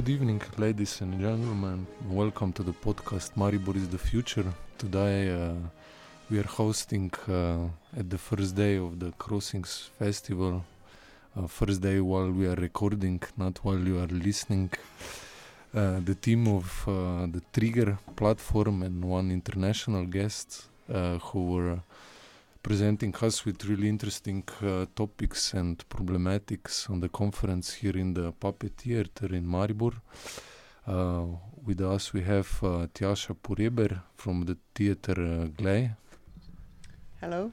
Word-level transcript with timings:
good 0.00 0.08
evening, 0.08 0.40
ladies 0.56 1.02
and 1.02 1.20
gentlemen. 1.20 1.86
Welcome 2.08 2.54
to 2.54 2.62
the 2.62 2.72
podcast 2.72 3.32
Maribor 3.36 3.76
is 3.76 3.86
the 3.90 3.98
Future. 3.98 4.50
Today 4.78 5.28
uh, 5.28 5.52
we 6.30 6.38
are 6.38 6.50
hosting 6.60 7.12
uh, 7.28 7.66
at 8.00 8.08
the 8.08 8.16
first 8.16 8.56
day 8.56 8.76
of 8.78 8.98
the 8.98 9.10
Crossings 9.18 9.90
Festival. 9.98 10.64
Uh, 11.36 11.46
first 11.46 11.82
day 11.82 12.00
while 12.00 12.30
we 12.30 12.46
are 12.46 12.54
recording, 12.54 13.20
not 13.36 13.58
while 13.62 13.78
you 13.90 13.98
are 13.98 14.06
listening. 14.06 14.70
Uh, 15.74 16.00
the 16.02 16.14
team 16.14 16.48
of 16.48 16.66
uh, 16.88 17.26
the 17.34 17.42
Trigger 17.52 17.98
platform 18.16 18.82
and 18.82 19.04
one 19.04 19.30
international 19.30 20.06
guest 20.06 20.64
uh, 20.88 21.18
who 21.18 21.40
were 21.52 21.78
presenting 22.62 23.14
us 23.22 23.44
with 23.44 23.64
really 23.64 23.88
interesting 23.88 24.44
uh, 24.62 24.86
topics 24.94 25.54
and 25.54 25.82
problematics 25.88 26.88
on 26.90 27.00
the 27.00 27.08
conference 27.08 27.72
here 27.74 27.96
in 27.96 28.14
the 28.14 28.32
Puppet 28.32 28.72
Theater 28.76 29.34
in 29.34 29.46
Maribor. 29.46 29.92
Uh, 30.86 31.24
with 31.64 31.80
us, 31.80 32.12
we 32.12 32.22
have 32.22 32.48
uh, 32.62 32.86
Tjaša 32.94 33.34
Pureber 33.42 34.02
from 34.16 34.44
the 34.44 34.56
theater 34.74 35.12
uh, 35.12 35.46
Glej, 35.48 35.94
Hello. 37.20 37.52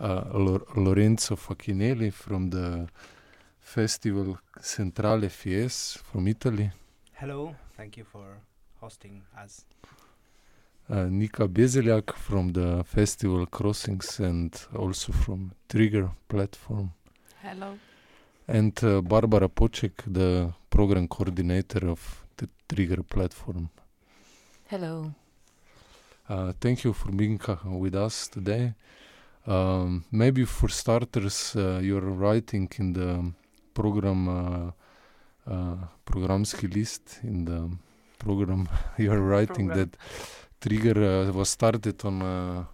uh, 0.00 0.24
Lor- 0.34 0.66
Lorenzo 0.76 1.36
Facchinelli 1.36 2.10
from 2.12 2.50
the 2.50 2.86
festival 3.60 4.38
Centrale 4.60 5.28
Fies 5.28 5.98
from 6.10 6.26
Italy, 6.28 6.70
Hello, 7.14 7.54
thank 7.76 7.96
you 7.96 8.04
for 8.04 8.38
hosting 8.80 9.22
us. 9.36 9.64
Uh, 10.90 11.06
Nika 11.10 11.46
Bezeljak 11.48 12.12
from 12.16 12.52
the 12.52 12.82
festival 12.84 13.46
Crossings 13.46 14.20
and 14.20 14.54
also 14.74 15.12
from 15.12 15.52
Trigger 15.68 16.10
platform. 16.28 16.92
Hello. 17.42 17.78
and 18.48 18.72
uh, 18.82 19.00
Barbara 19.02 19.48
Poček, 19.48 20.02
the 20.06 20.52
program 20.70 21.06
coordinator 21.06 21.86
of 21.88 22.24
the 22.36 22.48
Trigger 22.66 23.02
platform. 23.02 23.68
Hello. 24.70 25.12
Uh, 26.28 26.52
thank 26.60 26.84
you 26.84 26.92
for 26.92 27.10
being 27.12 27.38
uh, 27.46 27.56
with 27.76 27.94
us 27.94 28.28
today. 28.28 28.74
Um, 29.46 30.04
maybe 30.10 30.44
for 30.44 30.68
starters, 30.68 31.54
uh, 31.56 31.80
you're 31.82 32.00
writing 32.00 32.68
in 32.78 32.92
the 32.92 33.32
program 33.74 34.28
uh, 34.28 34.70
uh, 35.50 35.76
programski 36.06 36.72
list 36.74 37.20
in 37.22 37.44
the 37.44 37.70
program. 38.18 38.68
you're 38.98 39.20
writing 39.20 39.68
Program. 39.68 39.90
that 39.90 39.96
Trigger 40.60 41.28
uh, 41.28 41.32
was 41.32 41.50
started 41.50 42.04
on 42.04 42.22
a, 42.22 42.68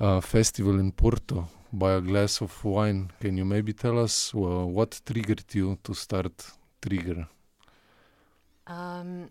a 0.00 0.20
festival 0.20 0.78
in 0.80 0.92
Porto 0.92 1.48
by 1.72 1.92
a 1.92 2.00
glass 2.00 2.40
of 2.40 2.64
wine. 2.64 3.10
Can 3.20 3.36
you 3.36 3.44
maybe 3.44 3.72
tell 3.72 3.98
us 3.98 4.32
uh, 4.34 4.38
what 4.38 5.00
triggered 5.04 5.44
you 5.54 5.78
to 5.84 5.94
start 5.94 6.32
Trigger? 6.80 7.26
Um, 8.66 9.30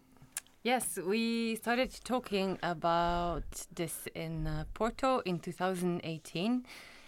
yes, 0.64 0.98
we 1.06 1.56
started 1.56 1.92
talking 2.04 2.58
about 2.64 3.44
this 3.74 4.08
in 4.16 4.48
uh, 4.48 4.66
Porto 4.74 5.20
in 5.26 5.40
2018. 5.40 6.66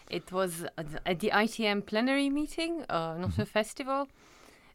It 0.09 0.31
was 0.31 0.65
at 0.75 1.19
the- 1.19 1.31
IETM 1.31 1.85
plenary 1.85 2.29
meeting, 2.29 2.83
uh, 2.89 3.15
not 3.17 3.37
a 3.39 3.45
festival. 3.45 4.07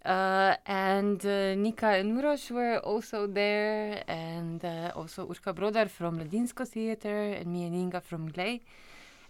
Uh, 0.05 0.56
and 0.67 1.25
uh, 1.25 1.55
Nika 1.55 1.86
and 1.86 2.19
Uroš 2.19 2.50
were 2.50 2.78
also 2.78 3.27
there, 3.27 4.03
and 4.08 4.64
uh, 4.64 4.91
also 4.97 5.27
Urška 5.27 5.55
Brodar 5.55 5.89
from 5.89 6.19
Mladinsko 6.19 6.67
Theatre, 6.67 7.33
and 7.33 7.47
me 7.47 7.64
and 7.64 7.75
Inga 7.75 8.00
from 8.00 8.30
Glej. 8.30 8.61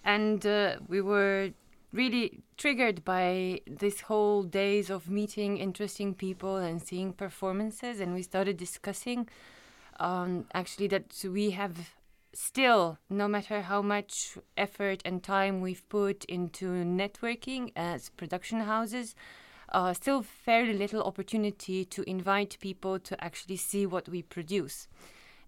And 0.05 0.43
we 0.89 1.01
were 1.01 1.51
really 1.93 2.43
triggered 2.57 3.05
by 3.05 3.61
this 3.67 4.01
whole 4.03 4.43
days 4.43 4.89
of 4.91 5.11
meeting 5.11 5.59
interesting 5.59 6.15
people 6.15 6.57
and 6.57 6.83
seeing 6.83 7.13
performances 7.13 8.01
and 8.01 8.15
we 8.15 8.23
started 8.23 8.57
discussing 8.57 9.29
um, 10.01 10.47
actually 10.55 10.87
that 10.89 11.23
we 11.31 11.51
have 11.51 11.91
still 12.33 12.99
no 13.11 13.29
matter 13.29 13.61
how 13.61 13.83
much 13.83 14.39
effort 14.57 15.03
and 15.05 15.23
time 15.23 15.61
we've 15.61 15.87
put 15.91 16.25
into 16.25 16.65
networking 16.65 17.71
as 17.77 18.09
production 18.09 18.61
houses 18.61 19.15
uh, 19.73 19.93
still 19.93 20.23
fairly 20.23 20.75
little 20.75 21.03
opportunity 21.03 21.85
to 21.85 22.09
invite 22.09 22.57
people 22.61 22.99
to 22.99 23.23
actually 23.23 23.57
see 23.57 23.87
what 23.87 24.09
we 24.09 24.23
produce 24.23 24.89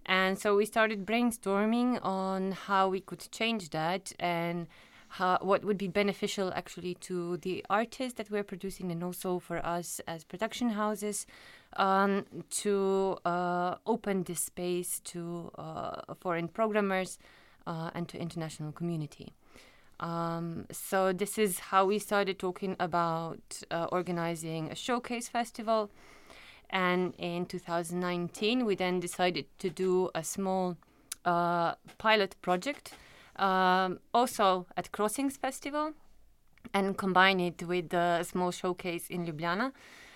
and 0.05 0.37
so 0.37 0.55
we 0.55 0.65
started 0.65 1.05
brainstorming 1.05 1.99
on 2.03 2.51
how 2.51 2.89
we 2.89 2.99
could 2.99 3.27
change 3.31 3.71
that 3.71 4.13
and 4.19 4.67
how, 5.09 5.39
what 5.41 5.63
would 5.63 5.77
be 5.77 5.87
beneficial 5.87 6.51
actually 6.55 6.95
to 6.95 7.37
the 7.37 7.65
artists 7.69 8.17
that 8.17 8.29
we're 8.29 8.43
producing 8.43 8.91
and 8.91 9.03
also 9.03 9.39
for 9.39 9.65
us 9.65 9.99
as 10.07 10.23
production 10.23 10.69
houses 10.69 11.25
um, 11.77 12.25
to 12.49 13.17
uh, 13.25 13.75
open 13.87 14.23
this 14.23 14.41
space 14.41 14.99
to 15.05 15.51
uh, 15.57 16.13
foreign 16.19 16.47
programmers 16.47 17.17
uh, 17.65 17.89
and 17.95 18.07
to 18.09 18.19
international 18.19 18.71
community. 18.71 19.33
Um, 19.99 20.65
so 20.71 21.13
this 21.13 21.37
is 21.37 21.59
how 21.59 21.85
we 21.85 21.99
started 21.99 22.39
talking 22.39 22.75
about 22.79 23.39
uh, 23.71 23.87
organizing 23.91 24.71
a 24.71 24.75
showcase 24.75 25.29
festival. 25.29 25.89
And 26.69 27.13
in 27.17 27.45
2019, 27.45 28.65
we 28.65 28.75
then 28.75 28.99
decided 28.99 29.45
to 29.59 29.69
do 29.69 30.09
a 30.15 30.23
small 30.23 30.77
uh, 31.23 31.75
pilot 31.97 32.35
project 32.41 32.93
um, 33.37 33.99
also 34.13 34.65
at 34.77 34.91
Crossings 34.91 35.37
Festival 35.37 35.93
and 36.73 36.97
combine 36.97 37.39
it 37.39 37.63
with 37.63 37.93
a 37.93 38.23
small 38.23 38.51
showcase 38.51 39.07
in 39.09 39.25
Ljubljana 39.25 39.71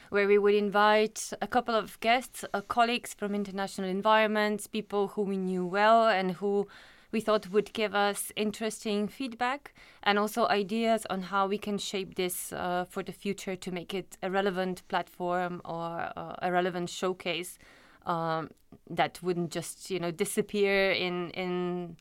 where 0.10 0.28
we 0.28 0.38
would 0.40 0.56
invite 0.56 1.32
a 1.40 1.48
couple 1.48 1.76
of 1.76 2.00
guests, 2.00 2.44
uh, 2.54 2.62
colleagues 2.62 3.14
from 3.14 3.36
international 3.36 3.88
environments, 3.88 4.66
people 4.66 5.10
who 5.10 5.22
we 5.22 5.38
knew 5.38 5.66
well 5.66 6.08
and 6.08 6.32
who 6.32 6.68
we 7.12 7.22
thought 7.22 7.50
would 7.50 7.74
give 7.74 7.96
us 7.96 8.32
interesting 8.36 9.08
feedback 9.08 9.74
and 10.04 10.20
also 10.20 10.48
ideas 10.48 11.06
on 11.10 11.24
how 11.24 11.48
we 11.48 11.58
can 11.58 11.78
shape 11.78 12.16
this 12.16 12.54
uh, 12.54 12.86
for 12.90 13.04
the 13.04 13.12
future 13.12 13.56
to 13.56 13.72
make 13.72 13.94
it 13.94 14.18
a 14.22 14.30
relevant 14.30 14.88
platform 14.88 15.62
or 15.66 16.12
uh, 16.16 16.36
a 16.42 16.52
relevant 16.52 16.90
showcase 16.90 17.58
um, 18.06 18.50
that 18.90 19.20
wouldn't 19.24 19.52
just 19.52 19.90
you 19.90 20.00
know 20.00 20.12
disappear 20.12 20.92
in 20.92 21.32
in 21.32 21.98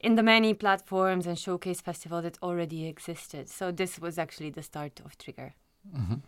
in 0.00 0.14
the 0.14 0.22
many 0.22 0.54
platforms 0.54 1.26
and 1.26 1.38
showcase 1.38 1.80
festival 1.80 2.22
that 2.22 2.38
already 2.42 2.86
existed. 2.86 3.48
So 3.48 3.70
this 3.70 3.98
was 3.98 4.18
actually 4.18 4.50
the 4.50 4.62
start 4.62 5.00
of 5.04 5.18
Trigger. 5.18 5.54
Mhm. 5.94 6.22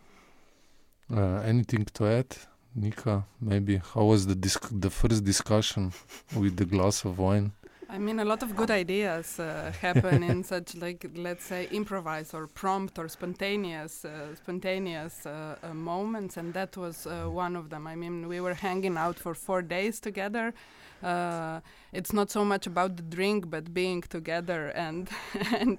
Uh, 1.11 1.41
anything 1.43 1.85
to 1.85 2.05
add, 2.05 2.37
Nika? 2.75 3.25
Maybe 3.41 3.77
how 3.77 4.05
was 4.05 4.25
the 4.27 4.35
disc- 4.35 4.69
the 4.71 4.89
first 4.89 5.23
discussion 5.23 5.91
with 6.35 6.57
the 6.57 6.65
glass 6.65 7.05
of 7.05 7.17
wine? 7.17 7.51
I 7.93 7.99
mean, 7.99 8.19
a 8.19 8.25
lot 8.25 8.41
of 8.41 8.55
good 8.55 8.71
ideas 8.71 9.39
uh, 9.39 9.71
happen 9.79 10.23
in 10.23 10.43
such, 10.53 10.75
like, 10.75 11.05
let's 11.15 11.45
say, 11.45 11.67
improvise 11.69 12.33
or 12.33 12.47
prompt 12.47 12.97
or 12.97 13.07
spontaneous, 13.07 14.03
uh, 14.03 14.33
spontaneous 14.33 15.27
uh, 15.27 15.57
uh, 15.61 15.75
moments, 15.75 16.37
and 16.37 16.55
that 16.55 16.75
was 16.75 17.05
uh, 17.05 17.25
one 17.25 17.55
of 17.55 17.69
them. 17.69 17.85
I 17.85 17.95
mean, 17.95 18.27
we 18.27 18.41
were 18.41 18.55
hanging 18.55 18.97
out 18.97 19.19
for 19.19 19.35
four 19.35 19.61
days 19.61 19.99
together. 19.99 20.55
Uh, 21.03 21.59
it's 21.91 22.11
not 22.11 22.31
so 22.31 22.43
much 22.43 22.65
about 22.65 22.97
the 22.97 23.03
drink, 23.03 23.51
but 23.51 23.75
being 23.75 24.01
together 24.01 24.69
and 24.69 25.07
and 25.59 25.77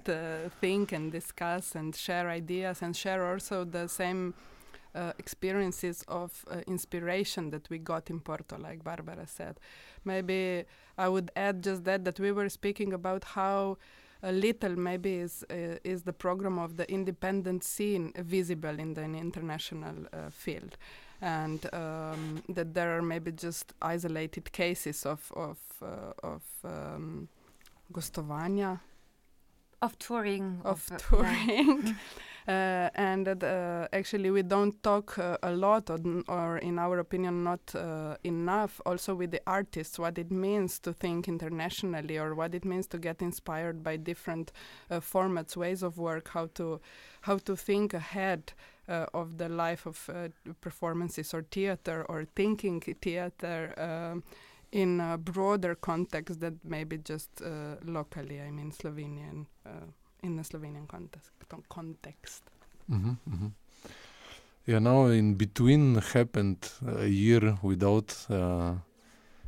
think 0.61 0.93
and 0.93 1.11
discuss 1.11 1.75
and 1.75 1.97
share 1.97 2.29
ideas 2.31 2.81
and 2.81 2.97
share 2.97 3.27
also 3.27 3.65
the 3.65 3.89
same. 3.89 4.35
Uh, 4.97 5.13
experiences 5.19 6.05
of 6.07 6.45
uh, 6.49 6.59
inspiration 6.69 7.51
that 7.51 7.69
we 7.69 7.79
got 7.79 8.11
in 8.11 8.21
Porto, 8.21 8.57
like 8.57 8.85
Barbara 8.85 9.27
said. 9.27 9.59
Maybe 10.05 10.67
I 10.99 11.09
would 11.09 11.31
add 11.37 11.63
just 11.65 11.85
that 11.85 12.05
that 12.05 12.21
we 12.21 12.33
were 12.33 12.49
speaking 12.49 12.93
about 12.93 13.25
how 13.25 13.77
a 14.23 14.33
little 14.33 14.77
maybe 14.79 15.15
is 15.17 15.45
uh, 15.51 15.79
is 15.85 16.03
the 16.05 16.13
program 16.13 16.59
of 16.59 16.77
the 16.77 16.91
independent 16.91 17.65
scene 17.65 18.13
visible 18.17 18.79
in 18.79 18.95
the 18.95 19.03
international 19.03 19.95
uh, 20.13 20.31
field, 20.31 20.77
and 21.21 21.67
um, 21.75 22.43
that 22.49 22.75
there 22.75 22.97
are 22.97 23.03
maybe 23.03 23.33
just 23.33 23.75
isolated 23.83 24.53
cases 24.53 25.05
of 25.07 25.31
of 25.37 25.59
uh, 25.83 26.13
of 26.23 26.43
um, 26.65 27.29
gostovania 27.93 28.81
Of 29.83 29.99
touring. 29.99 30.61
of 30.65 30.91
uh, 30.91 30.95
yeah. 30.95 30.99
touring. 30.99 31.97
Uh, 32.47 32.91
and 32.95 33.27
uh, 33.43 33.89
actually 33.93 34.31
we 34.31 34.43
don't 34.43 34.83
talk 34.83 35.19
uh, 35.19 35.39
a 35.43 35.51
lot, 35.51 35.89
or, 35.89 35.99
or 36.29 36.59
in 36.59 36.79
our 36.79 36.99
opinion, 36.99 37.43
not 37.43 37.75
uh, 37.75 38.17
enough. 38.23 38.83
Also 38.85 39.15
with 39.15 39.31
the 39.31 39.41
artists, 39.47 39.99
what 39.99 40.19
it 40.19 40.31
means 40.31 40.79
to 40.79 40.93
think 40.93 41.27
internationally, 41.27 42.19
or 42.19 42.35
what 42.35 42.55
it 42.55 42.65
means 42.65 42.87
to 42.87 42.99
get 42.99 43.23
inspired 43.23 43.83
by 43.83 43.97
different 43.97 44.53
uh, 44.91 45.01
formats, 45.01 45.57
ways 45.57 45.83
of 45.83 45.97
work, 45.97 46.29
how 46.29 46.47
to 46.55 46.81
how 47.23 47.39
to 47.39 47.57
think 47.57 47.95
ahead 47.95 48.53
uh, 48.91 49.07
of 49.15 49.39
the 49.39 49.49
life 49.49 49.87
of 49.87 50.11
uh, 50.11 50.29
performances 50.61 51.33
or 51.33 51.43
theater, 51.51 52.05
or 52.11 52.27
thinking 52.37 52.81
theater. 52.81 53.73
Um, 53.79 54.23
in 54.73 55.01
a 55.01 55.17
broader 55.17 55.77
context 55.77 56.41
than 56.41 56.59
maybe 56.65 56.99
just 56.99 57.41
uh, 57.41 57.77
locally, 57.85 58.41
I 58.41 58.51
mean 58.51 58.73
Slovenian, 58.73 59.47
uh, 59.65 59.87
in 60.25 60.37
the 60.37 60.43
Slovenian 60.43 60.87
context. 60.89 61.31
context. 61.69 62.43
Mhm, 62.89 63.17
mhm. 63.29 63.53
yeah, 64.67 64.79
now 64.81 65.07
in 65.07 65.35
between 65.35 65.95
happened 65.97 66.71
a 66.87 67.07
year 67.07 67.59
without 67.63 68.27
uh, 68.31 68.75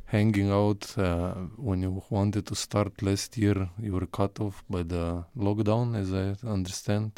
hanging 0.05 0.51
out. 0.51 0.97
Uh, 0.97 1.33
when 1.57 1.81
you 1.81 2.03
wanted 2.09 2.45
to 2.45 2.55
start 2.55 3.01
last 3.01 3.37
year, 3.37 3.69
you 3.79 3.93
were 3.93 4.07
cut 4.07 4.39
off 4.39 4.63
by 4.69 4.83
the 4.83 5.23
lockdown, 5.35 5.95
as 5.95 6.13
I 6.13 6.35
understand. 6.47 7.11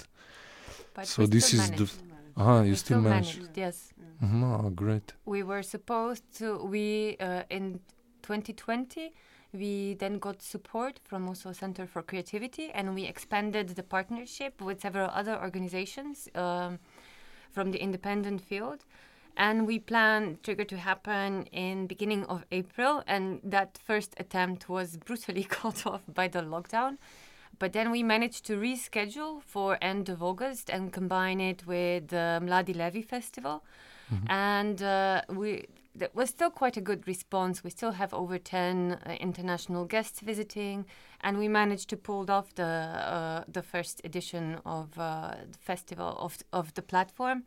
But 0.93 1.07
So 1.07 1.25
this 1.27 1.47
still 1.47 1.61
is 1.61 1.69
the 1.69 1.75
managed. 1.75 2.03
Ah, 2.37 2.61
you 2.63 2.71
We 2.71 2.75
still 2.75 3.01
managed. 3.01 3.37
managed, 3.39 3.57
yes. 3.57 3.93
Mhm, 4.21 4.43
oh, 4.43 4.69
great. 4.69 5.13
We 5.25 5.43
were 5.43 5.63
supposed 5.63 6.23
to, 6.39 6.57
we, 6.63 7.17
uh, 7.19 7.43
in 7.49 7.79
2020, 8.21 9.11
we 9.53 9.95
then 9.95 10.19
got 10.19 10.41
support 10.41 10.99
from 11.03 11.27
also 11.27 11.51
Center 11.51 11.87
for 11.87 12.01
Creativity 12.01 12.71
and 12.71 12.93
we 12.93 13.05
expanded 13.05 13.69
the 13.69 13.83
partnership 13.83 14.61
with 14.61 14.81
several 14.81 15.09
other 15.11 15.39
organizations 15.41 16.29
um, 16.35 16.79
from 17.51 17.71
the 17.71 17.81
independent 17.81 18.41
field. 18.41 18.85
And 19.37 19.65
we 19.65 19.79
plan 19.79 20.37
Trigger 20.43 20.65
to 20.65 20.77
happen 20.77 21.45
in 21.51 21.87
beginning 21.87 22.25
of 22.25 22.45
April 22.51 23.03
and 23.07 23.39
that 23.43 23.79
first 23.83 24.13
attempt 24.17 24.69
was 24.69 24.97
brutally 24.97 25.43
cut 25.49 25.85
off 25.85 26.01
by 26.13 26.27
the 26.27 26.41
lockdown. 26.41 26.97
But 27.57 27.73
then 27.73 27.91
we 27.91 28.03
managed 28.03 28.45
to 28.45 28.53
reschedule 28.53 29.41
for 29.43 29.77
end 29.81 30.09
of 30.09 30.21
August 30.21 30.69
and 30.69 30.93
combine 30.93 31.41
it 31.41 31.65
with 31.65 32.09
the 32.09 32.39
Mladi 32.41 32.75
Levi 32.75 33.01
Festival 33.01 33.63
and 34.27 34.81
uh, 34.81 35.21
we 35.29 35.65
there 35.99 36.09
was 36.13 36.29
still 36.29 36.49
quite 36.49 36.77
a 36.77 36.81
good 36.81 37.07
response. 37.07 37.63
We 37.63 37.69
still 37.69 37.91
have 37.91 38.13
over 38.13 38.39
ten 38.39 38.75
uh, 38.93 39.17
international 39.19 39.85
guests 39.85 40.21
visiting, 40.21 40.85
and 41.21 41.37
we 41.37 41.47
managed 41.47 41.89
to 41.89 41.97
pull 41.97 42.31
off 42.31 42.55
the 42.55 42.63
uh, 42.63 43.43
the 43.47 43.61
first 43.61 44.01
edition 44.03 44.59
of 44.65 44.97
uh, 44.97 45.35
the 45.51 45.57
festival 45.59 46.15
of 46.17 46.37
of 46.51 46.73
the 46.73 46.81
platform, 46.81 47.43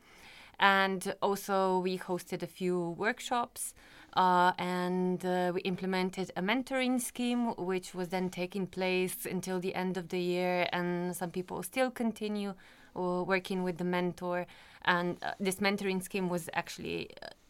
and 0.58 1.14
also 1.20 1.78
we 1.80 1.98
hosted 1.98 2.42
a 2.42 2.46
few 2.46 2.94
workshops. 2.98 3.74
Uh, 4.14 4.52
and 4.58 5.24
uh, 5.24 5.50
we 5.54 5.62
implemented 5.62 6.30
a 6.36 6.42
mentoring 6.42 7.00
scheme, 7.00 7.54
which 7.56 7.94
was 7.94 8.08
then 8.08 8.28
taking 8.28 8.66
place 8.66 9.24
until 9.24 9.58
the 9.58 9.74
end 9.74 9.96
of 9.96 10.08
the 10.08 10.20
year. 10.20 10.68
And 10.70 11.16
some 11.16 11.30
people 11.30 11.62
still 11.62 11.90
continue 11.90 12.52
uh, 12.94 13.24
working 13.26 13.64
with 13.64 13.78
the 13.78 13.84
mentor. 13.84 14.46
And 14.84 15.16
this 15.40 15.60
mentoring 15.60 16.02
scheme 16.02 16.28
was 16.28 16.50
actually 16.52 17.08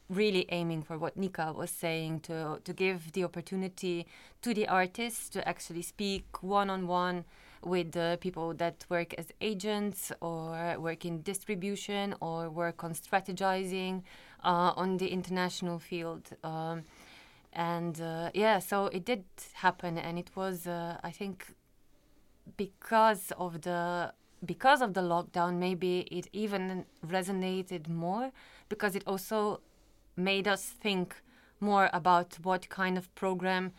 really 0.09 0.47
aiming 0.51 0.83
for 0.83 0.99
what 0.99 1.17
Nika 1.17 1.53
was 1.53 1.71
saying 1.71 2.21
to 2.21 2.61
to 2.65 2.73
give 2.73 3.13
the 3.13 3.25
opportunity 3.25 4.07
to 4.43 4.53
the 4.55 4.69
artists 4.69 5.29
to 5.31 5.49
actually 5.49 5.83
speak 5.83 6.43
one 6.43 6.71
on 6.71 6.87
one 6.87 7.25
with 7.65 7.93
the 7.93 8.19
people 8.21 8.55
that 8.55 8.85
work 8.89 9.15
as 9.15 9.27
agents 9.41 10.13
or 10.21 10.77
work 10.79 11.05
in 11.05 11.23
distribution 11.23 12.15
or 12.21 12.51
work 12.51 12.83
on 12.85 12.93
strategizing 12.93 14.03
uh, 14.45 14.73
on 14.77 14.97
the 14.97 15.09
international 15.09 15.79
field. 15.79 16.29
Um, 16.43 16.83
and 17.53 18.01
uh, 18.01 18.31
yeah, 18.35 18.59
so 18.59 18.87
it 18.87 19.05
did 19.05 19.25
happen, 19.55 19.99
and 19.99 20.19
it 20.19 20.31
was, 20.35 20.67
uh, 20.67 20.99
I 21.03 21.11
think, 21.11 21.55
because 22.57 23.33
of 23.39 23.63
the 23.63 24.13
because 24.45 24.83
of 24.83 24.95
the 24.95 25.03
lockdown, 25.03 25.59
maybe 25.59 26.01
it 26.11 26.29
even 26.33 26.85
resonated 27.07 27.89
more 27.89 28.33
because 28.69 28.97
it 28.97 29.05
also 29.07 29.61
made 30.17 30.47
us 30.49 30.65
think 30.65 31.23
more 31.61 31.91
about 31.93 32.39
what 32.43 32.69
kind 32.69 32.99
of 32.99 33.15
program 33.15 33.73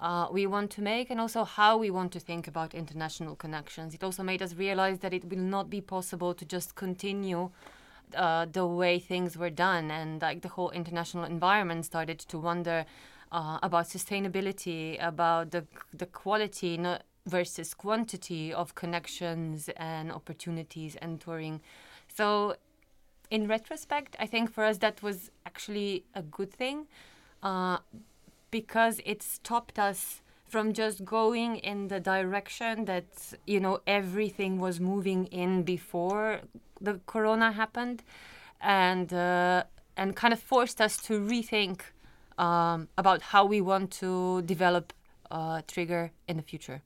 uh, 0.00 0.28
we 0.30 0.46
want 0.46 0.70
to 0.70 0.82
make 0.82 1.10
and 1.10 1.20
also 1.20 1.44
how 1.44 1.76
we 1.76 1.90
want 1.90 2.12
to 2.12 2.20
think 2.20 2.48
about 2.48 2.74
international 2.74 3.36
connections. 3.36 3.94
It 3.94 4.02
also 4.02 4.22
made 4.22 4.42
us 4.42 4.54
realize 4.54 4.98
that 5.00 5.12
it 5.12 5.24
will 5.24 5.38
not 5.38 5.68
be 5.68 5.80
possible 5.80 6.34
to 6.34 6.44
just 6.44 6.74
continue 6.74 7.50
uh, 8.16 8.46
the 8.50 8.66
way 8.66 8.98
things 8.98 9.36
were 9.36 9.50
done, 9.50 9.90
and 9.90 10.20
like 10.20 10.42
the 10.42 10.48
whole 10.48 10.70
international 10.70 11.24
environment 11.24 11.84
started 11.84 12.18
to 12.18 12.38
wonder 12.38 12.84
uh, 13.30 13.58
about 13.62 13.86
sustainability, 13.86 14.96
about 15.00 15.50
the 15.52 15.64
the 15.92 16.06
quality 16.06 16.76
no, 16.76 16.98
versus 17.26 17.74
quantity 17.74 18.52
of 18.52 18.74
connections 18.74 19.68
and 19.76 20.10
opportunities 20.10 20.96
and 20.96 21.20
touring. 21.20 21.60
So 22.08 22.56
in 23.30 23.46
retrospect, 23.46 24.16
I 24.18 24.26
think 24.26 24.52
for 24.52 24.64
us 24.64 24.78
that 24.78 25.02
was 25.02 25.30
actually 25.46 26.04
a 26.14 26.22
good 26.22 26.52
thing 26.52 26.86
uh, 27.42 27.78
because 28.50 29.00
it 29.04 29.22
stopped 29.22 29.78
us 29.78 30.22
from 30.48 30.72
just 30.72 31.04
going 31.04 31.56
in 31.56 31.88
the 31.88 32.00
direction 32.00 32.84
that 32.86 33.06
you 33.46 33.60
know 33.60 33.80
everything 33.86 34.58
was 34.58 34.80
moving 34.80 35.26
in 35.26 35.62
before 35.62 36.40
the 36.80 37.00
corona 37.06 37.52
happened, 37.52 38.02
and 38.60 39.12
uh, 39.12 39.62
and 39.96 40.16
kind 40.16 40.32
of 40.32 40.40
forced 40.40 40.80
us 40.80 40.96
to 41.02 41.20
rethink 41.20 41.80
um, 42.38 42.88
about 42.98 43.22
how 43.22 43.44
we 43.44 43.60
want 43.60 43.92
to 43.92 44.42
develop 44.42 44.92
uh, 45.30 45.62
Trigger 45.68 46.10
in 46.26 46.36
the 46.36 46.42
future. 46.42 46.82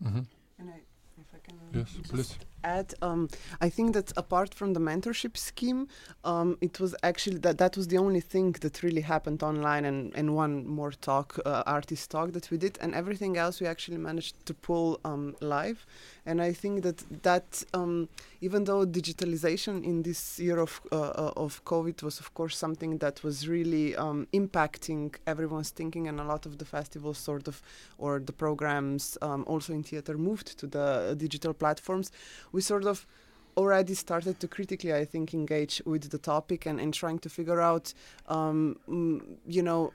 hmm 0.00 0.20
And 0.58 0.70
I, 0.70 0.80
if 1.20 1.26
I 1.34 1.38
can 1.42 1.56
Yes, 1.72 1.90
just 1.92 2.10
please. 2.10 2.38
Add, 2.64 2.94
um, 3.02 3.28
I 3.60 3.68
think 3.68 3.94
that 3.94 4.12
apart 4.16 4.54
from 4.54 4.72
the 4.72 4.80
mentorship 4.80 5.36
scheme, 5.36 5.88
um, 6.24 6.58
it 6.60 6.80
was 6.80 6.94
actually 7.02 7.38
that 7.38 7.58
that 7.58 7.76
was 7.76 7.88
the 7.88 7.98
only 7.98 8.20
thing 8.20 8.52
that 8.60 8.82
really 8.82 9.00
happened 9.00 9.42
online, 9.42 9.84
and, 9.84 10.12
and 10.14 10.34
one 10.34 10.66
more 10.66 10.92
talk, 10.92 11.38
uh, 11.44 11.62
artist 11.66 12.10
talk 12.10 12.32
that 12.32 12.50
we 12.50 12.58
did, 12.58 12.78
and 12.80 12.94
everything 12.94 13.36
else 13.36 13.60
we 13.60 13.66
actually 13.66 13.98
managed 13.98 14.44
to 14.46 14.54
pull 14.54 15.00
um, 15.04 15.36
live. 15.40 15.86
And 16.26 16.42
I 16.42 16.52
think 16.52 16.82
that 16.82 17.22
that 17.22 17.64
um, 17.72 18.08
even 18.40 18.64
though 18.64 18.86
digitalization 18.86 19.84
in 19.84 20.02
this 20.02 20.38
year 20.38 20.58
of 20.58 20.80
uh, 20.92 20.96
uh, 20.96 21.32
of 21.36 21.64
COVID 21.64 22.02
was 22.02 22.20
of 22.20 22.34
course 22.34 22.56
something 22.56 22.98
that 22.98 23.22
was 23.24 23.48
really 23.48 23.96
um, 23.96 24.26
impacting 24.32 25.14
everyone's 25.26 25.70
thinking, 25.70 26.08
and 26.08 26.20
a 26.20 26.24
lot 26.24 26.46
of 26.46 26.58
the 26.58 26.64
festivals 26.64 27.18
sort 27.18 27.48
of 27.48 27.62
or 27.98 28.20
the 28.20 28.32
programs 28.32 29.16
um, 29.22 29.44
also 29.46 29.72
in 29.72 29.82
theater 29.82 30.18
moved 30.18 30.58
to 30.58 30.66
the 30.66 30.78
uh, 30.80 31.14
digital 31.14 31.54
platforms, 31.54 32.10
we 32.52 32.60
sort 32.60 32.84
of 32.84 33.06
already 33.56 33.94
started 33.94 34.38
to 34.40 34.48
critically, 34.48 34.94
I 34.94 35.04
think, 35.04 35.34
engage 35.34 35.82
with 35.84 36.10
the 36.10 36.18
topic 36.18 36.66
and, 36.66 36.80
and 36.80 36.94
trying 36.94 37.18
to 37.20 37.28
figure 37.28 37.60
out, 37.60 37.92
um, 38.28 38.78
you 39.46 39.62
know, 39.62 39.92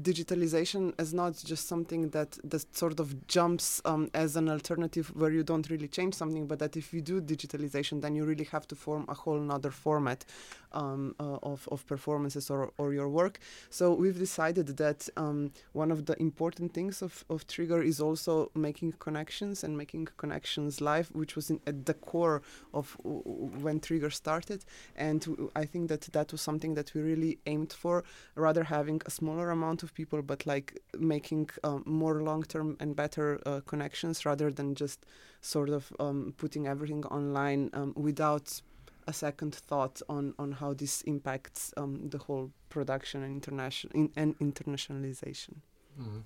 digitalization 0.00 0.98
is 1.00 1.12
not 1.14 1.36
just 1.44 1.68
something 1.68 2.08
that 2.10 2.38
that 2.44 2.64
sort 2.76 2.98
of 2.98 3.26
jumps 3.28 3.80
um, 3.84 4.10
as 4.14 4.36
an 4.36 4.48
alternative 4.48 5.14
where 5.14 5.30
you 5.30 5.42
don't 5.42 5.68
really 5.70 5.88
change 5.88 6.14
something, 6.14 6.46
but 6.46 6.58
that 6.58 6.76
if 6.76 6.92
you 6.92 7.00
do 7.00 7.20
digitalization, 7.20 8.00
then 8.00 8.14
you 8.14 8.24
really 8.24 8.44
have 8.44 8.66
to 8.68 8.74
form 8.74 9.04
a 9.08 9.14
whole 9.14 9.38
another 9.38 9.70
format 9.70 10.24
um, 10.72 11.14
uh, 11.20 11.38
of, 11.42 11.68
of 11.70 11.86
performances 11.86 12.50
or, 12.50 12.72
or 12.78 12.92
your 12.92 13.08
work. 13.08 13.38
So 13.70 13.92
we've 13.92 14.18
decided 14.18 14.76
that 14.76 15.08
um, 15.16 15.52
one 15.72 15.90
of 15.90 16.06
the 16.06 16.20
important 16.20 16.74
things 16.74 17.02
of, 17.02 17.24
of 17.30 17.46
Trigger 17.46 17.82
is 17.82 18.00
also 18.00 18.50
making 18.54 18.92
connections 18.98 19.64
and 19.64 19.76
making 19.76 20.08
connections 20.16 20.80
live, 20.80 21.08
which 21.12 21.36
was 21.36 21.50
in, 21.50 21.60
at 21.66 21.86
the 21.86 21.94
core 21.94 22.42
of 22.74 22.96
when 23.02 23.80
Trigger 23.80 24.10
started. 24.10 24.64
And 24.96 25.50
I 25.54 25.64
think 25.64 25.88
that 25.88 26.02
that 26.12 26.32
was 26.32 26.40
something 26.40 26.74
that 26.74 26.94
we 26.94 27.00
really 27.00 27.38
aimed 27.46 27.72
for, 27.72 28.04
rather 28.34 28.64
having 28.64 29.00
a 29.06 29.10
smaller 29.10 29.50
amount 29.50 29.82
of 29.82 29.94
people, 29.94 30.22
but 30.22 30.46
like 30.46 30.80
making 30.98 31.50
um, 31.64 31.82
more 31.86 32.22
long-term 32.22 32.76
and 32.80 32.94
better 32.94 33.40
uh, 33.46 33.60
connections 33.66 34.24
rather 34.24 34.50
than 34.50 34.74
just 34.74 35.06
sort 35.40 35.68
of 35.68 35.92
um, 36.00 36.34
putting 36.36 36.66
everything 36.66 37.04
online 37.06 37.70
um, 37.72 37.92
without 37.96 38.60
a 39.08 39.12
second 39.12 39.54
thought 39.54 40.02
on, 40.08 40.34
on 40.38 40.52
how 40.52 40.74
this 40.74 41.02
impacts 41.02 41.72
um, 41.76 42.08
the 42.10 42.18
whole 42.18 42.50
production 42.68 43.22
and 43.22 43.32
international 43.32 43.92
in, 43.94 44.10
and 44.16 44.38
internationalization. 44.38 45.54
Mhm. 45.98 46.22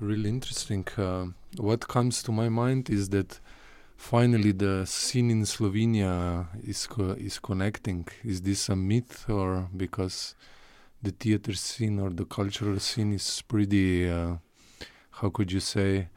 Really 0.00 0.28
interesting. 0.28 0.84
Uh, 0.98 1.26
what 1.56 1.88
comes 1.88 2.22
to 2.24 2.32
my 2.32 2.48
mind 2.50 2.90
is 2.90 3.08
that 3.10 3.40
finally 3.96 4.52
the 4.52 4.84
scene 4.84 5.30
in 5.30 5.44
Slovenia 5.44 6.46
is 6.62 6.86
co- 6.86 7.16
is 7.28 7.38
connecting. 7.38 8.06
Is 8.24 8.42
this 8.42 8.68
a 8.68 8.76
myth 8.76 9.24
or 9.30 9.70
because 9.74 10.34
the 11.02 11.12
theater 11.12 11.54
scene 11.54 11.98
or 12.00 12.10
the 12.10 12.26
cultural 12.26 12.78
scene 12.78 13.14
is 13.14 13.42
pretty, 13.42 14.10
uh, 14.10 14.36
how 15.18 15.30
could 15.30 15.50
you 15.52 15.60
say, 15.60 16.08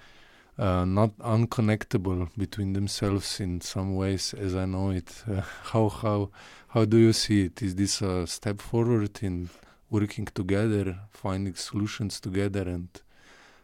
uh, 0.57 0.85
not 0.85 1.15
unconnectable 1.19 2.29
between 2.37 2.73
themselves 2.73 3.39
in 3.39 3.61
some 3.61 3.95
ways, 3.95 4.33
as 4.33 4.55
I 4.55 4.65
know 4.65 4.89
it. 4.91 5.23
Uh, 5.27 5.41
how 5.71 5.89
how 5.89 6.29
how 6.69 6.85
do 6.85 6.97
you 6.97 7.13
see 7.13 7.45
it? 7.45 7.61
Is 7.61 7.75
this 7.75 8.01
a 8.01 8.25
step 8.27 8.61
forward 8.61 9.19
in 9.21 9.49
working 9.89 10.25
together, 10.25 10.97
finding 11.11 11.55
solutions 11.55 12.19
together, 12.19 12.61
and 12.61 12.89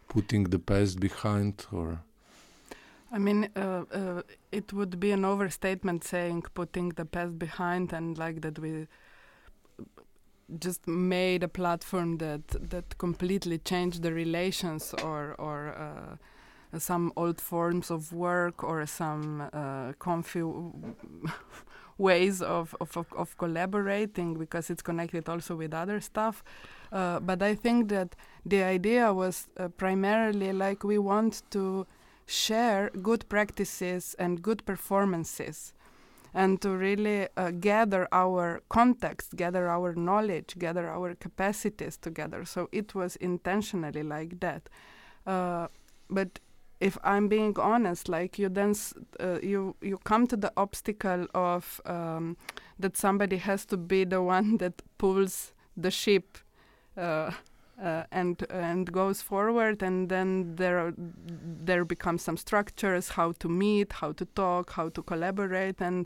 putting 0.08 0.46
the 0.46 0.60
past 0.60 1.00
behind, 1.00 1.66
or 1.72 2.00
I 3.12 3.20
mean, 3.20 3.50
uh, 3.56 3.84
uh, 3.92 4.22
it 4.52 4.74
would 4.74 5.00
be 5.00 5.12
an 5.12 5.24
overstatement 5.24 6.04
saying 6.04 6.44
putting 6.54 6.90
the 6.90 7.06
past 7.06 7.38
behind 7.38 7.94
and 7.94 8.18
like 8.18 8.42
that 8.42 8.58
we 8.58 8.88
just 10.60 10.88
made 10.88 11.44
a 11.44 11.48
platform 11.48 12.18
that 12.18 12.48
that 12.70 12.98
completely 12.98 13.58
changed 13.60 14.02
the 14.02 14.14
relations 14.14 14.94
or 15.04 15.36
or 15.38 15.76
uh, 15.78 16.18
some 16.78 17.14
old 17.16 17.40
forms 17.40 17.92
of 17.92 18.14
work 18.14 18.64
or 18.64 18.86
some 18.86 19.50
uh, 19.54 19.94
comfy 20.00 20.44
ways 21.98 22.42
of, 22.42 22.76
of, 22.82 22.98
of, 22.98 23.14
of 23.14 23.38
collaborating 23.38 24.36
because 24.36 24.70
it's 24.70 24.82
connected 24.82 25.30
also 25.30 25.56
with 25.56 25.74
other 25.74 26.02
stuff. 26.02 26.44
Uh, 26.92 27.20
but 27.20 27.42
I 27.42 27.56
think 27.56 27.90
that 27.90 28.16
the 28.46 28.64
idea 28.64 29.14
was 29.14 29.48
uh, 29.58 29.68
primarily 29.70 30.54
like 30.54 30.84
we 30.84 30.98
want 30.98 31.44
to 31.52 31.86
share 32.26 32.90
good 33.02 33.28
practices 33.30 34.16
and 34.18 34.42
good 34.42 34.66
performances 34.66 35.74
and 36.34 36.62
to 36.62 36.70
really 36.70 37.28
uh, 37.38 37.52
gather 37.52 38.08
our 38.12 38.62
context, 38.70 39.36
gather 39.36 39.68
our 39.70 39.94
knowledge, 39.94 40.56
gather 40.58 40.90
our 40.90 41.14
capacities 41.14 41.96
together. 41.98 42.44
So 42.44 42.70
it 42.72 42.96
was 42.96 43.16
intentionally 43.18 44.02
like 44.02 44.40
that. 44.40 44.68
Uh, 45.28 45.68
but 46.10 46.40
if 46.84 46.98
I'm 47.04 47.30
being 47.30 47.58
honest, 47.58 48.10
like 48.10 48.38
you 48.38 48.50
then 48.50 48.76
uh, 49.20 49.40
you 49.42 49.76
you 49.82 49.98
come 50.04 50.28
to 50.28 50.38
the 50.38 50.52
obstacle 50.58 51.28
of 51.34 51.82
um, 51.86 52.36
that 52.78 52.98
somebody 52.98 53.38
has 53.38 53.66
to 53.68 53.78
be 53.78 54.04
the 54.04 54.22
one 54.22 54.58
that 54.62 54.82
pulls 54.98 55.54
the 55.78 55.92
ship. 55.92 56.38
Uh, 56.98 57.32
uh, 57.82 58.04
and 58.12 58.46
and 58.52 58.92
goes 58.92 59.20
forward, 59.22 59.82
and 59.82 60.08
then 60.08 60.56
there 60.58 60.78
are, 60.78 60.94
there 61.66 61.84
become 61.84 62.20
some 62.20 62.38
structures 62.38 63.10
how 63.10 63.32
to 63.40 63.50
meet, 63.50 63.94
how 63.94 64.12
to 64.12 64.26
talk, 64.26 64.74
how 64.74 64.90
to 64.90 65.02
collaborate, 65.02 65.82
and 65.82 66.06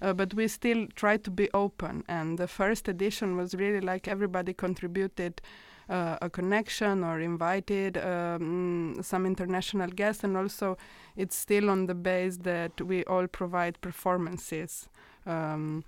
uh, 0.00 0.12
but 0.12 0.32
we 0.34 0.46
still 0.46 0.86
try 0.94 1.16
to 1.16 1.30
be 1.30 1.48
open. 1.52 2.04
And 2.08 2.38
the 2.38 2.46
first 2.46 2.88
edition 2.88 3.36
was 3.36 3.54
really 3.54 3.80
like 3.80 4.06
everybody 4.06 4.54
contributed 4.54 5.42
uh, 5.88 6.18
a 6.20 6.30
connection 6.30 7.04
or 7.04 7.20
invited 7.20 7.96
um, 7.98 8.96
some 9.02 9.26
international 9.26 9.88
guests, 9.90 10.24
and 10.24 10.36
also 10.36 10.76
it's 11.16 11.36
still 11.36 11.70
on 11.70 11.86
the 11.86 11.94
base 11.94 12.38
that 12.38 12.80
we 12.80 13.04
all 13.04 13.26
provide 13.26 13.80
performances. 13.80 14.88
Um, 15.26 15.84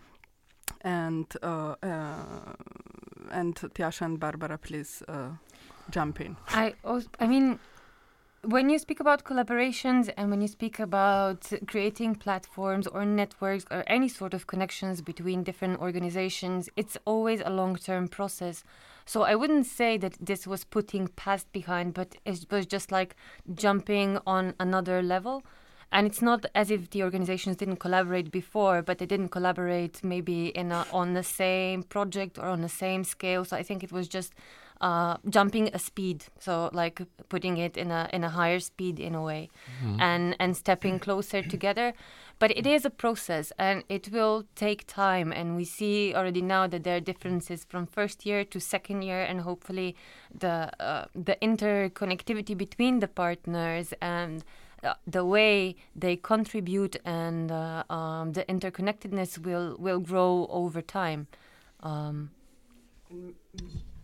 and 0.82 1.26
uh, 1.42 1.74
uh, 1.82 2.54
and 3.30 3.54
Tjaša 3.54 4.02
and 4.02 4.20
Barbara, 4.20 4.58
please 4.58 5.02
uh, 5.08 5.30
jump 5.90 6.20
in. 6.20 6.36
I 6.48 6.74
I 7.18 7.26
mean, 7.26 7.58
when 8.42 8.70
you 8.70 8.78
speak 8.78 9.00
about 9.00 9.24
collaborations 9.24 10.10
and 10.16 10.30
when 10.30 10.40
you 10.40 10.48
speak 10.48 10.78
about 10.78 11.52
creating 11.66 12.14
platforms 12.14 12.86
or 12.86 13.04
networks 13.04 13.66
or 13.70 13.84
any 13.86 14.08
sort 14.08 14.32
of 14.32 14.46
connections 14.46 15.02
between 15.02 15.42
different 15.42 15.78
organizations, 15.80 16.70
it's 16.76 16.96
always 17.04 17.42
a 17.44 17.50
long-term 17.50 18.08
process. 18.08 18.64
So 19.10 19.22
I 19.22 19.34
wouldn't 19.34 19.66
say 19.66 19.98
that 19.98 20.16
this 20.20 20.46
was 20.46 20.62
putting 20.62 21.08
past 21.08 21.50
behind, 21.50 21.94
but 21.94 22.14
it 22.24 22.46
was 22.48 22.64
just 22.64 22.92
like 22.92 23.16
jumping 23.52 24.20
on 24.24 24.54
another 24.60 25.02
level. 25.02 25.42
And 25.90 26.06
it's 26.06 26.22
not 26.22 26.46
as 26.54 26.70
if 26.70 26.90
the 26.90 27.02
organizations 27.02 27.56
didn't 27.56 27.78
collaborate 27.78 28.30
before, 28.30 28.82
but 28.82 28.98
they 28.98 29.06
didn't 29.06 29.30
collaborate 29.30 30.04
maybe 30.04 30.50
in 30.50 30.70
a, 30.70 30.86
on 30.92 31.14
the 31.14 31.24
same 31.24 31.82
project 31.82 32.38
or 32.38 32.44
on 32.44 32.60
the 32.60 32.68
same 32.68 33.02
scale. 33.02 33.44
So 33.44 33.56
I 33.56 33.64
think 33.64 33.82
it 33.82 33.90
was 33.90 34.06
just 34.06 34.32
uh, 34.80 35.16
jumping 35.28 35.68
a 35.74 35.78
speed, 35.78 36.24
so 36.38 36.70
like 36.72 37.02
putting 37.28 37.58
it 37.58 37.76
in 37.76 37.90
a 37.90 38.08
in 38.12 38.24
a 38.24 38.30
higher 38.30 38.60
speed 38.60 38.98
in 38.98 39.14
a 39.14 39.22
way, 39.22 39.50
and 40.00 40.36
and 40.38 40.56
stepping 40.56 40.98
closer 40.98 41.42
together. 41.42 41.92
But 42.38 42.50
it 42.56 42.66
is 42.66 42.86
a 42.86 42.90
process, 42.90 43.52
and 43.58 43.84
it 43.88 44.10
will 44.10 44.44
take 44.54 44.86
time. 44.86 45.30
And 45.32 45.56
we 45.56 45.64
see 45.64 46.14
already 46.14 46.40
now 46.40 46.66
that 46.66 46.84
there 46.84 46.96
are 46.96 47.00
differences 47.00 47.66
from 47.68 47.86
first 47.86 48.24
year 48.24 48.44
to 48.44 48.60
second 48.60 49.02
year, 49.02 49.22
and 49.22 49.42
hopefully 49.42 49.94
the 50.38 50.70
uh, 50.80 51.04
the 51.14 51.36
interconnectivity 51.42 52.56
between 52.56 53.00
the 53.00 53.08
partners 53.08 53.92
and 54.00 54.44
uh, 54.82 54.94
the 55.06 55.24
way 55.24 55.76
they 55.94 56.16
contribute 56.16 56.96
and 57.04 57.52
uh, 57.52 57.84
um, 57.90 58.32
the 58.32 58.44
interconnectedness 58.44 59.38
will 59.38 59.76
will 59.78 60.00
grow 60.00 60.46
over 60.50 60.80
time. 60.80 61.26
Um, 61.82 62.30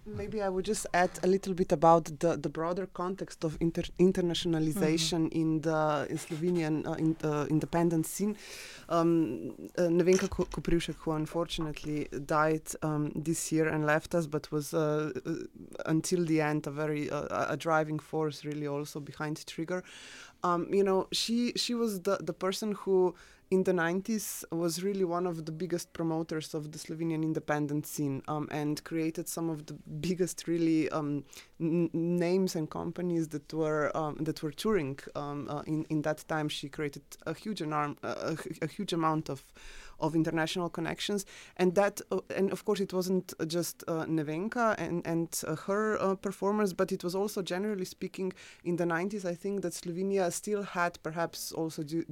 Maybe 0.06 0.40
I 0.40 0.48
would 0.48 0.64
just 0.64 0.86
add 0.94 1.10
a 1.24 1.26
little 1.26 1.52
bit 1.52 1.72
about 1.72 2.04
the, 2.20 2.36
the 2.36 2.48
broader 2.48 2.86
context 2.86 3.42
of 3.42 3.56
inter- 3.60 3.82
internationalization 3.98 5.32
in 5.32 5.60
the 5.62 6.06
in 6.08 6.16
Slovenian 6.16 6.86
uh, 6.86 6.92
in, 6.92 7.16
uh, 7.24 7.46
independent 7.50 8.06
scene. 8.06 8.36
Um, 8.88 9.54
uh, 9.76 9.82
Nevenka 9.82 10.28
Koprivšek, 10.28 10.94
who 11.00 11.10
unfortunately 11.10 12.06
died 12.24 12.62
um, 12.82 13.10
this 13.16 13.50
year 13.50 13.66
and 13.66 13.84
left 13.84 14.14
us, 14.14 14.28
but 14.28 14.50
was 14.52 14.72
uh, 14.72 15.10
uh, 15.26 15.32
until 15.86 16.24
the 16.24 16.40
end 16.40 16.68
a 16.68 16.70
very 16.70 17.10
uh, 17.10 17.52
a 17.52 17.56
driving 17.56 17.98
force, 17.98 18.44
really 18.44 18.68
also 18.68 19.00
behind 19.00 19.44
Trigger. 19.44 19.82
Um, 20.44 20.72
you 20.72 20.84
know, 20.84 21.08
she 21.10 21.52
she 21.56 21.74
was 21.74 22.02
the 22.02 22.18
the 22.20 22.32
person 22.32 22.72
who 22.72 23.16
in 23.50 23.62
the 23.62 23.72
90s 23.72 24.44
was 24.50 24.82
really 24.82 25.04
one 25.04 25.26
of 25.26 25.44
the 25.44 25.52
biggest 25.52 25.92
promoters 25.92 26.52
of 26.52 26.72
the 26.72 26.78
Slovenian 26.78 27.22
independent 27.22 27.86
scene 27.86 28.22
um, 28.26 28.48
and 28.50 28.82
created 28.82 29.28
some 29.28 29.48
of 29.48 29.66
the 29.66 29.74
biggest 30.00 30.48
really 30.48 30.90
um, 30.90 31.24
n- 31.60 31.90
names 31.92 32.56
and 32.56 32.68
companies 32.68 33.28
that 33.28 33.52
were 33.54 33.96
um, 33.96 34.16
that 34.20 34.42
were 34.42 34.50
touring 34.50 34.98
um, 35.14 35.48
uh, 35.48 35.62
in 35.66 35.84
in 35.90 36.02
that 36.02 36.24
time. 36.26 36.48
She 36.48 36.68
created 36.68 37.02
a 37.24 37.34
huge 37.34 37.60
alarm, 37.60 37.96
uh, 38.02 38.34
a, 38.34 38.64
a 38.64 38.66
huge 38.66 38.92
amount 38.92 39.30
of 39.30 39.44
of 40.00 40.14
international 40.14 40.68
connections. 40.68 41.24
And 41.56 41.74
that, 41.74 42.00
uh, 42.10 42.20
and 42.34 42.52
of 42.52 42.64
course, 42.64 42.80
it 42.80 42.92
wasn't 42.92 43.32
uh, 43.40 43.44
just 43.44 43.84
uh, 43.88 44.04
Nevenka 44.06 44.74
and 44.78 45.06
and 45.06 45.28
her 45.66 46.16
performers, 46.16 46.72
but 46.72 46.92
it 46.92 47.02
was 47.04 47.14
also 47.14 47.42
generally 47.42 47.84
speaking 47.84 48.32
in 48.64 48.76
the 48.76 48.84
90s. 48.84 49.24
I 49.24 49.34
think 49.34 49.62
that 49.62 49.72
Slovenia 49.72 50.32
still 50.32 50.62
had, 50.62 50.98
perhaps 51.02 51.52
also 51.52 51.82
due, 51.82 52.04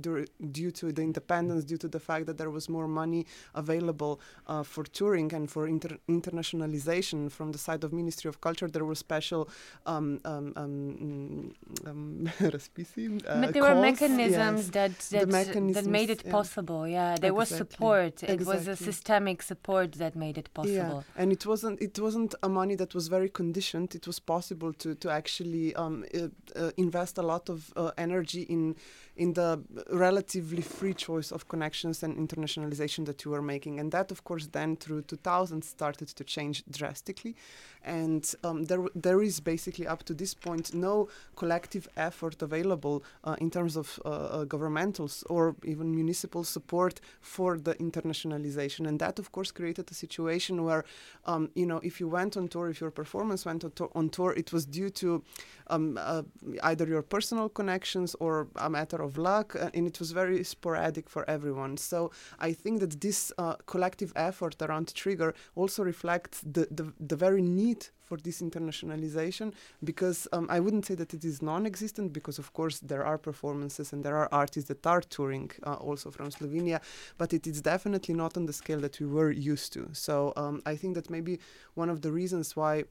due, 0.50 0.70
to 0.70 0.92
the 0.92 1.02
independence, 1.02 1.64
due 1.64 1.76
to 1.78 1.88
the 1.88 2.00
fact 2.00 2.26
that 2.26 2.38
there 2.38 2.50
was 2.50 2.68
more 2.68 2.88
money 2.88 3.26
available 3.54 4.20
for 4.64 4.84
touring 4.84 5.32
and 5.34 5.50
for 5.50 5.66
inter- 5.66 5.98
internationalization 6.08 7.30
from 7.30 7.52
the 7.52 7.58
side 7.58 7.84
of 7.84 7.92
Ministry 7.92 8.28
of 8.28 8.40
Culture. 8.40 8.68
There 8.68 8.84
were 8.84 8.94
special 8.94 9.48
um, 9.86 10.20
um, 10.24 10.52
um, 10.56 11.52
mm, 11.84 11.88
um 11.88 12.30
but 12.40 13.52
there 13.52 13.62
calls. 13.62 13.74
were 13.74 13.80
mechanisms 13.80 14.60
yes. 14.66 14.68
that 14.68 14.94
that, 14.98 15.20
the 15.20 15.26
mechanisms, 15.26 15.74
that 15.74 15.86
made 15.86 16.10
it 16.10 16.22
yeah. 16.24 16.30
possible. 16.30 16.86
Yeah, 16.86 17.16
there 17.20 17.34
was 17.34 17.48
support 17.48 17.73
support. 17.74 18.22
It 18.22 18.46
was 18.46 18.68
a 18.68 18.76
systemic 18.76 19.42
support 19.42 19.92
that 19.92 20.14
made 20.16 20.38
it 20.38 20.52
possible. 20.54 21.04
Yeah, 21.16 21.22
and 21.22 21.32
it 21.32 21.46
wasn't 21.46 21.80
it 21.80 21.98
wasn't 21.98 22.34
a 22.42 22.48
money 22.48 22.74
that 22.76 22.94
was 22.94 23.08
very 23.08 23.28
conditioned. 23.28 23.94
It 23.94 24.06
was 24.06 24.18
possible 24.18 24.72
to 24.74 24.94
to 24.94 25.10
actually 25.10 25.74
um, 25.74 26.04
uh, 26.14 26.28
uh, 26.56 26.70
invest 26.76 27.18
a 27.18 27.22
lot 27.22 27.48
of 27.48 27.72
uh, 27.76 27.90
energy 27.98 28.42
in 28.42 28.76
in 29.16 29.34
the 29.34 29.62
relatively 29.90 30.62
free 30.62 30.94
choice 30.94 31.30
of 31.30 31.46
connections 31.48 32.02
and 32.02 32.16
internationalization 32.16 33.06
that 33.06 33.24
you 33.24 33.30
were 33.30 33.42
making, 33.42 33.78
and 33.80 33.92
that 33.92 34.10
of 34.10 34.24
course 34.24 34.48
then 34.48 34.76
through 34.76 35.02
2000 35.02 35.62
started 35.62 36.08
to 36.08 36.24
change 36.24 36.64
drastically, 36.70 37.36
and 37.84 38.34
um, 38.42 38.64
there 38.64 38.84
there 38.94 39.22
is 39.22 39.40
basically 39.40 39.86
up 39.86 40.02
to 40.02 40.14
this 40.14 40.34
point 40.34 40.74
no 40.74 41.08
collective 41.36 41.88
effort 41.96 42.42
available 42.42 43.04
uh, 43.24 43.36
in 43.40 43.50
terms 43.50 43.76
of 43.76 44.00
uh, 44.04 44.08
uh, 44.08 44.44
governmental 44.44 45.08
or 45.28 45.54
even 45.64 45.94
municipal 45.94 46.44
support 46.44 47.00
for 47.20 47.58
the 47.64 47.74
internationalization, 47.76 48.86
and 48.86 48.98
that 49.00 49.18
of 49.18 49.32
course 49.32 49.50
created 49.50 49.90
a 49.90 49.94
situation 49.94 50.64
where 50.64 50.84
um, 51.24 51.50
you 51.54 51.66
know 51.66 51.80
if 51.82 52.00
you 52.00 52.08
went 52.08 52.36
on 52.36 52.48
tour, 52.48 52.68
if 52.68 52.80
your 52.80 52.90
performance 52.90 53.44
went 53.44 53.64
on, 53.64 53.70
tour, 53.72 53.90
on 53.94 54.08
tour, 54.08 54.32
it 54.32 54.52
was 54.52 54.64
due 54.64 54.90
to 54.90 55.22
um, 55.68 55.98
uh, 56.00 56.22
either 56.62 56.86
your 56.86 57.02
personal 57.02 57.48
connections 57.48 58.14
or 58.20 58.48
a 58.56 58.70
matter 58.70 59.02
of 59.02 59.16
luck, 59.16 59.56
uh, 59.56 59.70
and 59.74 59.86
it 59.86 59.98
was 59.98 60.12
very 60.12 60.44
sporadic 60.44 61.08
for 61.08 61.28
everyone. 61.28 61.76
So 61.76 62.10
I 62.38 62.52
think 62.52 62.80
that 62.80 63.00
this 63.00 63.32
uh, 63.38 63.54
collective 63.66 64.12
effort 64.16 64.60
around 64.62 64.94
Trigger 64.94 65.34
also 65.54 65.82
reflects 65.82 66.40
the, 66.40 66.68
the, 66.70 66.92
the 67.00 67.16
very 67.16 67.42
need 67.42 67.86
for 68.04 68.18
this 68.18 68.40
internationalization 68.42 69.52
because 69.82 70.28
um, 70.32 70.46
I 70.50 70.60
wouldn't 70.60 70.86
say 70.86 70.94
that 70.94 71.14
it 71.14 71.24
is 71.24 71.42
non-existent 71.42 72.12
because 72.12 72.38
of 72.38 72.52
course 72.52 72.78
there 72.80 73.04
are 73.04 73.18
performances 73.18 73.92
and 73.92 74.04
there 74.04 74.16
are 74.16 74.28
artists 74.32 74.68
that 74.68 74.86
are 74.86 75.00
touring 75.00 75.50
uh, 75.66 75.74
also 75.74 76.10
from 76.10 76.30
Slovenia 76.30 76.80
but 77.18 77.32
it 77.32 77.46
is 77.46 77.60
definitely 77.60 78.14
not 78.14 78.36
on 78.36 78.46
the 78.46 78.52
scale 78.52 78.80
that 78.80 79.00
we 79.00 79.06
were 79.06 79.30
used 79.30 79.72
to. 79.72 79.88
So 79.92 80.32
um, 80.36 80.62
I 80.66 80.76
think 80.76 80.94
that 80.94 81.10
maybe 81.10 81.40
one 81.74 81.90
of 81.90 82.02
the 82.02 82.12
reasons 82.12 82.56
why 82.56 82.84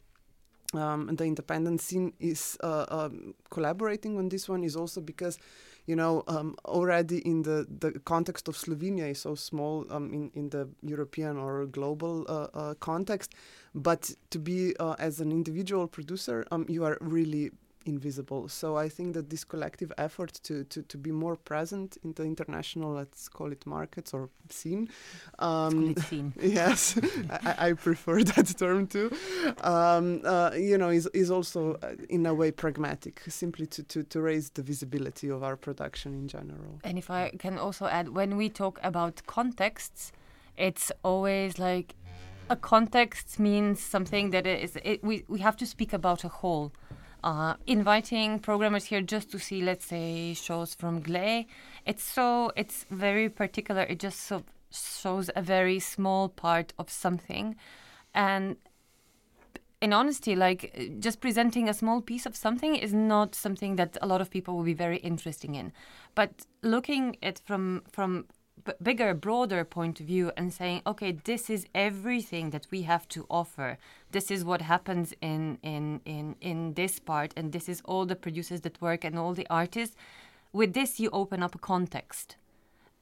um, 0.74 1.16
the 1.16 1.26
independent 1.26 1.82
scene 1.82 2.14
is 2.20 2.58
uh, 2.64 2.86
um, 2.90 3.36
collaborating 3.50 4.18
on 4.18 4.30
this 4.30 4.50
one 4.50 4.64
is 4.64 4.76
also 4.76 5.02
because 5.02 5.38
you 5.86 5.96
know 5.96 6.24
um, 6.28 6.56
already 6.66 7.20
in 7.20 7.44
the, 7.44 7.68
the 7.80 8.00
context 8.00 8.48
of 8.48 8.56
Slovenia 8.56 9.12
is 9.12 9.22
so 9.22 9.36
small 9.36 9.86
um, 9.90 10.14
in, 10.14 10.32
in 10.34 10.50
the 10.50 10.70
European 10.82 11.38
or 11.38 11.66
global 11.66 12.26
uh, 12.28 12.48
uh, 12.54 12.74
context. 12.76 13.36
But 13.76 14.12
to 14.30 14.40
be 14.40 14.76
uh, 14.80 14.96
as 15.00 15.20
an 15.20 15.32
individual 15.32 15.88
producer 15.88 16.46
um, 16.52 16.66
you 16.70 16.86
are 16.86 16.98
really 17.02 17.52
invisible 17.86 18.48
so 18.48 18.78
i 18.78 18.88
think 18.90 19.14
that 19.14 19.30
this 19.30 19.44
collective 19.44 19.92
effort 19.98 20.34
to, 20.44 20.64
to, 20.66 20.82
to 20.84 20.98
be 20.98 21.12
more 21.12 21.36
present 21.36 21.98
in 22.04 22.14
the 22.14 22.24
international 22.24 22.94
let's 22.94 23.28
call 23.30 23.52
it 23.52 23.66
markets 23.66 24.14
or 24.14 24.30
scene 24.50 24.90
um, 25.40 25.88
Let's 25.88 26.02
call 26.02 26.04
it 26.04 26.10
scene. 26.10 26.34
yes 26.42 27.00
I, 27.30 27.70
I 27.70 27.74
prefer 27.74 28.24
that 28.34 28.56
term 28.58 28.88
too 28.88 29.12
um, 29.62 30.22
uh, 30.26 30.52
you 30.56 30.78
know 30.78 30.90
is, 30.90 31.08
is 31.14 31.32
also 31.32 31.76
uh, 31.84 31.96
in 32.10 32.26
a 32.26 32.34
way 32.34 32.52
pragmatic 32.52 33.22
simply 33.28 33.66
to, 33.68 33.84
to, 33.84 34.04
to 34.04 34.22
raise 34.22 34.50
the 34.52 34.62
visibility 34.62 35.30
of 35.30 35.44
our 35.44 35.56
production 35.56 36.14
in 36.14 36.28
general 36.28 36.80
And 36.84 36.98
if 36.98 37.10
I 37.10 37.32
can 37.40 37.58
also 37.58 37.86
add, 37.86 38.10
when 38.10 38.38
we 38.38 38.50
talk 38.50 38.80
about 38.84 39.22
contexts, 39.26 40.12
it's 40.58 40.92
always 41.04 41.60
like 41.60 41.96
a 42.50 42.56
context 42.56 43.40
means 43.40 43.80
something 43.80 44.32
that 44.32 44.46
is 44.46 44.78
it, 44.84 45.04
we 45.04 45.24
we 45.28 45.40
have 45.40 45.58
to 45.58 45.66
speak 45.66 45.94
about 45.94 46.24
a 46.24 46.28
whole. 46.28 46.72
Uh, 47.24 47.56
inviting 47.68 48.38
programmers 48.38 48.84
here 48.84 49.02
just 49.02 49.32
to 49.32 49.40
see, 49.40 49.62
let's 49.62 49.86
say, 49.86 50.34
shows 50.34 50.74
from 50.74 51.02
Glej, 51.02 51.46
it's 51.86 52.04
so 52.04 52.52
it's 52.58 52.86
very 52.92 53.30
particular. 53.30 53.84
It 53.84 54.00
just 54.00 54.20
so 54.20 54.44
shows 54.72 55.30
a 55.34 55.42
very 55.42 55.80
small 55.80 56.28
part 56.28 56.74
of 56.78 56.90
something, 56.90 57.56
and 58.14 58.58
in 59.80 59.94
honesty, 59.94 60.36
like 60.36 60.98
just 61.00 61.22
presenting 61.22 61.70
a 61.70 61.74
small 61.74 62.02
piece 62.02 62.26
of 62.26 62.36
something 62.36 62.76
is 62.76 62.94
not 62.94 63.36
something 63.36 63.78
that 63.78 63.98
a 64.02 64.08
lot 64.08 64.20
of 64.20 64.30
people 64.30 64.58
will 64.58 64.66
be 64.66 64.74
very 64.74 64.98
interesting 64.98 65.56
in. 65.56 65.72
But 66.16 66.46
looking 66.62 67.16
at 67.24 67.40
from 67.40 67.84
from 67.90 68.26
b- 68.66 68.74
bigger, 68.82 69.14
broader 69.14 69.64
point 69.64 70.00
of 70.00 70.06
view 70.06 70.32
and 70.38 70.54
saying, 70.54 70.82
okay, 70.86 71.12
this 71.12 71.50
is 71.50 71.66
everything 71.74 72.52
that 72.52 72.68
we 72.72 72.84
have 72.84 73.08
to 73.10 73.26
offer. 73.30 73.78
This 74.12 74.32
is 74.32 74.44
what 74.44 74.62
happens 74.62 75.14
in 75.22 75.58
in 75.64 76.02
in 76.06 76.36
in 76.42 76.74
this 76.74 77.00
part, 77.00 77.34
and 77.38 77.52
this 77.52 77.68
is 77.70 77.82
all 77.86 78.06
the 78.06 78.16
producers 78.16 78.62
that 78.62 78.82
work 78.82 79.04
and 79.04 79.18
all 79.18 79.34
the 79.34 79.48
artists. 79.50 79.96
With 80.52 80.74
this, 80.74 81.00
you 81.00 81.10
open 81.12 81.42
up 81.42 81.56
a 81.56 81.60
context, 81.60 82.38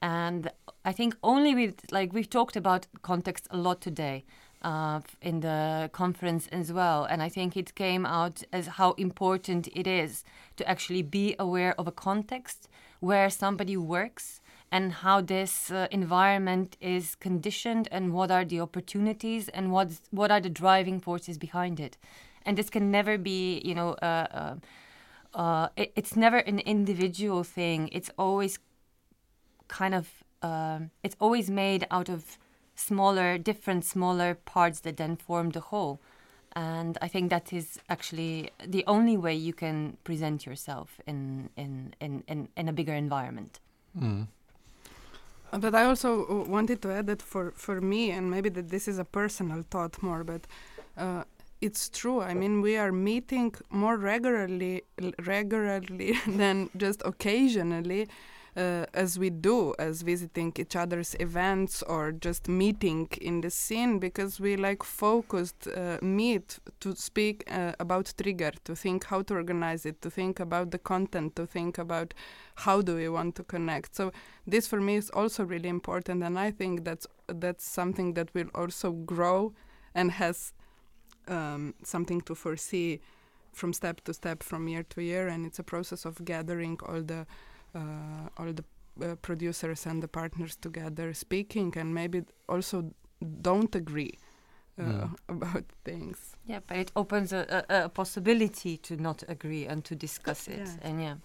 and 0.02 0.50
I 0.86 0.94
think 0.94 1.16
only 1.22 1.54
with 1.54 1.92
like 1.92 2.14
we've 2.14 2.30
talked 2.30 2.56
about 2.56 2.88
context 3.02 3.48
a 3.52 3.58
lot 3.58 3.82
today. 3.82 4.24
Uh, 4.64 5.02
in 5.24 5.40
the 5.40 5.90
conference 5.92 6.48
as 6.52 6.72
well, 6.72 7.04
and 7.06 7.24
I 7.24 7.30
think 7.30 7.58
it 7.58 7.74
came 7.74 8.06
out 8.06 8.44
as 8.54 8.68
how 8.68 8.92
important 8.92 9.68
it 9.74 9.88
is 9.88 10.24
to 10.58 10.70
actually 10.70 11.02
be 11.02 11.36
aware 11.40 11.74
of 11.80 11.88
a 11.88 11.92
context 11.92 12.70
where 13.00 13.32
somebody 13.32 13.76
works 13.76 14.40
and 14.72 14.94
how 14.94 15.20
this 15.22 15.70
uh, 15.70 15.88
environment 15.92 16.78
is 16.80 17.16
conditioned 17.16 17.88
and 17.92 18.14
what 18.14 18.32
are 18.32 18.46
the 18.46 18.60
opportunities 18.60 19.50
and 19.50 19.72
what 19.72 19.90
what 20.12 20.32
are 20.32 20.40
the 20.40 20.50
driving 20.50 21.00
forces 21.00 21.38
behind 21.38 21.80
it 21.80 21.98
and 22.46 22.58
this 22.58 22.70
can 22.70 22.90
never 22.90 23.18
be 23.18 23.60
you 23.66 23.76
know 23.76 23.92
uh, 24.02 24.56
uh, 25.36 25.38
uh, 25.38 25.68
it, 25.76 25.92
it's 25.96 26.16
never 26.16 26.38
an 26.38 26.60
individual 26.60 27.44
thing 27.44 27.90
it's 27.92 28.10
always 28.18 28.60
kind 29.68 29.94
of 29.94 30.24
um, 30.42 30.90
it's 31.04 31.16
always 31.20 31.50
made 31.50 31.86
out 31.92 32.10
of 32.10 32.38
smaller 32.76 33.38
different 33.38 33.86
smaller 33.86 34.34
parts 34.34 34.80
that 34.80 34.98
then 34.98 35.16
form 35.16 35.50
the 35.52 35.60
whole 35.60 36.00
and 36.54 36.98
I 37.02 37.08
think 37.08 37.30
that 37.30 37.54
is 37.54 37.80
actually 37.90 38.50
the 38.66 38.84
only 38.86 39.16
way 39.16 39.34
you 39.34 39.54
can 39.54 39.98
present 40.04 40.46
yourself 40.46 41.00
in 41.08 41.50
in 41.56 41.94
in, 42.00 42.24
in, 42.28 42.50
in 42.58 42.68
a 42.68 42.74
bigger 42.74 42.94
environment. 42.94 43.60
Mm. 43.98 44.28
But 45.52 45.76
I 45.76 45.84
also 45.84 46.46
wanted 46.46 46.82
to 46.84 46.92
add 46.92 47.08
that 47.08 47.22
for, 47.22 47.52
for 47.56 47.82
me, 47.82 48.12
and 48.12 48.32
maybe 48.32 48.50
that 48.50 48.70
this 48.70 48.88
is 48.88 48.98
a 49.00 49.04
personal 49.06 49.64
thought 49.70 50.02
more, 50.02 50.24
but 50.24 50.48
uh, 50.98 51.24
it's 51.60 51.90
true. 51.90 52.22
I 52.22 52.34
mean, 52.34 52.62
we 52.62 52.78
are 52.78 52.92
meeting 52.92 53.54
more 53.70 53.98
regularly, 53.98 54.84
regularly 55.26 56.18
than 56.28 56.70
just 56.78 57.02
occasionally, 57.04 58.08
uh, 58.56 58.86
as 58.94 59.18
we 59.18 59.30
do, 59.30 59.74
as 59.80 60.02
visiting 60.02 60.54
each 60.58 60.76
other's 60.76 61.16
events 61.20 61.82
or 61.84 62.12
just 62.12 62.48
meeting 62.48 63.08
in 63.22 63.42
the 63.42 63.50
scene, 63.50 64.00
because 64.00 64.40
we 64.40 64.56
like 64.56 64.84
focused 64.84 65.68
uh, 65.68 65.98
meet 66.02 66.60
to 66.80 66.96
speak 66.96 67.44
uh, 67.50 67.74
about 67.80 68.14
trigger, 68.18 68.52
to 68.64 68.76
think 68.76 69.06
how 69.06 69.22
to 69.22 69.36
organize 69.36 69.86
it, 69.86 70.02
to 70.02 70.10
think 70.10 70.40
about 70.40 70.72
the 70.72 70.80
content, 70.80 71.36
to 71.36 71.46
think 71.46 71.78
about 71.78 72.14
how 72.56 72.82
do 72.82 72.96
we 72.96 73.08
want 73.08 73.36
to 73.36 73.44
connect. 73.44 73.96
So 73.96 74.12
this 74.46 74.68
for 74.68 74.82
me 74.82 74.96
is 74.96 75.10
also 75.12 75.44
really 75.44 75.70
important 75.70 76.24
and 76.24 76.38
i 76.38 76.52
think 76.52 76.84
that's 76.84 77.08
that's 77.28 77.66
something 77.66 78.14
that 78.14 78.34
will 78.34 78.50
also 78.56 78.92
grow 78.92 79.54
and 79.94 80.12
has 80.12 80.54
um, 81.28 81.74
something 81.84 82.22
to 82.22 82.36
foresee 82.36 83.00
from 83.54 83.74
step 83.74 84.02
to 84.02 84.14
step 84.14 84.44
from 84.44 84.68
year 84.68 84.84
to 84.84 85.02
year 85.02 85.28
and 85.28 85.46
it's 85.46 85.60
a 85.60 85.64
process 85.64 86.06
of 86.06 86.24
gathering 86.26 86.78
all 86.88 87.02
the 87.02 87.26
all 88.38 88.54
the 88.54 88.64
uh, 89.04 89.16
producers 89.16 89.86
and 89.86 90.02
the 90.04 90.08
partners 90.08 90.56
together 90.56 91.14
speaking 91.14 91.74
and 91.78 91.94
maybe 91.94 92.24
also 92.48 92.94
don't 93.42 93.76
agree 93.76 94.18
uh, 94.80 94.84
Mm. 94.84 95.16
about 95.30 95.66
things 95.84 96.36
Yeah, 96.46 96.60
but 96.68 96.78
it 96.78 96.92
opens 96.96 97.34
a, 97.34 97.66
a, 97.70 97.86
a 97.86 97.90
possibility 97.90 98.78
to 98.78 98.96
not 98.98 99.24
agree 99.28 99.68
and 99.68 99.84
to 99.86 99.96
discuss 99.96 100.48
it. 100.48 100.58
Yes. 100.58 100.78
And 100.82 101.02
yeah, 101.02 101.16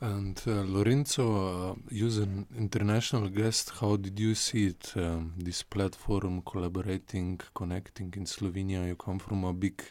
And 0.00 0.40
uh, 0.46 0.62
Lorenzo, 0.62 1.72
uh, 1.72 1.74
you 1.90 2.06
as 2.06 2.18
an 2.18 2.46
international 2.56 3.28
guest, 3.28 3.70
how 3.80 3.96
did 3.96 4.18
you 4.18 4.34
see 4.34 4.66
it? 4.68 4.92
Um, 4.96 5.34
this 5.36 5.62
platform, 5.62 6.42
collaborating, 6.42 7.40
connecting 7.54 8.12
in 8.16 8.24
Slovenia. 8.24 8.86
You 8.86 8.96
come 8.96 9.18
from 9.18 9.44
a 9.44 9.52
big 9.52 9.82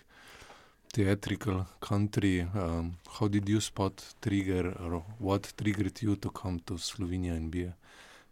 theatrical 0.93 1.67
country. 1.79 2.41
Um, 2.41 2.97
how 3.19 3.27
did 3.27 3.47
you 3.47 3.61
spot 3.61 4.03
trigger, 4.21 4.71
or 4.79 5.03
what 5.19 5.53
triggered 5.57 6.01
you 6.01 6.15
to 6.17 6.29
come 6.29 6.59
to 6.65 6.73
Slovenia 6.73 7.35
and 7.35 7.51
be 7.51 7.63
a 7.63 7.75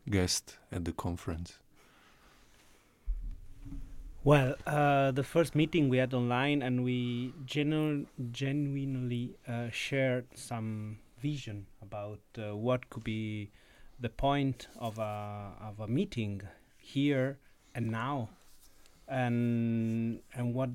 guest 0.10 0.58
at 0.72 0.86
the 0.86 0.91
conference? 0.93 1.60
Well, 4.24 4.56
uh, 4.65 5.12
the 5.12 5.24
first 5.24 5.56
meeting 5.56 5.88
we 5.88 5.98
had 5.98 6.13
online, 6.13 6.62
and 6.62 6.84
we 6.84 7.34
genu- 7.46 8.08
genuinely 8.32 9.38
uh, 9.48 9.70
shared 9.72 10.26
some 10.36 11.00
vision 11.22 11.67
about 11.82 12.20
uh, 12.38 12.56
what 12.56 12.89
could 12.89 13.04
be 13.04 13.52
the 14.00 14.10
point 14.10 14.67
of 14.78 15.00
a 15.00 15.54
of 15.62 15.80
a 15.80 15.88
meeting 15.88 16.41
here 16.78 17.38
and 17.74 17.89
now, 17.89 18.30
and 19.08 20.20
and 20.34 20.54
what 20.54 20.70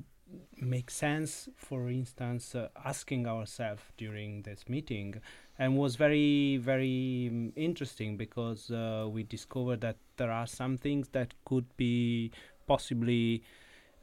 makes 0.57 0.95
sense. 0.95 1.49
For 1.57 1.89
instance, 1.89 2.55
uh, 2.55 2.69
asking 2.83 3.27
ourselves 3.27 3.83
during 3.97 4.43
this 4.43 4.67
meeting, 4.67 5.21
and 5.59 5.77
was 5.77 5.95
very 5.95 6.57
very 6.57 7.29
um, 7.31 7.53
interesting 7.55 8.17
because 8.17 8.71
uh, 8.71 9.07
we 9.09 9.23
discovered 9.23 9.81
that 9.81 9.97
there 10.17 10.31
are 10.31 10.47
some 10.47 10.77
things 10.77 11.09
that 11.09 11.33
could 11.45 11.65
be 11.77 12.31
possibly 12.67 13.43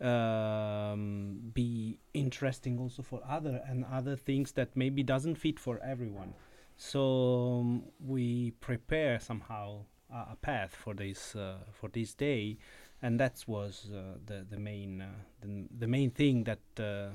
um, 0.01 1.39
be 1.53 1.99
interesting 2.15 2.79
also 2.79 3.03
for 3.03 3.21
other 3.29 3.63
and 3.69 3.85
other 3.93 4.17
things 4.17 4.53
that 4.53 4.75
maybe 4.75 5.03
doesn't 5.03 5.35
fit 5.35 5.59
for 5.59 5.79
everyone 5.85 6.33
so 6.77 7.61
um, 7.61 7.83
we 8.07 8.53
prepare 8.61 9.21
somehow 9.21 9.81
a, 10.11 10.33
a 10.33 10.37
path 10.41 10.75
for 10.75 10.95
this 10.95 11.37
uh, 11.37 11.57
for 11.73 11.91
this 11.91 12.15
day 12.15 12.57
and 13.03 13.19
that 13.19 13.43
was 13.47 13.91
uh, 13.95 14.19
the 14.27 14.47
the 14.51 14.59
main 14.59 15.01
uh, 15.03 15.09
the, 15.41 15.67
the 15.79 15.87
main 15.87 16.11
thing 16.11 16.45
that 16.45 16.61
uh, 16.79 17.09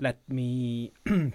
let 0.00 0.18
me 0.28 0.92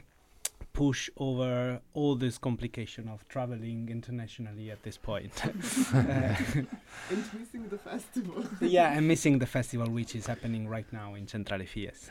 push 0.75 1.09
over 1.17 1.79
all 1.93 2.15
this 2.15 2.38
complication 2.38 3.07
of 3.07 3.25
traveling 3.29 3.88
internationally 3.89 4.69
at 4.71 4.83
this 4.83 4.97
point 4.97 5.31
Uh, 5.45 5.49
and 7.11 7.23
missing 7.39 7.63
the 7.69 7.77
festival. 7.77 8.43
yeah, 8.61 8.89
I'm 8.97 9.07
missing 9.07 9.39
the 9.39 9.45
festival 9.45 9.88
which 9.89 10.15
is 10.15 10.25
happening 10.27 10.67
right 10.67 10.89
now 10.91 11.15
in 11.15 11.27
Centrale 11.27 11.65
Fies. 11.65 12.09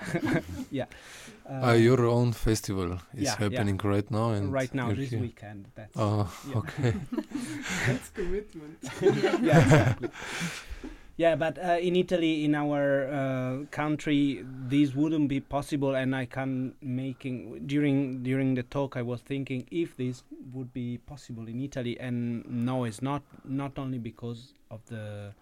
yeah. 0.70 0.87
Uh, 1.48 1.72
your 1.88 2.07
own 2.07 2.33
festival 2.33 2.92
is 2.94 3.00
yeah, 3.14 3.31
yeah. 3.31 3.37
happening 3.44 3.79
right 3.85 4.11
now, 4.11 4.31
and 4.31 4.53
right 4.53 4.72
now 4.74 4.88
this 4.92 5.11
here. 5.11 5.20
weekend. 5.20 5.66
That's 5.74 5.96
Oh, 5.96 6.27
yeah. 6.48 6.57
okay. 6.61 6.94
That's 7.87 8.09
commitment. 8.11 8.79
yeah, 9.03 9.59
exactly. 9.61 10.09
Yeah, 11.16 11.37
but 11.37 11.59
uh, 11.59 11.79
in 11.81 11.94
Italy, 11.94 12.44
in 12.44 12.57
our 12.57 13.07
uh, 13.07 13.66
country, 13.70 14.44
this 14.44 14.96
wouldn't 14.96 15.29
be 15.29 15.38
possible, 15.38 15.94
and 15.94 16.14
I 16.14 16.24
can 16.27 16.74
making 16.83 17.66
during 17.66 18.24
during 18.24 18.55
the 18.55 18.64
talk, 18.64 18.96
I 18.96 19.03
was 19.03 19.20
thinking 19.20 19.64
if 19.70 19.96
this 19.96 20.24
would 20.53 20.72
be 20.72 20.98
possible 20.98 21.46
in 21.46 21.61
Italy, 21.61 21.98
and 22.00 22.44
no, 22.50 22.83
it's 22.83 23.00
not. 23.00 23.22
Not 23.44 23.79
only 23.79 23.98
because 23.98 24.55
of 24.72 24.85
the 24.87 25.33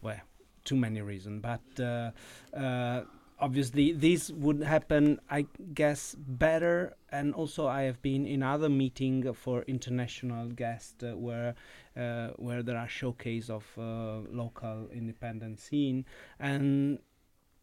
well, 0.00 0.20
too 0.64 0.76
many 0.76 1.02
reasons, 1.02 1.42
but 1.42 1.82
uh, 1.82 2.10
uh, 2.56 3.02
obviously 3.42 3.92
this 3.92 4.30
would 4.30 4.62
happen, 4.62 5.20
I 5.28 5.46
guess, 5.74 6.14
better. 6.16 6.94
And 7.10 7.34
also, 7.34 7.66
I 7.66 7.82
have 7.82 8.00
been 8.00 8.24
in 8.24 8.42
other 8.42 8.68
meeting 8.68 9.30
for 9.34 9.62
international 9.62 10.48
guests 10.50 11.02
uh, 11.02 11.16
where 11.16 11.54
uh, 11.96 12.28
where 12.36 12.62
there 12.62 12.78
are 12.78 12.88
showcase 12.88 13.50
of 13.50 13.66
uh, 13.76 14.20
local 14.30 14.88
independent 14.92 15.60
scene, 15.60 16.06
and 16.38 17.00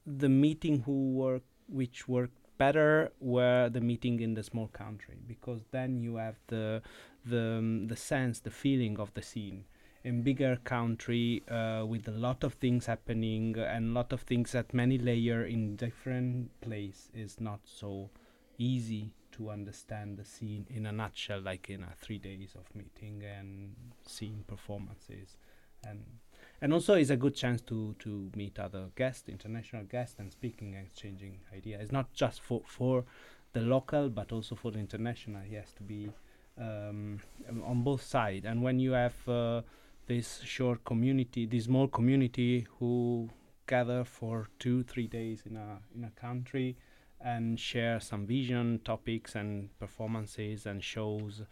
the 0.06 0.30
meeting 0.30 0.84
who 0.86 1.14
work 1.14 1.44
which 1.68 2.08
work 2.08 2.32
better 2.58 3.12
were 3.22 3.70
the 3.70 3.80
meeting 3.80 4.20
in 4.20 4.34
the 4.34 4.44
small 4.44 4.68
country 4.68 5.16
because 5.26 5.62
then 5.72 6.02
you 6.02 6.18
have 6.18 6.36
the 6.48 6.82
the 7.26 7.58
um, 7.58 7.88
the 7.88 7.96
sense, 7.96 8.42
the 8.42 8.52
feeling 8.52 9.00
of 9.00 9.14
the 9.14 9.22
scene 9.22 9.64
in 10.04 10.22
bigger 10.22 10.58
country 10.64 11.44
uh, 11.50 11.84
with 11.86 12.08
a 12.08 12.12
lot 12.12 12.44
of 12.44 12.54
things 12.54 12.86
happening 12.86 13.58
and 13.58 13.90
a 13.90 13.94
lot 13.94 14.14
of 14.14 14.22
things 14.22 14.56
at 14.56 14.74
many 14.74 14.98
layer 14.98 15.44
in 15.44 15.76
different 15.76 16.50
place 16.62 17.10
is 17.14 17.40
not 17.42 17.60
so 17.66 18.10
easy 18.58 19.12
to 19.32 19.50
understand 19.50 20.18
the 20.18 20.26
scene 20.26 20.66
in 20.70 20.86
a 20.86 20.92
nutshell 20.92 21.42
like 21.42 21.70
in 21.70 21.84
a 21.84 21.94
three 21.98 22.18
days 22.18 22.56
of 22.56 22.74
meeting 22.76 23.22
and 23.24 23.76
seeing 24.06 24.44
performances 24.48 25.36
and 25.86 26.04
and 26.62 26.74
also 26.74 26.94
it's 26.96 27.10
a 27.10 27.18
good 27.18 27.36
chance 27.36 27.62
to 27.62 27.96
to 28.00 28.30
meet 28.36 28.60
other 28.60 28.90
guests, 28.96 29.30
international 29.30 29.84
guests, 29.84 30.20
and 30.20 30.32
speaking 30.32 30.76
and 30.76 30.86
exchanging 30.86 31.40
ideas. 31.56 31.84
It's 31.84 31.92
not 31.92 32.12
just 32.14 32.42
for 32.42 32.62
for 32.66 33.06
the 33.54 33.62
local, 33.62 34.10
but 34.10 34.32
also 34.32 34.56
for 34.56 34.72
the 34.72 34.80
international. 34.80 35.42
He 35.42 35.56
has 35.56 35.72
to 35.74 35.84
be 35.84 36.10
um, 36.58 37.20
on 37.64 37.84
both 37.84 38.04
sides. 38.04 38.46
And 38.46 38.62
when 38.62 38.80
you 38.80 38.92
have 38.92 39.28
uh, 39.28 39.62
this 40.10 40.42
short 40.44 40.84
community, 40.84 41.46
this 41.46 41.66
small 41.66 41.88
community 41.88 42.68
who 42.80 43.30
gather 43.68 44.04
for 44.04 44.50
two, 44.58 44.84
three 44.84 45.08
days 45.08 45.44
in 45.46 45.56
a 45.56 45.80
in 45.96 46.04
a 46.04 46.12
country 46.20 46.76
and 47.22 47.60
share 47.60 48.00
some 48.00 48.26
vision, 48.26 48.80
topics, 48.84 49.36
and 49.36 49.70
performances 49.80 50.66
and 50.66 50.84
shows, 50.84 51.44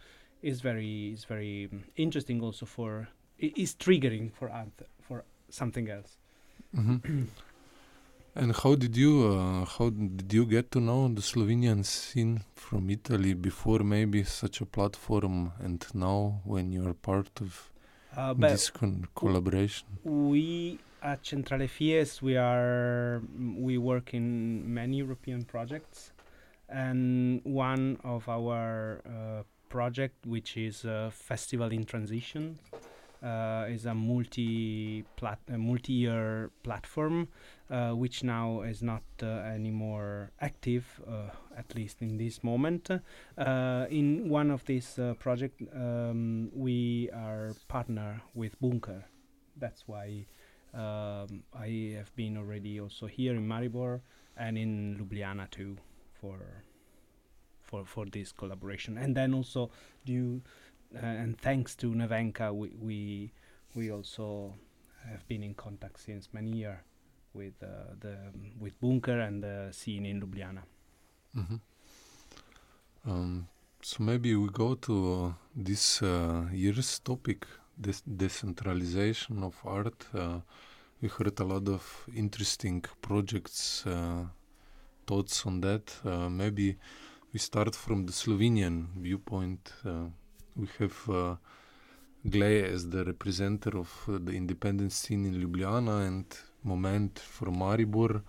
is 0.41 0.62
very 0.62 1.13
is 1.13 1.24
very 1.26 1.70
interesting. 1.96 2.41
Also 2.41 2.65
for 2.65 3.08
is 3.38 3.76
triggering 3.76 4.34
for 4.34 4.50
for 5.08 5.24
something 5.50 5.88
else. 5.89 6.17
Mhm. 6.76 6.98
and 8.41 8.56
how 8.56 8.76
did 8.76 8.98
you 8.98 9.13
uh, 9.34 9.65
how 9.65 9.89
did 9.89 10.34
you 10.34 10.46
get 10.46 10.72
to 10.72 10.80
know 10.80 11.08
the 11.08 11.22
Slovenian 11.22 11.84
scene 11.86 12.43
from 12.56 12.89
Italy 12.89 13.34
before 13.36 13.80
maybe 13.80 14.24
such 14.24 14.62
a 14.62 14.65
platform 14.65 15.52
and 15.60 15.86
now 15.93 16.41
when 16.43 16.72
you 16.72 16.88
are 16.88 16.93
part 16.93 17.32
of 17.41 17.72
Uh, 18.17 18.34
but 18.34 18.49
this 18.49 18.71
con- 18.71 19.08
collaboration? 19.15 19.88
we 20.03 20.80
at 21.03 21.23
Centrale 21.23 21.67
Fies 21.67 22.19
we 22.19 22.36
are 22.36 23.21
mm, 23.21 23.62
we 23.62 23.77
work 23.77 24.15
in 24.15 24.73
many 24.73 24.97
European 24.97 25.43
projects, 25.43 26.12
and 26.67 27.41
one 27.43 27.99
of 28.03 28.27
our 28.27 29.01
uh, 29.06 29.43
project 29.69 30.25
which 30.25 30.58
is 30.58 30.84
a 30.84 31.12
festival 31.12 31.71
in 31.71 31.84
transition 31.84 32.58
uh, 33.23 33.65
is 33.67 33.86
a 33.86 33.93
multi 33.93 35.03
plat 35.15 35.39
multi-year 35.49 36.51
platform 36.63 37.27
uh, 37.69 37.91
which 37.91 38.23
now 38.23 38.62
is 38.62 38.82
not 38.82 39.03
uh, 39.21 39.25
anymore 39.25 40.32
active 40.41 41.01
uh, 41.08 41.30
at 41.58 41.75
least 41.75 42.01
in 42.01 42.17
this 42.17 42.43
moment. 42.43 42.89
Uh, 43.38 43.86
in 43.89 44.30
one 44.30 44.51
of 44.51 44.65
these 44.65 44.99
uh, 44.99 45.13
um, 45.73 46.49
we 46.53 47.10
are 47.13 47.53
partner 47.67 48.21
with 48.34 48.60
bunker. 48.62 49.03
That's 49.58 49.88
why 49.88 50.25
um, 50.73 51.43
I 51.53 51.95
have 51.97 52.15
been 52.15 52.38
already 52.38 52.80
also 52.80 53.08
here 53.08 53.34
in 53.34 53.47
Maribor 53.47 54.01
and 54.38 54.58
in 54.58 54.97
Ljubljana 54.99 55.49
too 55.49 55.77
for 56.13 56.63
for 57.62 57.86
for 57.86 58.06
this 58.06 58.32
collaboration. 58.32 58.97
And 58.97 59.15
then 59.15 59.34
also 59.34 59.71
due 60.06 60.41
and 60.93 61.38
thanks 61.39 61.76
to 61.76 61.88
Nevenka 61.93 62.54
we, 62.54 62.69
we 62.80 63.32
we 63.76 63.91
also 63.91 64.54
have 65.10 65.28
been 65.28 65.43
in 65.43 65.54
contact 65.54 66.00
since 66.00 66.30
many 66.34 66.52
years 66.52 66.80
with 67.34 67.54
uh, 67.62 67.93
the 68.00 68.17
with 68.60 68.80
Bunker 68.82 69.19
and 69.19 69.43
the 69.43 69.69
scene 69.71 70.06
in 70.06 70.21
Ljubljana. 70.21 70.63
Mhm. 71.36 71.60
Um, 73.06 73.47
so 73.82 74.04
maybe 74.04 74.36
we 74.36 74.50
go 74.50 74.76
to 74.76 75.13
uh, 75.13 75.34
this 75.56 76.02
uh, 76.02 76.50
year's 76.52 77.00
topic, 77.00 77.45
this 77.78 78.02
decentralization 78.02 79.43
of 79.43 79.56
art. 79.63 80.08
Uh, 80.13 80.39
we 81.02 81.08
heard 81.10 81.39
a 81.39 81.43
lot 81.43 81.69
of 81.69 82.10
interesting 82.15 82.84
projects, 83.02 83.86
uh, 83.86 84.26
thoughts 85.06 85.45
on 85.45 85.62
that. 85.62 85.93
Uh, 86.04 86.28
maybe 86.30 86.76
we 87.32 87.39
start 87.39 87.76
from 87.76 88.06
the 88.06 88.12
Slovenian 88.12 88.88
viewpoint. 88.97 89.73
We 90.58 90.67
have 90.80 91.10
uh, 91.10 91.36
Glej 92.26 92.63
as 92.74 92.89
the 92.89 93.06
representative 93.06 93.76
of 93.76 93.91
uh, 94.08 94.17
the 94.24 94.34
independent 94.34 94.91
scene 94.91 95.26
in 95.26 95.36
Ljubljana 95.41 96.08
and 96.08 96.26
Moment 96.63 97.20
from 97.20 97.58
Maribor. 97.58 98.22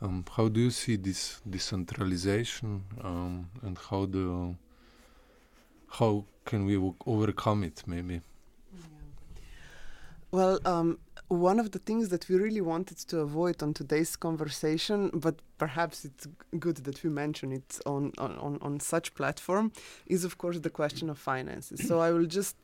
Um, 0.00 0.24
how 0.36 0.48
do 0.48 0.60
you 0.60 0.70
see 0.70 0.96
this 0.96 1.40
decentralization 1.48 2.82
um, 3.04 3.48
and 3.62 3.78
how 3.78 4.06
do 4.06 4.56
how 5.88 6.24
can 6.44 6.66
we 6.66 6.76
overcome 7.06 7.62
it 7.62 7.84
maybe 7.86 8.20
Well, 10.32 10.58
um, 10.64 10.98
one 11.32 11.58
of 11.58 11.70
the 11.70 11.78
things 11.78 12.10
that 12.10 12.28
we 12.28 12.36
really 12.36 12.60
wanted 12.60 12.98
to 12.98 13.20
avoid 13.20 13.62
on 13.62 13.72
today's 13.72 14.16
conversation, 14.16 15.10
but 15.14 15.36
perhaps 15.56 16.04
it's 16.04 16.28
good 16.58 16.76
that 16.78 17.02
we 17.02 17.08
mention 17.08 17.52
it 17.52 17.80
on, 17.86 18.12
on, 18.18 18.58
on, 18.60 18.80
such 18.80 19.14
platform, 19.14 19.72
is 20.06 20.24
of 20.24 20.36
course 20.36 20.58
the 20.60 20.70
question 20.70 21.08
of 21.08 21.18
finances. 21.18 21.86
so 21.88 22.00
I 22.00 22.10
will 22.12 22.26
just, 22.26 22.56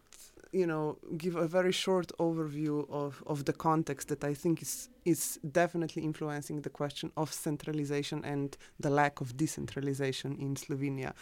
you 0.53 0.67
know, 0.67 0.99
give 1.17 1.35
a 1.37 1.47
very 1.47 1.73
short 1.73 2.13
overview 2.19 2.89
of, 2.91 3.23
of 3.27 3.47
the 3.47 3.55
context 3.55 4.09
that 4.09 4.23
I 4.23 4.35
think 4.35 4.61
is 4.63 4.91
is 5.05 5.41
definitely 5.51 6.03
influencing 6.03 6.61
the 6.61 6.71
question 6.71 7.11
of 7.17 7.33
centralization 7.33 8.23
and 8.25 8.59
the 8.79 8.91
lack 8.91 9.23
of 9.23 9.37
decentralization 9.39 10.37
in 10.39 10.55
Slovenia. 10.57 11.15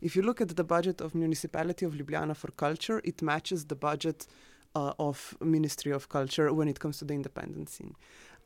If 0.00 0.14
you 0.14 0.22
look 0.22 0.40
at 0.40 0.54
the 0.54 0.62
budget 0.62 1.00
of 1.00 1.14
municipality 1.14 1.84
of 1.84 1.94
Ljubljana 1.94 2.36
for 2.36 2.52
culture, 2.52 3.00
it 3.02 3.22
matches 3.22 3.64
the 3.64 3.74
budget 3.74 4.28
uh, 4.76 4.92
of 4.98 5.36
Ministry 5.40 5.92
of 5.92 6.08
Culture 6.08 6.52
when 6.52 6.68
it 6.68 6.78
comes 6.78 6.98
to 6.98 7.04
the 7.06 7.14
independent 7.14 7.70
scene. 7.70 7.96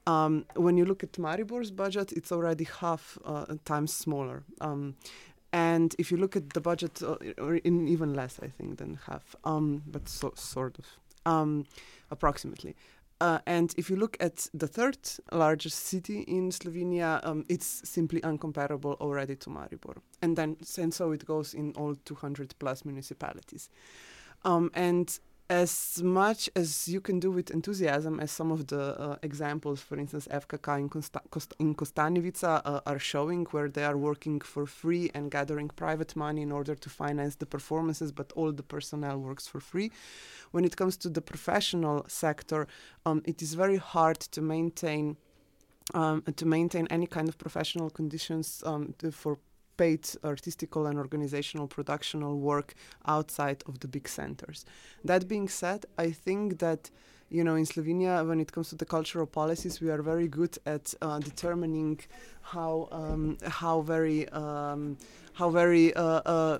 Um, 0.07 0.47
when 0.55 0.77
you 0.77 0.85
look 0.85 1.03
at 1.03 1.12
Maribor's 1.12 1.71
budget, 1.71 2.12
it's 2.12 2.33
already 2.33 2.64
half 2.64 3.19
uh, 3.25 3.47
times 3.64 3.93
smaller. 3.93 4.45
Um, 4.61 4.95
and 5.53 5.95
if 5.99 6.11
you 6.12 6.16
look 6.16 6.37
at 6.37 6.51
the 6.51 6.61
budget, 6.61 7.03
uh, 7.03 7.16
or 7.38 7.57
in 7.57 7.88
even 7.88 8.14
less, 8.14 8.38
I 8.40 8.47
think, 8.49 8.79
than 8.79 9.01
half, 9.07 9.35
um, 9.45 9.83
but 9.87 10.09
so, 10.09 10.33
sort 10.37 10.79
of, 10.79 10.87
um, 11.27 11.66
approximately. 12.11 12.77
Uh, 13.21 13.40
and 13.47 13.75
if 13.77 13.90
you 13.90 13.97
look 13.97 14.16
at 14.21 14.49
the 14.55 14.69
third 14.69 14.97
largest 15.33 15.79
city 15.87 16.21
in 16.21 16.51
Slovenia, 16.51 17.21
um, 17.27 17.45
it's 17.49 17.83
simply 17.85 18.21
uncomparable 18.23 18.95
already 19.01 19.37
to 19.37 19.51
Maribor. 19.51 19.97
And 20.23 20.37
then, 20.37 20.57
and 20.79 20.95
so 20.95 21.12
it 21.12 21.27
goes 21.27 21.53
in 21.53 21.75
all 21.77 21.97
200 22.05 22.55
plus 22.59 22.85
municipalities. 22.85 23.69
Um, 24.45 24.71
and 24.73 25.19
as 25.51 26.01
much 26.01 26.49
as 26.55 26.87
you 26.87 27.01
can 27.01 27.19
do 27.19 27.29
with 27.29 27.51
enthusiasm, 27.51 28.21
as 28.21 28.31
some 28.31 28.53
of 28.53 28.69
the 28.69 28.97
uh, 29.01 29.17
examples, 29.21 29.81
for 29.81 29.99
instance, 29.99 30.29
FKK 30.31 30.79
in, 30.79 30.89
Kost- 30.89 31.55
in 31.59 31.75
Kostanjevica 31.75 32.63
uh, 32.65 32.81
are 32.87 33.01
showing, 33.01 33.45
where 33.47 33.69
they 33.69 33.85
are 33.85 33.97
working 33.97 34.41
for 34.41 34.65
free 34.65 35.11
and 35.13 35.29
gathering 35.29 35.69
private 35.69 36.15
money 36.15 36.43
in 36.43 36.53
order 36.53 36.77
to 36.77 36.89
finance 36.89 37.35
the 37.35 37.47
performances, 37.47 38.13
but 38.13 38.33
all 38.37 38.53
the 38.53 38.63
personnel 38.63 39.19
works 39.19 39.49
for 39.49 39.59
free. 39.59 39.91
When 40.53 40.65
it 40.65 40.77
comes 40.77 40.97
to 40.99 41.09
the 41.11 41.21
professional 41.21 42.05
sector, 42.07 42.69
um, 43.05 43.21
it 43.25 43.43
is 43.43 43.55
very 43.55 43.79
hard 43.79 44.21
to 44.21 44.41
maintain. 44.41 45.17
Um, 45.93 46.23
to 46.37 46.47
maintain 46.47 46.87
any 46.89 47.09
kind 47.09 47.29
of 47.29 47.37
professional 47.37 47.91
conditions 47.91 48.63
um, 48.65 48.95
to, 48.99 49.11
for 49.11 49.41
paid 49.81 50.05
artistical 50.23 50.83
and 50.87 50.99
organizational 50.99 51.66
productional 51.66 52.35
work 52.51 52.75
outside 53.07 53.61
of 53.66 53.75
the 53.81 53.88
big 53.88 54.07
centers. 54.07 54.66
That 55.11 55.23
being 55.27 55.49
said, 55.49 55.81
I 55.97 56.11
think 56.11 56.59
that 56.59 56.90
you 57.37 57.43
know 57.47 57.57
in 57.62 57.64
Slovenia, 57.64 58.14
when 58.29 58.40
it 58.40 58.51
comes 58.53 58.69
to 58.71 58.77
the 58.77 58.88
cultural 58.97 59.27
policies, 59.40 59.81
we 59.81 59.88
are 59.95 60.03
very 60.03 60.29
good 60.29 60.55
at 60.66 60.85
uh, 61.01 61.19
determining 61.31 61.99
how 62.55 62.88
um, 63.01 63.38
how 63.61 63.77
very 63.95 64.29
um, 64.43 64.99
how 65.33 65.49
very 65.62 65.87
uh, 65.95 66.21
uh, 66.35 66.59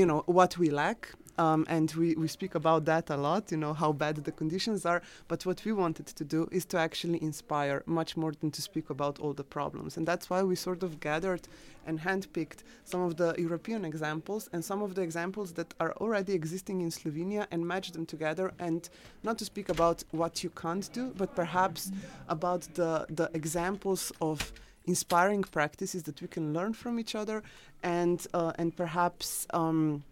you 0.00 0.06
know 0.06 0.22
what 0.26 0.56
we 0.62 0.70
lack. 0.70 1.00
Um, 1.38 1.64
and 1.68 1.90
we, 1.92 2.14
we 2.14 2.28
speak 2.28 2.54
about 2.54 2.84
that 2.84 3.10
a 3.10 3.16
lot, 3.16 3.50
you 3.50 3.56
know, 3.56 3.72
how 3.72 3.92
bad 3.92 4.16
the 4.16 4.32
conditions 4.32 4.84
are. 4.84 5.02
But 5.28 5.46
what 5.46 5.64
we 5.64 5.72
wanted 5.72 6.06
to 6.06 6.24
do 6.24 6.48
is 6.52 6.64
to 6.66 6.78
actually 6.78 7.22
inspire 7.22 7.82
much 7.86 8.16
more 8.16 8.32
than 8.32 8.50
to 8.50 8.62
speak 8.62 8.90
about 8.90 9.18
all 9.18 9.32
the 9.32 9.44
problems. 9.44 9.96
And 9.96 10.06
that's 10.06 10.28
why 10.28 10.42
we 10.42 10.56
sort 10.56 10.82
of 10.82 11.00
gathered 11.00 11.48
and 11.86 12.00
handpicked 12.00 12.60
some 12.84 13.00
of 13.00 13.16
the 13.16 13.34
European 13.38 13.84
examples 13.84 14.48
and 14.52 14.64
some 14.64 14.82
of 14.82 14.94
the 14.94 15.02
examples 15.02 15.52
that 15.54 15.74
are 15.80 15.92
already 15.94 16.32
existing 16.34 16.80
in 16.80 16.90
Slovenia 16.90 17.46
and 17.50 17.66
matched 17.66 17.94
them 17.94 18.06
together. 18.06 18.52
And 18.58 18.88
not 19.22 19.38
to 19.38 19.44
speak 19.44 19.68
about 19.68 20.04
what 20.10 20.44
you 20.44 20.50
can't 20.50 20.92
do, 20.92 21.12
but 21.16 21.34
perhaps 21.34 21.90
about 22.28 22.62
the, 22.74 23.06
the 23.08 23.30
examples 23.34 24.12
of 24.20 24.52
inspiring 24.86 25.42
practices 25.42 26.02
that 26.02 26.20
we 26.20 26.28
can 26.28 26.52
learn 26.52 26.74
from 26.74 26.98
each 26.98 27.14
other 27.14 27.42
and, 27.82 28.26
uh, 28.34 28.52
and 28.58 28.76
perhaps. 28.76 29.46
Um, 29.54 30.04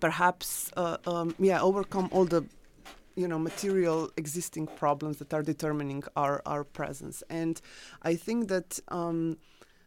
perhaps 0.00 0.70
uh, 0.76 0.96
um, 1.06 1.34
yeah 1.38 1.60
overcome 1.60 2.08
all 2.12 2.24
the 2.24 2.44
you 3.14 3.28
know 3.28 3.38
material 3.38 4.10
existing 4.16 4.66
problems 4.66 5.18
that 5.18 5.34
are 5.34 5.42
determining 5.42 6.02
our 6.16 6.42
our 6.46 6.64
presence. 6.64 7.22
And 7.28 7.60
i 8.02 8.14
think 8.14 8.48
that 8.48 8.80
um, 8.88 9.38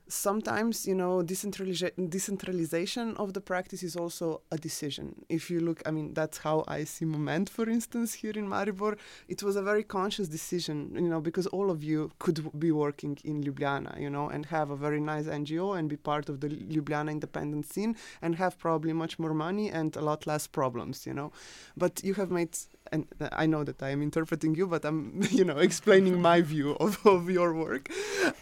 sometimes 0.08 0.86
you 0.88 0.96
know 0.96 1.22
decentraliza- 1.24 1.92
decentralization 2.10 3.16
of 3.18 3.34
the 3.34 3.42
practice 3.42 3.84
is 3.84 3.96
also 3.96 4.42
a 4.52 4.58
decision. 4.58 5.26
If 5.30 5.50
you 5.50 5.60
look 5.60 5.82
i 5.86 5.92
mean 5.92 6.14
that's 6.14 6.38
how 6.40 6.64
i 6.68 6.84
see 6.84 7.06
moment 7.06 7.50
for 7.50 7.70
instance 7.70 8.14
here 8.14 8.34
in 8.36 8.48
maribor. 8.48 8.98
It 9.28 9.44
was 9.44 9.56
a 9.56 9.62
very 9.64 9.84
conscious 9.84 10.28
decision 10.28 10.92
you 10.96 11.10
know 11.10 11.22
because 11.22 11.48
all 11.48 11.70
of 11.72 11.84
you 11.84 12.12
could 12.20 12.40
be 12.60 12.72
working 12.72 13.18
in 13.24 13.42
ljubljana 13.44 14.00
you 14.00 14.10
know 14.10 14.30
and 14.30 14.46
have 14.46 14.70
a 14.72 14.76
very 14.76 15.00
nice 15.00 15.26
ngo 15.26 15.78
and 15.78 15.90
be 15.90 15.98
part 15.98 16.30
of 16.30 16.40
the 16.40 16.50
ljubljana 16.50 17.12
independent 17.12 17.66
scene 17.66 17.96
and 18.22 18.36
have 18.36 18.58
probably 18.60 18.94
much 18.94 19.18
more 19.20 19.34
money 19.34 19.72
and 19.72 19.96
a 19.96 20.02
lot 20.02 20.28
less 20.28 20.48
problems 20.48 21.06
you 21.08 21.14
know. 21.14 21.32
But 21.78 22.04
you 22.04 22.14
have 22.14 22.32
made 22.32 22.58
and 22.92 23.08
I 23.32 23.46
know 23.46 23.64
that 23.64 23.82
I 23.82 23.90
am 23.90 24.02
interpreting 24.02 24.56
you, 24.56 24.68
but 24.68 24.86
I'm, 24.86 25.22
you 25.32 25.44
know, 25.44 25.58
explaining 25.58 26.22
my 26.22 26.42
view 26.42 26.72
of, 26.80 27.06
of 27.06 27.30
your 27.30 27.54
work. 27.54 27.90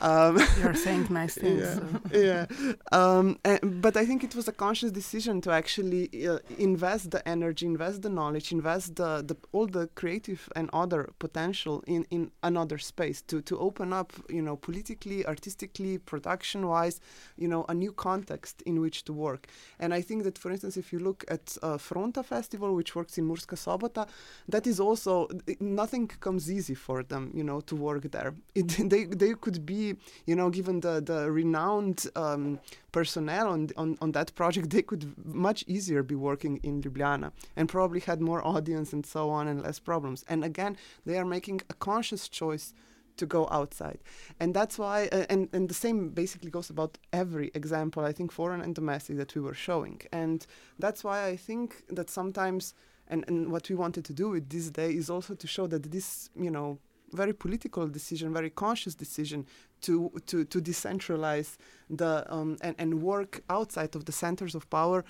Um, 0.02 0.40
You're 0.62 0.76
saying 0.76 1.08
nice 1.10 1.36
things. 1.44 1.62
Yeah, 1.62 2.46
so. 2.52 2.56
yeah. 2.62 2.74
Um, 2.92 3.40
and, 3.44 3.82
but 3.82 3.98
I 3.98 4.06
think 4.06 4.24
it 4.24 4.36
was 4.36 4.48
a 4.48 4.52
conscious 4.52 4.92
decision 4.92 5.42
to 5.42 5.52
actually 5.52 6.28
uh, 6.28 6.40
invest 6.58 7.12
the 7.12 7.28
energy, 7.28 7.66
invest 7.66 8.02
the 8.02 8.10
knowledge, 8.10 8.52
invest 8.52 8.96
the, 8.96 9.24
the 9.26 9.36
all 9.52 9.68
the 9.68 9.88
creative 9.96 10.50
and 10.56 10.70
other 10.74 11.10
potential 11.20 11.84
in, 11.88 12.06
in 12.10 12.32
another 12.42 12.78
space 12.78 13.22
to, 13.24 13.42
to 13.42 13.58
open 13.60 13.94
up, 13.94 14.14
you 14.30 14.42
know, 14.42 14.56
politically, 14.56 15.26
artistically, 15.26 15.98
production-wise, 15.98 17.00
you 17.38 17.48
know, 17.48 17.66
a 17.70 17.74
new 17.74 17.92
context 17.92 18.62
in 18.64 18.80
which 18.82 19.04
to 19.06 19.14
work. 19.14 19.48
And 19.80 19.94
I 19.94 20.02
think 20.02 20.24
that, 20.24 20.38
for 20.38 20.52
instance, 20.52 20.78
if 20.78 20.92
you 20.92 21.00
look 21.00 21.24
at 21.28 21.58
uh, 21.62 21.78
Fronta 21.78 22.24
Festival, 22.24 22.76
which 22.76 22.96
works 22.96 23.18
in 23.18 23.28
Murska 23.28 23.56
Sobota, 23.56 24.08
that 24.48 24.68
is 24.68 24.80
also 24.80 25.28
nothing 25.60 26.08
comes 26.08 26.52
easy 26.52 26.76
for 26.76 27.04
them, 27.04 27.32
you 27.34 27.44
know, 27.44 27.62
to 27.62 27.76
work 27.76 28.04
there. 28.12 28.34
It, 28.56 28.68
they 28.90 29.06
they 29.06 29.34
could 29.34 29.66
be, 29.66 29.96
you 30.26 30.36
know, 30.36 30.50
given 30.50 30.82
the 30.82 31.02
the 31.02 31.32
renowned 31.32 32.08
um, 32.16 32.60
personnel 32.92 33.48
on, 33.50 33.70
on 33.78 33.98
on 34.02 34.12
that 34.12 34.36
project, 34.36 34.70
they 34.70 34.84
could 34.84 35.04
much 35.26 35.64
easier 35.68 36.04
be 36.04 36.16
working 36.16 36.60
in 36.64 36.82
Ljubljana 36.82 37.32
and 37.56 37.68
probably 37.70 38.00
had 38.00 38.22
more 38.22 38.46
audience 38.46 38.94
and 38.94 39.06
so 39.06 39.30
on 39.30 39.48
and 39.48 39.62
less 39.64 39.80
problems. 39.80 40.24
And 40.28 40.44
again, 40.44 40.78
they 41.06 41.18
are 41.18 41.26
making 41.26 41.62
a 41.70 41.74
conscious 41.74 42.30
choice 42.30 42.74
to 43.18 43.26
go 43.26 43.48
outside 43.52 44.00
and 44.40 44.54
that's 44.54 44.80
why 44.80 45.08
uh, 45.12 45.26
and 45.30 45.48
and 45.54 45.70
the 45.70 45.74
same 45.74 46.10
basically 46.10 46.50
goes 46.50 46.70
about 46.70 46.98
every 47.12 47.52
example 47.54 48.04
i 48.04 48.12
think 48.12 48.32
foreign 48.32 48.62
and 48.62 48.76
domestic 48.76 49.18
that 49.18 49.36
we 49.36 49.42
were 49.42 49.54
showing 49.54 50.02
and 50.12 50.48
that's 50.80 51.04
why 51.04 51.26
i 51.26 51.36
think 51.36 51.84
that 51.90 52.10
sometimes 52.10 52.74
and, 53.08 53.24
and 53.28 53.52
what 53.52 53.70
we 53.70 53.76
wanted 53.76 54.06
to 54.06 54.14
do 54.14 54.30
with 54.30 54.50
this 54.50 54.70
day 54.70 54.92
is 54.92 55.10
also 55.10 55.36
to 55.36 55.48
show 55.48 55.68
that 55.68 55.92
this, 55.92 56.30
you 56.36 56.50
know, 56.50 56.80
very 57.12 57.34
political 57.34 57.88
decision, 57.88 58.34
very 58.34 58.50
conscious 58.50 58.96
decision 58.96 59.46
to 59.82 60.12
to 60.26 60.46
to 60.46 60.62
decentralize 60.62 61.58
the 61.90 62.26
um, 62.34 62.58
and 62.62 62.76
and 62.80 63.02
work 63.02 63.44
outside 63.50 63.96
of 63.96 64.06
the 64.06 64.12
centers 64.12 64.56
of 64.56 64.70
power 64.70 65.04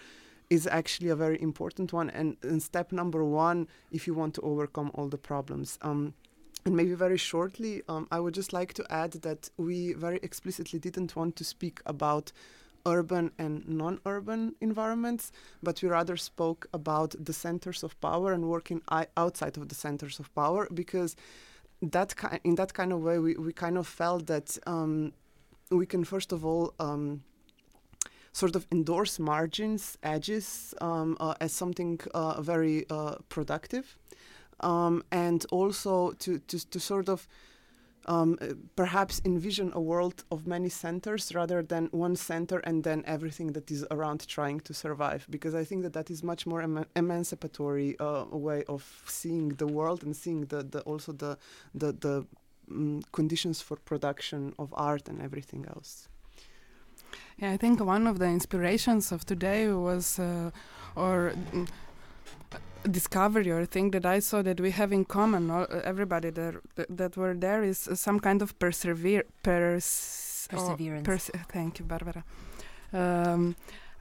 is 0.50 0.68
actually 0.68 1.10
a 1.10 1.16
very 1.16 1.42
important 1.42 1.94
one 1.94 2.10
and, 2.10 2.38
and 2.44 2.62
step 2.62 2.92
number 2.92 3.24
one 3.24 3.68
if 3.92 4.06
you 4.06 4.14
want 4.14 4.34
to 4.36 4.42
overcome 4.42 4.92
all 4.94 5.08
the 5.08 5.18
problems. 5.18 5.80
Um, 5.82 6.14
and 6.66 6.76
maybe 6.76 6.94
very 6.94 7.18
shortly, 7.18 7.82
um, 7.90 8.08
I 8.12 8.20
would 8.20 8.34
just 8.34 8.54
like 8.54 8.74
to 8.76 8.86
add 8.90 9.14
that 9.24 9.50
we 9.58 9.94
very 9.94 10.20
explicitly 10.22 10.80
didn't 10.80 11.16
want 11.16 11.36
to 11.38 11.44
speak 11.44 11.82
about 11.86 12.32
urban 12.86 13.32
and 13.38 13.67
non-urban 13.67 14.56
environments, 14.62 15.32
but 15.62 15.82
we 15.82 15.89
rather 15.89 16.17
spoke 16.17 16.67
about 16.74 17.15
the 17.17 17.34
centers 17.34 17.84
of 17.84 18.00
power 18.02 18.34
and 18.34 18.50
working 18.50 18.82
outside 19.17 19.58
of 19.58 19.69
the 19.69 19.76
centers 19.76 20.19
of 20.19 20.34
power 20.36 20.67
because 20.74 21.15
that 21.82 22.15
ki- 22.15 22.39
in 22.43 22.56
that 22.56 22.74
kind 22.74 22.91
of 22.93 23.02
way 23.02 23.19
we, 23.19 23.36
we 23.36 23.54
kind 23.54 23.78
of 23.78 23.88
felt 23.88 24.28
that 24.28 24.58
um, 24.67 25.13
we 25.69 25.86
can 25.86 26.04
first 26.04 26.32
of 26.32 26.46
all 26.46 26.74
um, 26.80 27.24
sort 28.32 28.56
of 28.56 28.65
endorse 28.72 29.19
margins, 29.19 29.98
edges 30.04 30.74
um, 30.82 31.15
uh, 31.19 31.36
as 31.39 31.52
something 31.54 32.00
uh, 32.13 32.41
very 32.41 32.86
uh, 32.89 33.15
productive, 33.30 33.96
um, 34.60 35.04
and 35.12 35.46
also 35.52 36.12
to, 36.13 36.39
to, 36.39 36.67
to 36.69 36.80
sort 36.80 37.10
of 37.10 37.28
um, 38.06 38.38
uh, 38.42 38.48
perhaps 38.76 39.22
envision 39.26 39.72
a 39.74 39.82
world 39.82 40.24
of 40.32 40.46
many 40.46 40.70
centers 40.70 41.34
rather 41.34 41.62
than 41.63 41.88
one 41.92 42.16
center 42.16 42.60
and 42.60 42.84
then 42.84 43.04
everything 43.06 43.54
that 43.54 43.72
is 43.72 43.86
around 43.92 44.28
trying 44.28 44.60
to 44.62 44.74
survive. 44.74 45.26
Because 45.30 45.56
I 45.56 45.63
think 45.63 45.84
that 45.84 45.94
that 45.94 46.10
is 46.10 46.24
much 46.24 46.46
more 46.46 46.62
em- 46.62 46.86
emancipatory 46.96 47.98
uh, 48.00 48.26
way 48.32 48.63
of 48.68 49.04
seeing 49.08 49.50
the 49.50 49.68
world 49.68 50.04
and 50.04 50.16
seeing 50.16 50.42
the, 50.46 50.63
the 50.63 50.82
also 50.82 51.12
the 51.12 51.38
the, 51.74 51.94
the 51.94 52.26
um, 52.70 53.02
conditions 53.12 53.62
for 53.62 53.78
production 53.78 54.54
of 54.60 54.74
art 54.74 55.10
and 55.10 55.22
everything 55.22 55.66
else. 55.76 56.08
Yeah, 57.38 57.52
I 57.52 57.58
think 57.58 57.80
one 57.80 58.08
of 58.08 58.20
the 58.20 58.26
inspirations 58.26 59.12
of 59.12 59.26
today 59.26 59.68
was, 59.68 60.20
uh, 60.20 60.52
or 60.96 61.34
mm, 61.52 61.68
discovery 62.89 63.52
or 63.52 63.65
thing 63.65 63.91
that 63.91 64.06
I 64.06 64.19
saw 64.19 64.41
that 64.41 64.60
we 64.60 64.72
have 64.72 64.91
in 64.91 65.06
common, 65.06 65.50
all, 65.50 65.67
everybody 65.84 66.30
that 66.32 66.56
that 66.89 67.17
were 67.17 67.34
there, 67.34 67.63
is 67.63 67.89
some 67.96 68.19
kind 68.19 68.41
of 68.41 68.58
persevere 68.60 69.24
pers 69.43 70.48
perseverance. 70.50 71.06
Pers 71.06 71.32
thank 71.50 71.80
you, 71.80 71.86
Barbara. 71.86 72.24
Um, 72.91 73.56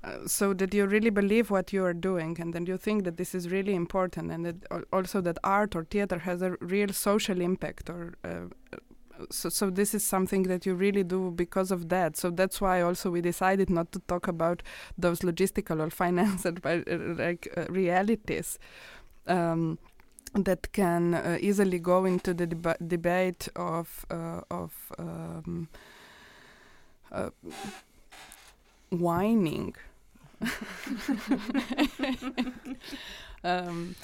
uh, 0.04 0.26
so 0.26 0.52
that 0.52 0.74
you 0.74 0.84
really 0.84 1.10
believe 1.10 1.50
what 1.50 1.72
you 1.72 1.84
are 1.84 1.94
doing, 1.94 2.36
and 2.40 2.52
then 2.52 2.66
you 2.66 2.76
think 2.76 3.04
that 3.04 3.16
this 3.16 3.34
is 3.34 3.50
really 3.50 3.74
important, 3.74 4.32
and 4.32 4.44
that 4.44 4.56
also 4.92 5.20
that 5.20 5.38
art 5.44 5.76
or 5.76 5.84
theater 5.84 6.18
has 6.18 6.42
a 6.42 6.56
real 6.60 6.92
social 6.92 7.40
impact 7.40 7.88
or 7.88 8.14
uh, 8.24 8.48
so 9.30 9.48
so 9.48 9.70
this 9.70 9.94
is 9.94 10.04
something 10.04 10.44
that 10.44 10.66
you 10.66 10.74
really 10.74 11.04
do 11.04 11.30
because 11.30 11.70
of 11.70 11.88
that. 11.88 12.16
So 12.16 12.30
that's 12.30 12.60
why 12.60 12.80
also 12.82 13.10
we 13.10 13.20
decided 13.20 13.70
not 13.70 13.92
to 13.92 13.98
talk 14.00 14.28
about 14.28 14.62
those 14.98 15.20
logistical 15.20 15.80
or 15.80 15.90
financial 15.90 16.54
uh, 16.64 16.80
like 17.18 17.48
uh, 17.56 17.66
realities 17.68 18.58
um, 19.26 19.78
that 20.34 20.72
can 20.72 21.14
uh, 21.14 21.38
easily 21.40 21.78
go 21.78 22.04
into 22.04 22.34
the 22.34 22.46
deba 22.46 22.76
debate 22.88 23.48
of 23.56 24.04
uh, 24.10 24.40
of 24.50 24.72
um, 24.98 25.68
uh, 27.12 27.30
whining. 28.90 29.74
Um, 33.44 33.94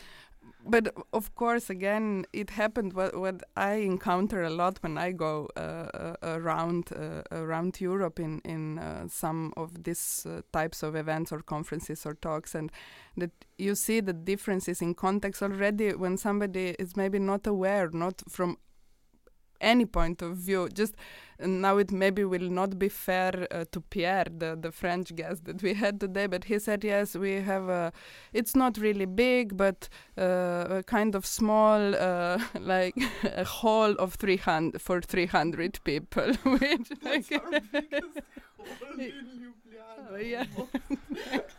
but 0.65 0.95
of 1.13 1.35
course, 1.35 1.71
again, 1.71 2.27
it 2.33 2.51
happened. 2.51 2.93
What, 2.93 3.19
what 3.19 3.43
I 3.57 3.75
encounter 3.75 4.43
a 4.43 4.51
lot 4.51 4.79
when 4.83 4.99
I 4.99 5.13
go 5.13 5.49
uh, 5.57 5.61
uh, 5.61 6.15
around 6.23 6.91
uh, 6.93 7.23
around 7.31 7.81
Europe 7.81 8.19
in 8.19 8.41
in 8.45 8.79
uh, 8.79 9.09
some 9.09 9.53
of 9.57 9.85
these 9.85 10.27
uh, 10.27 10.43
types 10.53 10.83
of 10.83 10.97
events 10.97 11.33
or 11.33 11.41
conferences 11.41 12.05
or 12.05 12.15
talks, 12.15 12.55
and 12.55 12.73
that 13.17 13.31
you 13.57 13.75
see 13.75 14.01
the 14.01 14.13
differences 14.13 14.83
in 14.83 14.95
context 14.95 15.43
already 15.43 15.95
when 15.95 16.17
somebody 16.17 16.75
is 16.79 16.97
maybe 16.97 17.19
not 17.19 17.47
aware, 17.47 17.91
not 17.93 18.23
from 18.29 18.59
any 19.61 19.87
point 19.87 20.23
of 20.23 20.37
view. 20.37 20.69
Just 20.69 20.95
now, 21.41 21.79
it 21.79 21.93
maybe 21.93 22.25
will 22.25 22.51
not 22.51 22.79
be 22.79 22.89
fair 22.89 23.47
uh, 23.51 23.65
to 23.71 23.81
Pierre, 23.81 24.27
the, 24.37 24.59
the 24.61 24.73
French 24.73 25.15
guest 25.15 25.45
that 25.45 25.63
we 25.63 25.75
had 25.75 26.01
today, 26.01 26.27
but 26.27 26.45
he 26.45 26.59
said, 26.59 26.83
yes, 26.83 27.15
we 27.15 27.35
have 27.35 27.69
a, 27.69 27.93
it's 28.33 28.57
not 28.57 28.77
really 28.79 29.07
big, 29.07 29.57
but 29.57 29.89
uh, 30.17 30.67
a 30.69 30.83
kind 30.87 31.15
of 31.15 31.25
small, 31.25 31.95
uh, 31.95 32.39
like 32.61 32.97
a 33.37 33.45
hall 33.45 33.93
of 33.93 34.15
300 34.15 34.81
for 34.81 35.01
300 35.01 35.79
people. 35.85 36.33
which, 36.45 36.91
like, 37.03 37.31
yeah. 40.21 40.45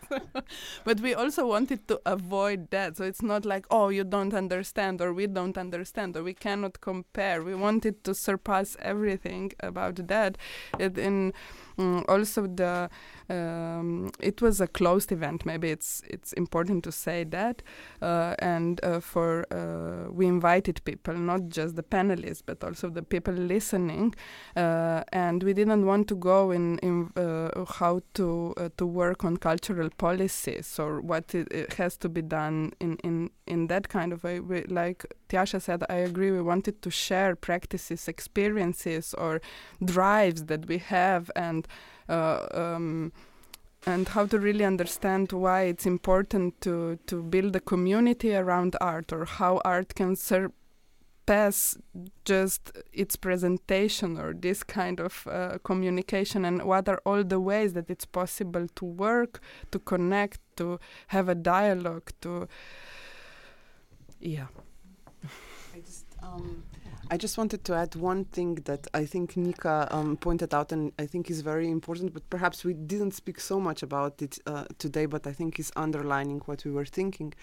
but 0.83 0.99
we 0.99 1.13
also 1.13 1.47
wanted 1.47 1.87
to 1.87 1.99
avoid 2.05 2.69
that. 2.71 2.97
So 2.97 3.03
it's 3.03 3.21
not 3.21 3.45
like, 3.45 3.65
oh, 3.69 3.89
you 3.89 4.03
don't 4.03 4.33
understand, 4.33 5.01
or 5.01 5.13
we 5.13 5.27
don't 5.27 5.57
understand, 5.57 6.15
or 6.17 6.23
we 6.23 6.33
cannot 6.33 6.81
compare. 6.81 7.43
We 7.43 7.55
wanted 7.55 8.03
to 8.05 8.13
surpass 8.13 8.75
everything 8.79 9.51
about 9.59 10.07
that. 10.07 10.37
It, 10.79 10.97
in 10.97 11.33
um, 11.77 12.03
also 12.07 12.47
the 12.47 12.89
um, 13.29 14.11
it 14.19 14.41
was 14.41 14.59
a 14.59 14.67
closed 14.67 15.11
event. 15.11 15.45
Maybe 15.45 15.69
it's 15.69 16.01
it's 16.07 16.33
important 16.33 16.83
to 16.85 16.91
say 16.91 17.23
that. 17.25 17.61
Uh, 18.01 18.35
and 18.39 18.83
uh, 18.83 18.99
for 18.99 19.45
uh, 19.51 20.11
we 20.11 20.25
invited 20.25 20.81
people, 20.83 21.13
not 21.13 21.49
just 21.49 21.75
the 21.75 21.83
panelists, 21.83 22.41
but 22.45 22.63
also 22.63 22.89
the 22.89 23.03
people 23.03 23.33
listening. 23.33 24.15
Uh, 24.55 25.03
and 25.13 25.43
we 25.43 25.53
didn't 25.53 25.85
want 25.85 26.07
to 26.07 26.15
go 26.15 26.51
in 26.51 26.79
in 26.79 27.11
uh, 27.15 27.65
how 27.65 28.01
to 28.15 28.53
uh, 28.57 28.69
to 28.77 28.85
work 28.85 29.23
on 29.23 29.37
cultural 29.37 29.89
policies 29.97 30.79
or 30.79 31.01
what 31.01 31.35
it, 31.35 31.47
it, 31.51 31.73
has 31.73 31.97
to 31.97 32.09
be 32.09 32.21
done 32.21 32.71
in 32.79 32.97
in 33.03 33.29
in 33.45 33.67
that 33.67 33.89
kind 33.89 34.11
of 34.11 34.23
way. 34.23 34.39
We, 34.39 34.63
like 34.63 35.05
Tjasa 35.29 35.61
said, 35.61 35.83
I 35.89 35.95
agree. 35.95 36.31
We 36.31 36.41
wanted 36.41 36.81
to 36.81 36.89
share 36.89 37.35
practices, 37.35 38.07
experiences, 38.07 39.13
or 39.13 39.41
drives 39.83 40.45
that 40.45 40.67
we 40.67 40.79
have, 40.79 41.29
and 41.35 41.67
um, 42.09 43.11
and 43.85 44.09
how 44.09 44.25
to 44.25 44.39
really 44.39 44.65
understand 44.65 45.31
why 45.31 45.61
it's 45.61 45.85
important 45.85 46.59
to 46.61 46.97
to 47.07 47.23
build 47.23 47.55
a 47.55 47.59
community 47.59 48.35
around 48.35 48.75
art, 48.81 49.13
or 49.13 49.25
how 49.25 49.61
art 49.63 49.95
can 49.95 50.15
surpass 50.15 51.77
just 52.25 52.71
its 52.91 53.15
presentation 53.15 54.17
or 54.17 54.33
this 54.33 54.63
kind 54.63 54.99
of 54.99 55.27
uh, 55.27 55.57
communication, 55.63 56.45
and 56.45 56.63
what 56.63 56.89
are 56.89 57.01
all 57.05 57.23
the 57.23 57.39
ways 57.39 57.73
that 57.73 57.89
it's 57.89 58.05
possible 58.05 58.67
to 58.75 58.85
work, 58.85 59.39
to 59.71 59.79
connect, 59.79 60.39
to 60.57 60.79
have 61.07 61.29
a 61.29 61.35
dialogue, 61.35 62.11
to 62.21 62.47
yeah. 64.19 64.47
I 65.75 65.79
just 65.79 66.05
um, 66.21 66.63
I 67.11 67.17
just 67.17 67.39
wanted 67.39 67.63
to 67.63 67.73
add 67.73 67.95
one 67.95 68.25
thing 68.25 68.55
that 68.65 68.85
I 68.93 69.03
think 69.03 69.35
Nika 69.35 69.87
um, 69.89 70.15
pointed 70.15 70.53
out, 70.53 70.71
and 70.71 70.91
I 70.99 71.07
think 71.07 71.31
is 71.31 71.41
very 71.41 71.67
important, 71.67 72.13
but 72.13 72.29
perhaps 72.29 72.63
we 72.63 72.75
didn't 72.75 73.15
speak 73.15 73.39
so 73.39 73.59
much 73.59 73.81
about 73.81 74.21
it 74.21 74.37
uh, 74.45 74.65
today, 74.77 75.07
but 75.07 75.25
I 75.25 75.33
think 75.33 75.59
is 75.59 75.71
underlining 75.75 76.41
what 76.45 76.63
we 76.65 76.71
were 76.71 76.85
thinking, 76.85 77.33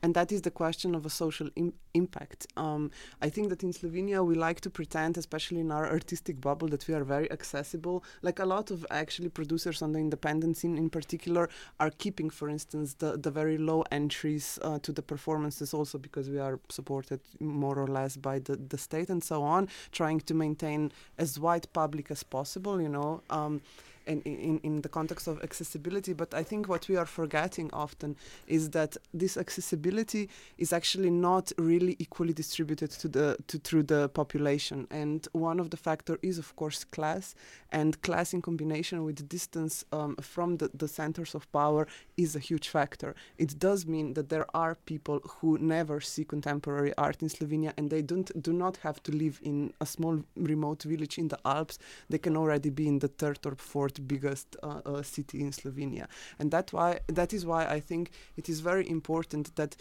and 0.00 0.14
that 0.14 0.30
is 0.30 0.42
the 0.42 0.52
question 0.52 0.94
of 0.94 1.04
a 1.04 1.10
social 1.10 1.48
Im- 1.56 1.72
impact. 1.92 2.46
Um, 2.56 2.92
I 3.20 3.28
think 3.28 3.48
that 3.48 3.64
in 3.64 3.72
Slovenia 3.72 4.24
we 4.24 4.36
like 4.36 4.60
to 4.60 4.70
pretend, 4.70 5.18
especially 5.18 5.58
in 5.58 5.72
our 5.72 5.90
artistic 5.90 6.40
bubble, 6.40 6.68
that 6.68 6.86
we 6.86 6.94
are 6.94 7.02
very 7.02 7.28
accessible. 7.32 8.04
Like 8.22 8.38
a 8.38 8.46
lot 8.46 8.70
of 8.70 8.86
actually 8.90 9.30
producers 9.30 9.82
on 9.82 9.90
the 9.90 9.98
independent 9.98 10.56
scene, 10.56 10.78
in 10.78 10.88
particular, 10.88 11.48
are 11.80 11.90
keeping, 11.90 12.30
for 12.30 12.48
instance, 12.48 12.94
the 12.94 13.16
the 13.16 13.32
very 13.32 13.58
low 13.58 13.82
entries 13.90 14.60
uh, 14.62 14.78
to 14.86 14.92
the 14.92 15.02
performances, 15.02 15.74
also 15.74 15.98
because 15.98 16.30
we 16.30 16.38
are 16.38 16.60
supported 16.68 17.20
more 17.40 17.76
or 17.76 17.88
less 17.88 18.16
by 18.16 18.38
the 18.38 18.54
the 18.54 18.78
state 18.78 19.10
and 19.16 19.24
so 19.24 19.42
on, 19.42 19.68
trying 19.92 20.20
to 20.28 20.34
maintain 20.34 20.92
as 21.16 21.40
wide 21.40 21.66
public 21.72 22.10
as 22.10 22.22
possible, 22.22 22.80
you 22.80 22.92
know. 22.96 23.22
Um, 23.30 23.62
in, 24.06 24.22
in, 24.22 24.60
in 24.62 24.82
the 24.82 24.88
context 24.88 25.26
of 25.26 25.42
accessibility, 25.42 26.12
but 26.12 26.34
I 26.34 26.42
think 26.42 26.68
what 26.68 26.88
we 26.88 26.96
are 26.96 27.06
forgetting 27.06 27.70
often 27.72 28.16
is 28.46 28.70
that 28.70 28.96
this 29.12 29.36
accessibility 29.36 30.28
is 30.58 30.72
actually 30.72 31.10
not 31.10 31.52
really 31.58 31.96
equally 31.98 32.32
distributed 32.32 32.90
to 32.92 33.08
the 33.08 33.36
to 33.48 33.58
through 33.58 33.84
the 33.84 34.08
population. 34.08 34.86
And 34.90 35.26
one 35.32 35.60
of 35.60 35.70
the 35.70 35.76
factor 35.76 36.18
is 36.22 36.38
of 36.38 36.54
course 36.56 36.84
class, 36.84 37.34
and 37.70 38.00
class 38.02 38.32
in 38.32 38.42
combination 38.42 39.04
with 39.04 39.28
distance 39.28 39.84
um, 39.92 40.16
from 40.20 40.58
the, 40.58 40.70
the 40.74 40.88
centers 40.88 41.34
of 41.34 41.50
power 41.52 41.86
is 42.16 42.36
a 42.36 42.38
huge 42.38 42.68
factor. 42.68 43.14
It 43.38 43.58
does 43.58 43.86
mean 43.86 44.14
that 44.14 44.28
there 44.28 44.46
are 44.54 44.76
people 44.86 45.20
who 45.40 45.58
never 45.58 46.00
see 46.00 46.24
contemporary 46.24 46.92
art 46.96 47.22
in 47.22 47.28
Slovenia, 47.28 47.72
and 47.76 47.90
they 47.90 48.02
don't 48.02 48.30
do 48.42 48.52
not 48.52 48.78
have 48.78 49.02
to 49.04 49.12
live 49.12 49.40
in 49.42 49.72
a 49.80 49.86
small 49.86 50.22
remote 50.36 50.82
village 50.82 51.18
in 51.18 51.28
the 51.28 51.38
Alps. 51.44 51.78
They 52.08 52.18
can 52.18 52.36
already 52.36 52.70
be 52.70 52.86
in 52.86 52.98
the 53.00 53.08
third 53.08 53.40
or 53.44 53.54
fourth 53.56 53.95
biggest 54.00 54.56
uh, 54.62 54.80
uh, 54.84 55.02
city 55.02 55.40
in 55.40 55.52
Slovenia, 55.52 56.06
and 56.38 56.50
that 56.50 56.72
why 56.72 57.00
that 57.06 57.32
is 57.32 57.44
why 57.44 57.66
I 57.66 57.80
think 57.80 58.10
it 58.36 58.48
is 58.48 58.60
very 58.60 58.88
important 58.88 59.54
that 59.56 59.76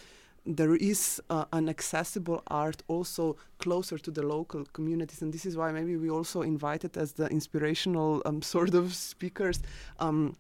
there 0.46 0.76
is 0.76 1.22
uh, 1.30 1.46
an 1.52 1.68
accessible 1.68 2.44
art 2.48 2.84
also 2.88 3.36
closer 3.58 3.98
to 3.98 4.12
the 4.12 4.22
local 4.22 4.64
communities. 4.74 5.22
And 5.22 5.34
this 5.34 5.46
is 5.46 5.58
why 5.58 5.72
maybe 5.72 5.98
we 5.98 6.10
also 6.10 6.44
invited 6.44 6.98
as 6.98 7.14
the 7.14 7.28
inspirational 7.28 8.22
um, 8.26 8.42
sort 8.54 8.76
of 8.76 8.94
speakers 8.94 9.60
um, 10.00 10.36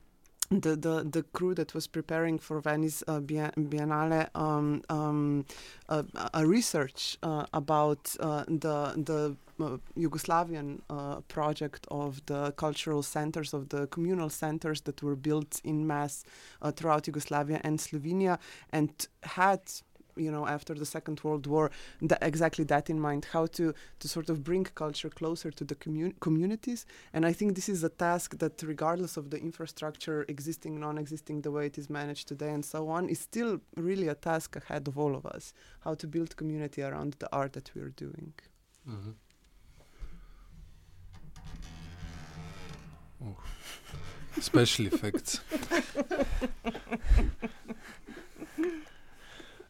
the, 0.52 0.76
the 0.76 1.04
the 1.04 1.24
crew 1.34 1.56
that 1.56 1.74
was 1.74 1.88
preparing 1.88 2.38
for 2.38 2.60
Venice 2.60 3.04
uh, 3.08 3.20
Biennale 3.20 4.30
um, 4.36 4.84
um, 4.90 5.46
uh, 5.90 6.04
a 6.34 6.46
research 6.46 7.18
uh, 7.24 7.46
about 7.54 8.16
uh, 8.20 8.44
the 8.48 8.94
the 8.96 9.36
Yugoslavian 9.60 10.82
uh, 10.89 11.22
project 11.22 11.88
of 11.89 12.26
the 12.26 12.52
cultural 12.54 13.04
centers 13.04 13.54
of 13.54 13.70
the 13.70 13.88
communal 13.88 14.30
centers 14.30 14.82
that 14.82 15.02
were 15.02 15.15
built 15.15 15.62
in 15.63 15.88
mass 15.88 16.24
throughout 16.76 17.08
Yugoslavia 17.08 17.62
and 17.63 17.80
Slovenia 17.80 18.38
and 18.72 19.08
had 19.24 19.62
you 20.15 20.32
know 20.32 20.48
after 20.48 20.74
the 20.74 20.86
second 20.86 21.22
world 21.24 21.48
war 21.48 21.72
th- 22.00 22.13
exactly 22.22 22.63
that 22.63 22.89
in 22.89 23.00
mind 23.00 23.28
how 23.32 23.46
to 23.46 23.74
to 24.00 24.08
sort 24.08 24.30
of 24.30 24.44
bring 24.44 24.63
culture 24.63 25.10
closer 25.10 25.52
to 25.52 25.63
the 25.63 25.76
commun- 25.76 26.15
communities 26.20 26.86
and 27.13 27.26
i 27.26 27.34
think 27.34 27.56
this 27.56 27.70
is 27.70 27.84
a 27.84 27.89
task 27.89 28.38
that 28.39 28.62
regardless 28.63 29.18
of 29.18 29.30
the 29.30 29.38
infrastructure 29.38 30.26
existing 30.28 30.80
non-existing 30.80 31.41
the 31.41 31.52
way 31.52 31.65
it 31.65 31.78
is 31.78 31.89
managed 31.89 32.28
today 32.28 32.50
and 32.50 32.65
so 32.65 32.88
on 32.89 33.10
is 33.10 33.20
still 33.20 33.60
really 33.76 34.08
a 34.08 34.15
task 34.15 34.56
ahead 34.56 34.88
of 34.88 34.98
all 34.98 35.15
of 35.15 35.26
us 35.26 35.54
how 35.82 35.94
to 35.94 36.08
build 36.08 36.36
community 36.36 36.82
around 36.82 37.15
the 37.20 37.32
art 37.32 37.54
that 37.54 37.74
we 37.76 37.82
are 37.82 37.89
doing 37.89 38.34
mm-hmm. 38.89 39.12
Oh. 43.26 43.36
special 44.40 44.88
effects 44.88 45.42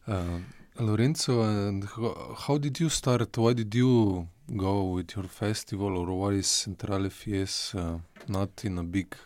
Uh, 0.08 0.38
Lorenzo, 0.78 1.42
and 1.42 1.82
how, 1.84 2.36
how, 2.38 2.58
did 2.58 2.78
you 2.78 2.88
start? 2.88 3.36
Why 3.36 3.54
did 3.54 3.74
you 3.74 4.28
go 4.56 4.84
with 4.84 5.16
your 5.16 5.24
festival, 5.24 5.98
or 5.98 6.06
why 6.16 6.34
is 6.34 6.46
Centrale 6.46 7.10
Fies 7.10 7.74
uh, 7.74 7.98
not 8.28 8.64
in 8.64 8.78
a 8.78 8.84
big, 8.84 9.16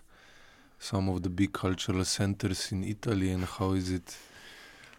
some 0.79 1.11
of 1.11 1.23
the 1.23 1.29
big 1.29 1.53
cultural 1.53 2.03
centers 2.07 2.73
in 2.73 2.83
Italy, 2.83 3.31
and 3.31 3.45
how 3.45 3.73
is 3.73 3.91
it? 3.91 4.17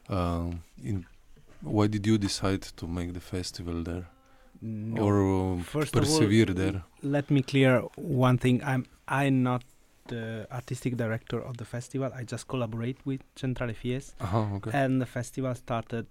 Uh, 0.08 0.52
in 0.84 1.04
why 1.62 1.88
did 1.88 2.06
you 2.06 2.20
decide 2.20 2.62
to 2.62 2.86
make 2.88 3.14
the 3.14 3.20
festival 3.20 3.82
there, 3.82 4.06
no. 4.62 5.02
or 5.02 5.58
uh, 5.58 5.64
First 5.64 5.94
persevere 5.94 6.50
all, 6.50 6.54
there? 6.56 6.84
Let 7.02 7.30
me 7.32 7.42
clear 7.42 7.82
one 7.96 8.38
thing. 8.38 8.64
I'm 8.64 8.86
I'm 9.08 9.44
not 9.44 9.64
the 10.08 10.48
artistic 10.52 10.98
director 10.98 11.40
of 11.40 11.58
the 11.58 11.66
festival. 11.66 12.12
I 12.16 12.24
just 12.24 12.48
collaborate 12.48 12.98
with 13.06 13.22
Centrale 13.36 13.74
Fies, 13.74 14.16
uh-huh, 14.20 14.56
okay. 14.56 14.72
and 14.74 15.02
the 15.02 15.06
festival 15.06 15.56
started 15.56 16.08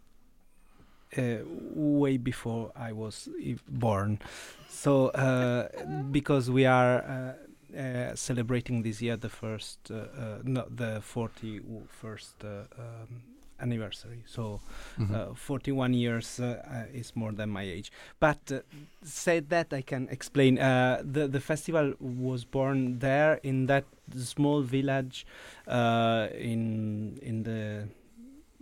uh, 1.16 1.38
way 1.74 2.16
before 2.16 2.72
I 2.76 2.92
was 2.92 3.28
born. 3.68 4.20
So 4.68 5.08
uh, 5.08 5.68
because 6.10 6.50
we 6.50 6.66
are 6.66 7.02
uh, 7.02 7.78
uh 7.78 8.14
celebrating 8.14 8.82
this 8.82 9.00
year 9.00 9.16
the 9.16 9.28
first, 9.28 9.78
uh, 9.90 9.94
uh, 9.94 10.38
no, 10.44 10.66
the 10.68 11.00
forty 11.02 11.60
first 11.88 12.44
um, 12.44 13.22
anniversary. 13.60 14.22
So, 14.26 14.60
mm-hmm. 14.98 15.14
uh, 15.14 15.34
41 15.34 15.94
years 15.94 16.40
uh, 16.40 16.62
uh, 16.66 16.84
is 16.92 17.14
more 17.14 17.32
than 17.32 17.50
my 17.50 17.62
age. 17.62 17.92
But 18.18 18.38
uh, 18.52 18.60
said 19.02 19.48
that, 19.50 19.72
I 19.72 19.82
can 19.82 20.08
explain. 20.10 20.58
Uh, 20.58 21.02
the 21.04 21.28
the 21.28 21.40
festival 21.40 21.94
was 22.00 22.44
born 22.44 22.98
there 22.98 23.40
in 23.42 23.66
that 23.66 23.84
small 24.16 24.62
village 24.62 25.26
uh, 25.66 26.28
in 26.34 27.18
in 27.22 27.42
the 27.44 27.88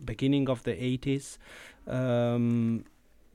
beginning 0.04 0.48
of 0.48 0.62
the 0.62 0.72
80s. 0.72 1.38
Um, 1.86 2.84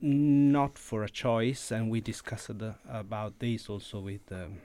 not 0.00 0.78
for 0.78 1.02
a 1.02 1.08
choice, 1.08 1.70
and 1.70 1.90
we 1.90 2.00
discussed 2.00 2.50
about 2.88 3.38
this 3.38 3.68
also 3.68 4.00
with. 4.00 4.30
Um, 4.30 4.58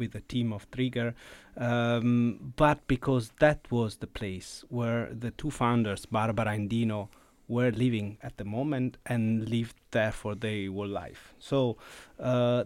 with 0.00 0.10
the 0.12 0.20
team 0.22 0.52
of 0.52 0.68
Trigger, 0.72 1.14
um, 1.56 2.52
but 2.56 2.84
because 2.88 3.30
that 3.38 3.60
was 3.70 3.98
the 3.98 4.08
place 4.08 4.64
where 4.68 5.10
the 5.12 5.30
two 5.30 5.50
founders, 5.50 6.06
Barbara 6.06 6.48
and 6.48 6.68
Dino, 6.68 7.08
were 7.46 7.70
living 7.72 8.16
at 8.22 8.36
the 8.38 8.44
moment 8.44 8.96
and 9.06 9.48
lived 9.48 9.74
there 9.90 10.12
for 10.12 10.34
their 10.36 10.70
whole 10.70 10.86
life. 10.86 11.34
So 11.38 11.76
uh, 12.18 12.64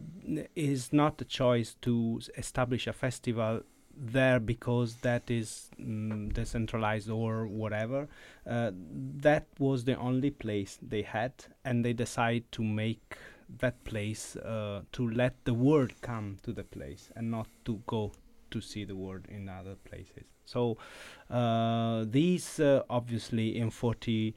it's 0.54 0.92
not 0.92 1.20
a 1.22 1.24
choice 1.24 1.74
to 1.82 2.20
establish 2.36 2.86
a 2.86 2.92
festival 2.92 3.62
there 3.96 4.40
because 4.40 4.96
that 4.96 5.30
is 5.30 5.70
mm, 5.80 6.32
decentralized 6.32 7.08
or 7.08 7.46
whatever. 7.46 8.08
Uh, 8.46 8.72
that 8.74 9.46
was 9.58 9.84
the 9.84 9.96
only 9.96 10.30
place 10.30 10.78
they 10.82 11.02
had, 11.02 11.32
and 11.64 11.84
they 11.84 11.92
decided 11.92 12.50
to 12.52 12.62
make 12.62 13.16
that 13.58 13.84
place 13.84 14.36
uh, 14.36 14.82
to 14.92 15.08
let 15.10 15.44
the 15.44 15.54
world 15.54 15.92
come 16.00 16.38
to 16.42 16.52
the 16.52 16.64
place 16.64 17.10
and 17.16 17.30
not 17.30 17.48
to 17.64 17.80
go 17.86 18.12
to 18.50 18.60
see 18.60 18.84
the 18.84 18.96
world 18.96 19.22
in 19.28 19.48
other 19.48 19.76
places. 19.84 20.24
So 20.44 20.76
uh, 21.30 22.04
these 22.08 22.60
uh, 22.60 22.82
obviously 22.88 23.56
in 23.58 23.70
40 23.70 24.34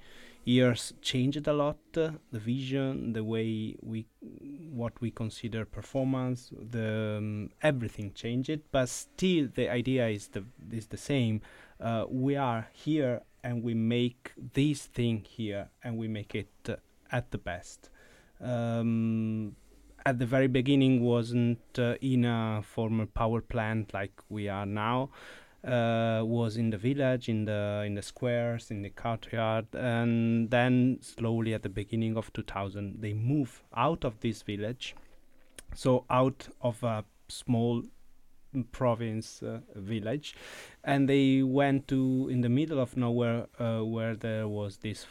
years 0.47 0.93
changed 1.01 1.45
a 1.47 1.53
lot 1.53 1.77
uh, 1.97 2.11
the 2.31 2.39
vision 2.39 3.11
the 3.11 3.23
way 3.23 3.75
we 3.81 4.05
what 4.71 4.93
we 5.01 5.11
consider 5.11 5.65
performance 5.65 6.53
the 6.71 7.17
um, 7.17 7.49
everything 7.61 8.13
changed 8.13 8.61
but 8.71 8.87
still 8.87 9.49
the 9.55 9.69
idea 9.69 10.07
is 10.07 10.29
the 10.29 10.45
is 10.71 10.87
the 10.87 10.97
same 10.97 11.41
uh, 11.81 12.05
we 12.09 12.37
are 12.37 12.69
here 12.71 13.21
and 13.43 13.61
we 13.61 13.73
make 13.73 14.31
this 14.53 14.85
thing 14.85 15.25
here 15.27 15.67
and 15.83 15.97
we 15.97 16.07
make 16.07 16.33
it 16.33 16.53
uh, 16.69 16.75
at 17.11 17.29
the 17.31 17.37
best 17.37 17.89
um, 18.41 19.55
at 20.05 20.19
the 20.19 20.25
very 20.25 20.47
beginning 20.47 21.01
wasn't 21.01 21.59
uh, 21.77 21.95
in 22.01 22.25
a 22.25 22.61
former 22.63 23.05
power 23.05 23.41
plant 23.41 23.93
like 23.93 24.13
we 24.29 24.47
are 24.47 24.65
now. 24.65 25.09
Uh, 25.65 26.21
was 26.23 26.55
in 26.55 26.69
the 26.69 26.77
village, 26.77 27.27
in 27.27 27.43
the 27.43 27.83
in 27.85 27.95
the 27.95 28.01
squares, 28.01 28.71
in 28.71 28.83
the 28.83 28.89
courtyard, 28.89 29.65
and 29.73 30.49
then 30.49 30.97
slowly 31.01 31.53
at 31.53 31.63
the 31.63 31.69
beginning 31.69 32.15
of 32.15 32.31
2000 32.31 33.01
they 33.01 33.11
move 33.13 33.63
out 33.75 34.05
of 34.05 34.17
this 34.21 34.43
village, 34.43 34.95
so 35.73 36.05
out 36.09 36.47
of 36.61 36.81
a 36.83 37.03
small 37.27 37.83
province 38.71 39.43
uh, 39.43 39.59
village, 39.75 40.35
and 40.83 41.09
they 41.09 41.41
went 41.41 41.87
to 41.87 42.29
in 42.31 42.41
the 42.41 42.49
middle 42.49 42.79
of 42.79 42.95
nowhere 42.95 43.47
uh, 43.59 43.83
where 43.83 44.15
there 44.15 44.47
was 44.47 44.77
this 44.77 45.05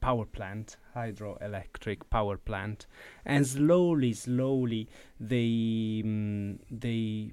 power 0.00 0.26
plant, 0.26 0.76
hydroelectric 0.94 1.98
power 2.10 2.36
plant, 2.36 2.86
and 3.24 3.46
slowly, 3.46 4.12
slowly 4.12 4.88
they 5.20 6.02
um, 6.04 6.58
they 6.70 7.32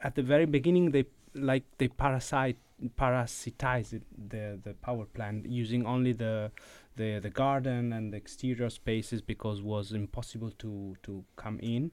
at 0.00 0.14
the 0.14 0.22
very 0.22 0.46
beginning 0.46 0.90
they 0.90 1.04
like 1.34 1.64
they 1.78 1.88
parasite 1.88 2.56
parasitize 2.98 3.92
it, 3.92 4.02
the 4.30 4.58
the 4.64 4.74
power 4.74 5.04
plant 5.04 5.46
using 5.46 5.86
only 5.86 6.12
the 6.12 6.50
the 6.96 7.18
the 7.20 7.30
garden 7.30 7.92
and 7.92 8.12
the 8.12 8.16
exterior 8.16 8.70
spaces 8.70 9.20
because 9.20 9.62
was 9.62 9.92
impossible 9.92 10.50
to 10.52 10.96
to 11.02 11.24
come 11.36 11.58
in 11.60 11.90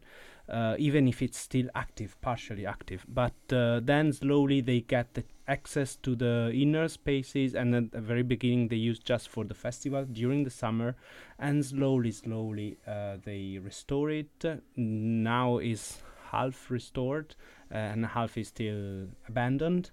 uh, 0.50 0.76
even 0.78 1.08
if 1.08 1.22
it's 1.22 1.38
still 1.38 1.68
active 1.76 2.20
partially 2.22 2.66
active. 2.66 3.06
But 3.08 3.34
uh, 3.52 3.82
then 3.84 4.14
slowly 4.14 4.62
they 4.62 4.82
get 4.82 5.14
the 5.14 5.24
access 5.48 5.96
to 5.98 6.16
the 6.16 6.52
inner 6.54 6.88
spaces 6.88 7.56
and 7.56 7.74
at 7.74 7.92
the 7.92 8.02
very 8.02 8.24
beginning 8.24 8.68
they 8.68 8.76
use 8.76 9.00
just 9.00 9.30
for 9.30 9.46
the 9.46 9.54
festival 9.54 10.06
during 10.06 10.44
the 10.44 10.50
summer. 10.50 10.96
And 11.40 11.66
slowly 11.66 12.12
slowly 12.12 12.78
uh, 12.88 13.18
they 13.24 13.60
restore 13.62 14.10
it. 14.10 14.46
Now 14.76 15.58
is 15.58 16.00
half 16.32 16.70
restored 16.70 17.36
and 17.72 18.06
half 18.06 18.38
is 18.38 18.50
still 18.50 19.08
abandoned 19.28 19.92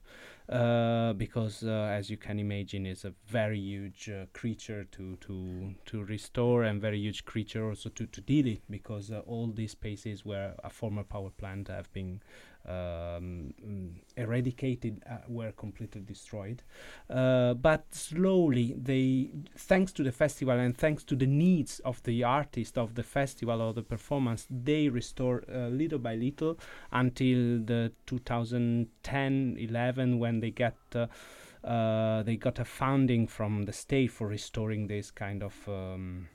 uh, 0.49 1.15
because 1.15 1.63
uh, 1.65 1.89
as 1.91 2.11
you 2.11 2.17
can 2.17 2.39
imagine 2.39 2.85
it's 2.85 3.05
a 3.05 3.15
very 3.27 3.59
huge 3.59 4.11
uh, 4.11 4.27
creature 4.35 4.85
to 4.93 5.17
to 5.17 5.75
to 5.87 6.05
restore 6.05 6.65
and 6.65 6.83
very 6.83 6.99
huge 6.99 7.25
creature 7.25 7.67
also 7.69 7.89
to 7.89 8.07
to 8.07 8.21
deal 8.21 8.47
it 8.47 8.61
because 8.69 9.11
uh, 9.11 9.21
all 9.21 9.47
these 9.47 9.73
spaces 9.73 10.25
where 10.25 10.55
a 10.63 10.69
former 10.69 11.03
power 11.03 11.31
plant 11.31 11.69
have 11.69 11.91
been 11.95 12.21
um, 12.67 13.55
mm, 13.65 13.93
eradicated 14.17 15.01
uh, 15.09 15.19
were 15.29 15.53
completely 15.53 16.01
destroyed. 16.01 16.65
Uh, 17.11 17.55
but 17.55 17.85
slowly, 17.95 18.75
they, 18.77 19.31
thanks 19.57 19.93
to 19.93 20.03
the 20.03 20.11
festival 20.13 20.59
and 20.59 20.77
thanks 20.77 21.05
to 21.05 21.17
the 21.17 21.27
needs 21.27 21.81
of 21.81 22.03
the 22.05 22.25
artist 22.25 22.79
of 22.79 22.95
the 22.95 23.03
festival 23.03 23.61
or 23.61 23.73
the 23.73 23.83
performance, 23.83 24.47
they 24.51 24.89
restore 24.89 25.43
uh, 25.53 25.69
little 25.69 25.99
by 25.99 26.15
little 26.15 26.59
until 26.93 27.59
the 27.65 27.93
2010-11 28.07 30.19
when 30.19 30.41
they 30.41 30.51
get. 30.51 30.77
Uh, 30.95 31.07
uh, 31.65 32.23
they 32.25 32.37
got 32.37 32.59
a 32.59 32.65
funding 32.65 33.27
from 33.27 33.63
the 33.63 33.73
state 33.73 34.11
for 34.11 34.29
restoring 34.29 34.87
this 34.87 35.11
kind 35.11 35.43
of 35.43 35.55
um, 35.67 36.29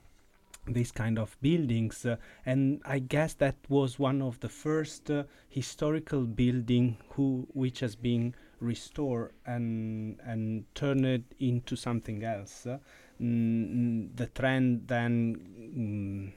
these 0.74 0.92
kind 0.92 1.18
of 1.18 1.36
buildings 1.42 2.06
uh, 2.06 2.16
and 2.46 2.82
i 2.86 3.00
guess 3.00 3.34
that 3.34 3.56
was 3.70 4.00
one 4.00 4.22
of 4.22 4.40
the 4.40 4.50
first 4.50 5.10
uh, 5.10 5.24
historical 5.50 6.22
building 6.22 6.98
who 7.12 7.48
which 7.54 7.80
has 7.80 7.96
been 7.96 8.34
restored 8.60 9.32
and 9.46 10.20
and 10.26 10.66
turned 10.76 11.24
into 11.40 11.76
something 11.76 12.24
else. 12.24 12.66
Uh, 12.66 12.78
mm, 13.22 14.10
the 14.16 14.28
trend 14.28 14.88
then 14.88 15.40
mm, 15.78 16.32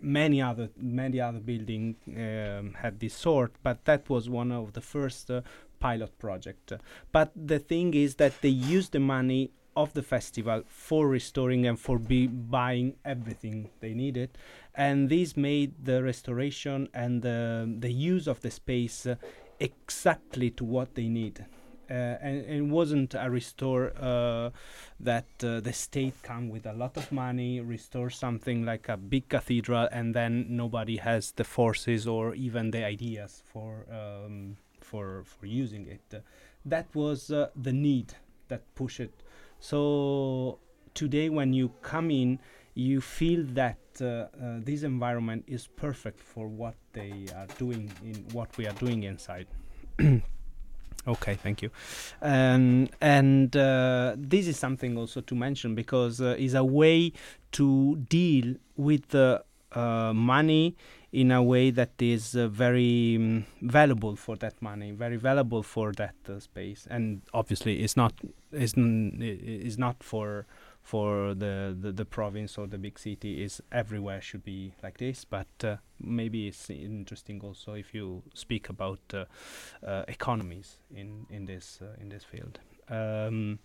many 0.00 0.40
other 0.40 0.70
many 0.76 1.20
other 1.20 1.40
building 1.40 1.96
um, 2.08 2.74
had 2.74 2.98
this 3.00 3.14
sort 3.14 3.52
but 3.62 3.84
that 3.84 4.08
was 4.08 4.30
one 4.30 4.50
of 4.50 4.72
the 4.72 4.80
first 4.80 5.30
uh, 5.30 5.42
pilot 5.78 6.18
project. 6.18 6.72
But 7.12 7.32
the 7.34 7.58
thing 7.58 7.94
is 7.94 8.16
that 8.16 8.40
they 8.42 8.48
used 8.48 8.92
the 8.92 9.00
money 9.00 9.50
of 9.76 9.92
the 9.94 10.02
festival 10.02 10.62
for 10.66 11.08
restoring 11.08 11.66
and 11.66 11.78
for 11.78 11.98
be 11.98 12.26
buying 12.26 12.94
everything 13.04 13.70
they 13.80 13.94
needed. 13.94 14.30
And 14.74 15.08
this 15.08 15.36
made 15.36 15.84
the 15.84 16.02
restoration 16.02 16.88
and 16.92 17.22
the, 17.22 17.72
the 17.78 17.92
use 17.92 18.26
of 18.26 18.40
the 18.40 18.50
space 18.50 19.06
uh, 19.06 19.16
exactly 19.58 20.50
to 20.50 20.64
what 20.64 20.94
they 20.94 21.08
need. 21.08 21.44
Uh, 21.90 21.92
and, 22.22 22.44
and, 22.44 22.56
it 22.56 22.70
wasn't 22.70 23.14
a 23.14 23.28
restore 23.28 23.92
uh, 24.00 24.50
that 25.00 25.26
uh, 25.42 25.58
the 25.58 25.72
state 25.72 26.14
come 26.22 26.48
with 26.48 26.64
a 26.64 26.72
lot 26.72 26.96
of 26.96 27.10
money 27.10 27.60
restore 27.60 28.08
something 28.08 28.64
like 28.64 28.88
a 28.88 28.96
big 28.96 29.28
cathedral 29.28 29.88
and 29.90 30.14
then 30.14 30.46
nobody 30.48 30.98
has 30.98 31.32
the 31.32 31.42
forces 31.42 32.06
or 32.06 32.32
even 32.36 32.70
the 32.70 32.84
ideas 32.84 33.42
for 33.44 33.86
um, 33.90 34.56
for 34.80 35.24
for 35.24 35.46
using 35.46 35.88
it. 35.88 36.22
That 36.64 36.86
was 36.94 37.32
uh, 37.32 37.48
the 37.60 37.72
need 37.72 38.14
that 38.46 38.62
pushed 38.76 39.00
it 39.00 39.22
so 39.60 40.58
today, 40.94 41.28
when 41.28 41.52
you 41.52 41.72
come 41.82 42.10
in, 42.10 42.38
you 42.74 43.00
feel 43.00 43.44
that 43.52 43.78
uh, 44.00 44.04
uh, 44.04 44.26
this 44.60 44.82
environment 44.82 45.44
is 45.46 45.66
perfect 45.66 46.20
for 46.20 46.48
what 46.48 46.74
they 46.92 47.26
are 47.36 47.46
doing 47.58 47.90
in 48.02 48.14
what 48.32 48.56
we 48.56 48.66
are 48.66 48.72
doing 48.74 49.02
inside. 49.02 49.46
okay, 51.06 51.34
thank 51.34 51.62
you. 51.62 51.70
Um, 52.22 52.88
and 53.00 53.54
uh, 53.56 54.14
this 54.16 54.46
is 54.46 54.58
something 54.58 54.96
also 54.96 55.20
to 55.20 55.34
mention 55.34 55.74
because 55.74 56.20
uh, 56.20 56.36
is 56.38 56.54
a 56.54 56.64
way 56.64 57.12
to 57.52 57.96
deal 58.08 58.54
with 58.76 59.08
the 59.08 59.44
uh, 59.72 60.12
money 60.14 60.76
in 61.12 61.32
a 61.32 61.42
way 61.42 61.70
that 61.70 61.90
is 61.98 62.36
uh, 62.36 62.46
very 62.48 63.16
um, 63.16 63.44
valuable 63.62 64.16
for 64.16 64.36
that 64.36 64.60
money, 64.62 64.92
very 64.92 65.16
valuable 65.16 65.62
for 65.62 65.92
that 65.92 66.14
uh, 66.28 66.38
space, 66.38 66.86
and 66.90 67.22
obviously 67.34 67.80
it's 67.80 67.96
not 67.96 68.12
is 68.52 68.74
is 68.76 69.78
not 69.78 70.02
for 70.02 70.46
for 70.82 71.34
the, 71.34 71.76
the, 71.78 71.92
the 71.92 72.04
province 72.04 72.56
or 72.56 72.66
the 72.66 72.78
big 72.78 72.98
city. 72.98 73.42
Is 73.42 73.60
everywhere 73.70 74.20
should 74.20 74.44
be 74.44 74.72
like 74.82 74.98
this. 74.98 75.24
But 75.24 75.48
uh, 75.62 75.76
maybe 76.00 76.48
it's 76.48 76.70
interesting 76.70 77.40
also 77.42 77.74
if 77.74 77.94
you 77.94 78.22
speak 78.34 78.68
about 78.68 79.00
uh, 79.12 79.24
uh, 79.86 80.04
economies 80.08 80.78
in 80.94 81.26
in 81.30 81.46
this 81.46 81.80
in 82.00 82.08
this 82.08 82.24
field. 82.24 82.60
Um, 82.88 83.58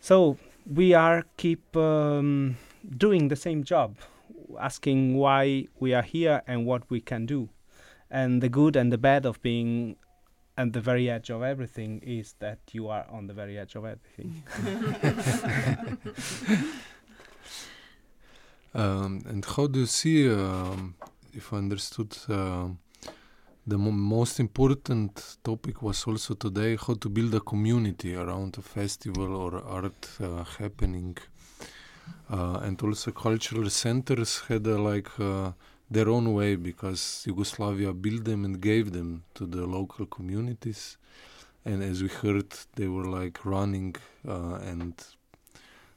so 0.00 0.36
we 0.66 0.94
are 0.94 1.24
keep 1.36 1.76
um, 1.76 2.56
doing 2.96 3.28
the 3.28 3.36
same 3.36 3.64
job 3.64 3.96
asking 4.58 5.16
why 5.16 5.66
we 5.78 5.94
are 5.94 6.02
here 6.02 6.42
and 6.46 6.66
what 6.66 6.90
we 6.90 7.00
can 7.00 7.26
do. 7.26 7.48
And 8.10 8.42
the 8.42 8.48
good 8.48 8.76
and 8.76 8.92
the 8.92 8.98
bad 8.98 9.24
of 9.24 9.40
being 9.42 9.96
at 10.56 10.72
the 10.72 10.80
very 10.80 11.08
edge 11.08 11.30
of 11.30 11.42
everything 11.42 12.00
is 12.04 12.34
that 12.40 12.58
you 12.72 12.88
are 12.88 13.06
on 13.10 13.26
the 13.26 13.34
very 13.34 13.58
edge 13.58 13.76
of 13.76 13.84
everything. 13.84 14.42
um, 18.74 19.22
and 19.26 19.44
how 19.44 19.66
do 19.66 19.80
you 19.80 19.86
see, 19.86 20.30
um, 20.30 20.94
if 21.32 21.52
I 21.52 21.56
understood, 21.56 22.16
uh, 22.28 22.68
the 23.66 23.78
mo 23.78 23.92
most 23.92 24.40
important 24.40 25.36
topic 25.44 25.82
was 25.82 26.04
also 26.06 26.34
today 26.34 26.76
how 26.76 26.94
to 26.94 27.08
build 27.08 27.34
a 27.34 27.40
community 27.40 28.14
around 28.14 28.56
a 28.58 28.62
festival 28.62 29.36
or 29.36 29.62
art 29.64 30.08
uh, 30.20 30.44
happening 30.58 31.16
and 32.30 32.80
also 32.82 33.10
cultural 33.10 33.68
centers 33.70 34.40
had 34.48 34.66
uh, 34.66 34.78
like 34.78 35.08
uh, 35.18 35.52
their 35.90 36.08
own 36.08 36.32
way 36.32 36.54
because 36.56 37.24
Yugoslavia 37.26 37.92
built 37.92 38.24
them 38.24 38.44
and 38.44 38.60
gave 38.60 38.92
them 38.92 39.24
to 39.34 39.46
the 39.46 39.66
local 39.66 40.06
communities. 40.06 40.96
And 41.64 41.82
as 41.82 42.02
we 42.02 42.08
heard, 42.08 42.54
they 42.76 42.86
were 42.86 43.04
like 43.04 43.44
running 43.44 43.96
uh, 44.26 44.54
and 44.62 44.94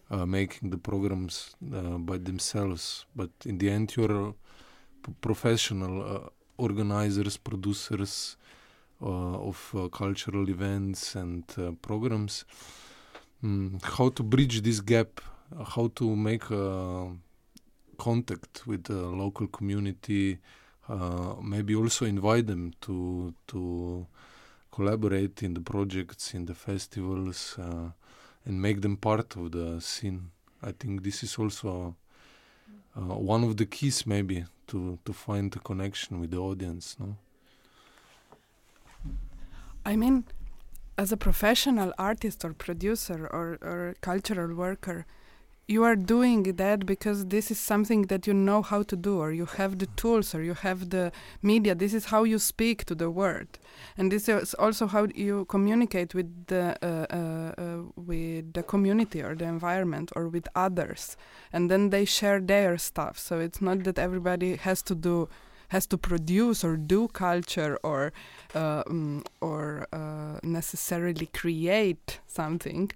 uh, 0.09 0.25
making 0.25 0.71
the 0.71 0.77
programs 0.77 1.55
uh, 1.73 1.97
by 1.99 2.17
themselves. 2.17 3.05
But 3.15 3.29
in 3.45 3.59
the 3.59 3.69
end, 3.69 3.95
you're 3.95 4.33
professional 5.21 6.31
organizers, 6.57 7.37
producers 7.37 8.37
of 9.01 9.89
cultural 9.91 10.49
events 10.49 11.15
and 11.15 11.45
programs. 11.81 12.45
Mm, 13.43 13.83
how 13.83 14.07
to 14.09 14.23
bridge 14.23 14.61
this 14.61 14.79
gap 14.79 15.19
how 15.65 15.89
to 15.95 16.15
make 16.15 16.43
contact 17.97 18.67
with 18.67 18.83
the 18.85 18.95
local 18.95 19.47
community, 19.47 20.39
uh, 20.89 21.35
maybe 21.41 21.75
also 21.75 22.05
invite 22.05 22.47
them 22.47 22.73
to 22.81 23.33
to 23.47 24.07
collaborate 24.71 25.43
in 25.43 25.53
the 25.53 25.61
projects, 25.61 26.33
in 26.33 26.45
the 26.45 26.55
festivals, 26.55 27.55
uh, 27.59 27.89
and 28.45 28.61
make 28.61 28.81
them 28.81 28.97
part 28.97 29.35
of 29.35 29.51
the 29.51 29.79
scene. 29.79 30.31
I 30.61 30.71
think 30.71 31.03
this 31.03 31.23
is 31.23 31.37
also 31.37 31.95
uh, 32.95 33.15
one 33.15 33.43
of 33.43 33.57
the 33.57 33.65
keys, 33.65 34.05
maybe, 34.05 34.45
to 34.67 34.97
to 35.05 35.13
find 35.13 35.55
a 35.55 35.59
connection 35.59 36.19
with 36.19 36.31
the 36.31 36.39
audience. 36.39 36.97
No. 36.99 37.15
I 39.85 39.95
mean, 39.95 40.23
as 40.97 41.11
a 41.11 41.17
professional 41.17 41.93
artist 41.97 42.45
or 42.45 42.53
producer 42.53 43.27
or, 43.27 43.57
or 43.61 43.95
cultural 44.01 44.55
worker, 44.55 45.05
you 45.67 45.83
are 45.83 45.95
doing 45.95 46.43
that 46.43 46.85
because 46.85 47.27
this 47.27 47.49
is 47.49 47.57
something 47.57 48.03
that 48.03 48.27
you 48.27 48.33
know 48.33 48.61
how 48.61 48.83
to 48.83 48.95
do 48.97 49.19
or 49.19 49.31
you 49.31 49.45
have 49.45 49.79
the 49.79 49.85
tools 49.95 50.35
or 50.35 50.43
you 50.43 50.53
have 50.53 50.89
the 50.89 51.11
media. 51.41 51.73
This 51.73 51.93
is 51.93 52.05
how 52.05 52.23
you 52.23 52.37
speak 52.37 52.83
to 52.85 52.95
the 52.95 53.09
world. 53.09 53.59
And 53.97 54.11
this 54.11 54.27
is 54.27 54.53
also 54.55 54.87
how 54.87 55.07
you 55.15 55.45
communicate 55.45 56.13
with 56.13 56.47
the 56.47 56.75
uh, 56.81 57.05
uh, 57.15 57.61
uh, 57.61 57.83
with 57.95 58.53
the 58.53 58.63
community 58.63 59.21
or 59.21 59.35
the 59.35 59.45
environment 59.45 60.11
or 60.15 60.27
with 60.27 60.47
others. 60.53 61.15
And 61.53 61.71
then 61.71 61.91
they 61.91 62.03
share 62.03 62.41
their 62.41 62.77
stuff. 62.77 63.17
So 63.17 63.39
it's 63.39 63.61
not 63.61 63.85
that 63.85 63.97
everybody 63.97 64.57
has 64.57 64.81
to 64.83 64.95
do 64.95 65.29
has 65.69 65.87
to 65.87 65.97
produce 65.97 66.63
or 66.63 66.75
do 66.75 67.07
culture 67.07 67.79
or 67.83 68.11
um, 68.53 69.23
or 69.39 69.87
uh, 69.93 70.39
necessarily 70.43 71.27
create 71.27 72.19
something. 72.27 72.91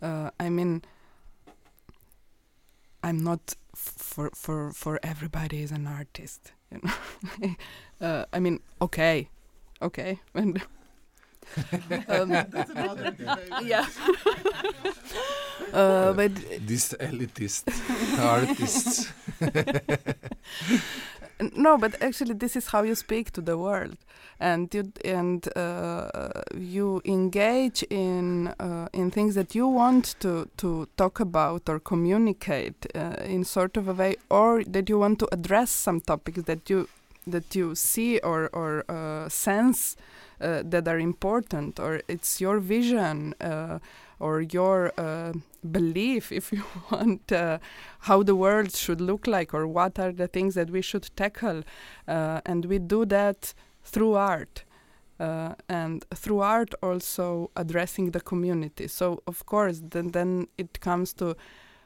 Uh, 0.00 0.30
i 0.40 0.50
mean 0.50 0.82
I'm 3.02 3.18
not 3.18 3.54
for 3.74 4.30
for 4.34 4.72
for 4.72 5.00
everybody 5.02 5.62
is 5.62 5.72
an 5.72 5.86
artist. 5.86 6.52
You 6.70 6.80
know, 6.82 7.54
uh, 8.06 8.24
I 8.32 8.38
mean, 8.40 8.60
okay, 8.80 9.28
okay 9.80 10.20
and 10.34 10.62
um, 12.08 12.30
yeah 13.64 13.86
uh, 15.72 16.12
but 16.12 16.34
These 16.66 16.94
elitist 17.00 17.66
artists. 18.20 19.10
No 21.56 21.78
but 21.78 22.00
actually 22.02 22.34
this 22.34 22.56
is 22.56 22.68
how 22.68 22.82
you 22.82 22.94
speak 22.94 23.30
to 23.32 23.40
the 23.40 23.56
world. 23.56 23.96
And 24.40 24.74
you 24.74 24.92
and 25.04 25.46
uh, 25.56 26.42
you 26.56 27.00
engage 27.04 27.84
in 27.84 28.48
uh, 28.58 28.88
in 28.92 29.10
things 29.10 29.34
that 29.34 29.54
you 29.54 29.68
want 29.68 30.16
to 30.20 30.48
to 30.56 30.88
talk 30.96 31.20
about 31.20 31.68
or 31.68 31.78
communicate 31.78 32.86
uh, 32.94 33.16
in 33.24 33.44
sort 33.44 33.76
of 33.76 33.88
a 33.88 33.92
way 33.92 34.16
or 34.30 34.64
that 34.64 34.88
you 34.88 34.98
want 34.98 35.18
to 35.20 35.28
address 35.32 35.70
some 35.70 36.00
topics 36.00 36.42
that 36.42 36.68
you 36.68 36.88
that 37.26 37.54
you 37.54 37.74
see 37.74 38.18
or 38.18 38.50
or 38.52 38.84
uh, 38.88 39.28
sense 39.28 39.96
uh, 40.40 40.62
that 40.64 40.88
are 40.88 40.98
important 40.98 41.78
or 41.78 42.00
it's 42.08 42.40
your 42.40 42.58
vision 42.58 43.34
uh, 43.40 43.78
or 44.22 44.40
your 44.40 44.92
uh, 44.96 45.32
belief 45.70 46.30
if 46.32 46.52
you 46.52 46.62
want 46.90 47.32
uh, 47.32 47.58
how 48.00 48.22
the 48.22 48.36
world 48.36 48.72
should 48.74 49.00
look 49.00 49.26
like 49.26 49.52
or 49.52 49.66
what 49.66 49.98
are 49.98 50.12
the 50.12 50.28
things 50.28 50.54
that 50.54 50.70
we 50.70 50.80
should 50.80 51.10
tackle 51.16 51.62
uh, 52.08 52.40
and 52.46 52.66
we 52.66 52.78
do 52.78 53.04
that 53.04 53.52
through 53.82 54.14
art 54.14 54.64
uh, 55.18 55.54
and 55.68 56.04
through 56.14 56.40
art 56.40 56.74
also 56.82 57.50
addressing 57.56 58.10
the 58.10 58.20
community. 58.20 58.88
So 58.88 59.22
of 59.26 59.44
course 59.46 59.80
then 59.90 60.12
then 60.12 60.48
it 60.56 60.80
comes 60.80 61.12
to 61.14 61.36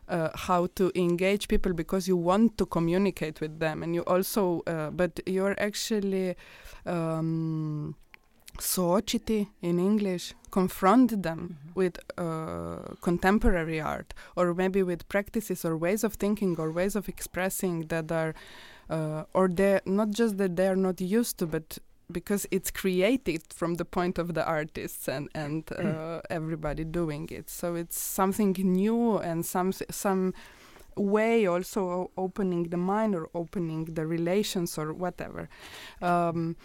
uh, 0.09 0.28
how 0.34 0.68
to 0.74 0.93
engage 0.95 1.49
people 1.49 1.72
because 1.72 2.07
you 2.07 2.16
want 2.16 2.57
to 2.59 2.66
communicate 2.66 3.41
with 3.41 3.59
them 3.59 3.82
and 3.82 3.95
you 3.95 4.03
also 4.03 4.62
uh, 4.66 4.91
but 4.91 5.20
you're 5.26 5.57
actually 5.59 6.37
um, 6.87 7.95
society 8.61 9.48
in 9.62 9.78
english 9.78 10.34
confront 10.50 11.22
them 11.22 11.59
with 11.74 11.98
uh, 12.18 12.78
contemporary 13.02 13.80
art 13.80 14.14
or 14.36 14.54
maybe 14.54 14.82
with 14.82 15.09
practices 15.09 15.64
or 15.64 15.76
ways 15.76 16.02
of 16.04 16.14
thinking 16.14 16.57
or 16.59 16.70
ways 16.70 16.96
of 16.96 17.09
expressing 17.09 17.86
that 17.88 18.11
are 18.11 18.34
uh, 18.88 19.24
or 19.34 19.48
they're 19.48 19.82
not 19.84 20.11
just 20.11 20.38
that 20.38 20.57
they're 20.57 20.76
not 20.76 21.00
used 21.00 21.38
to 21.38 21.46
but 21.46 21.78
because 22.11 22.46
it's 22.50 22.70
created 22.70 23.42
from 23.52 23.74
the 23.74 23.84
point 23.84 24.18
of 24.18 24.34
the 24.34 24.44
artists 24.44 25.09
and 25.09 25.28
and 25.34 25.70
uh, 25.72 26.20
everybody 26.30 26.84
doing 26.84 27.28
it. 27.30 27.50
So 27.50 27.74
it's 27.74 27.98
something 27.98 28.54
new 28.59 29.18
and 29.18 29.44
some 29.44 29.72
some 29.90 30.34
way 30.96 31.46
also 31.46 32.11
opening 32.16 32.64
the 32.70 32.76
mind 32.76 33.14
or 33.14 33.28
opening 33.34 33.84
the 33.84 34.07
relations 34.07 34.78
or 34.78 34.92
whatever. 34.92 35.48
Um, 36.00 36.57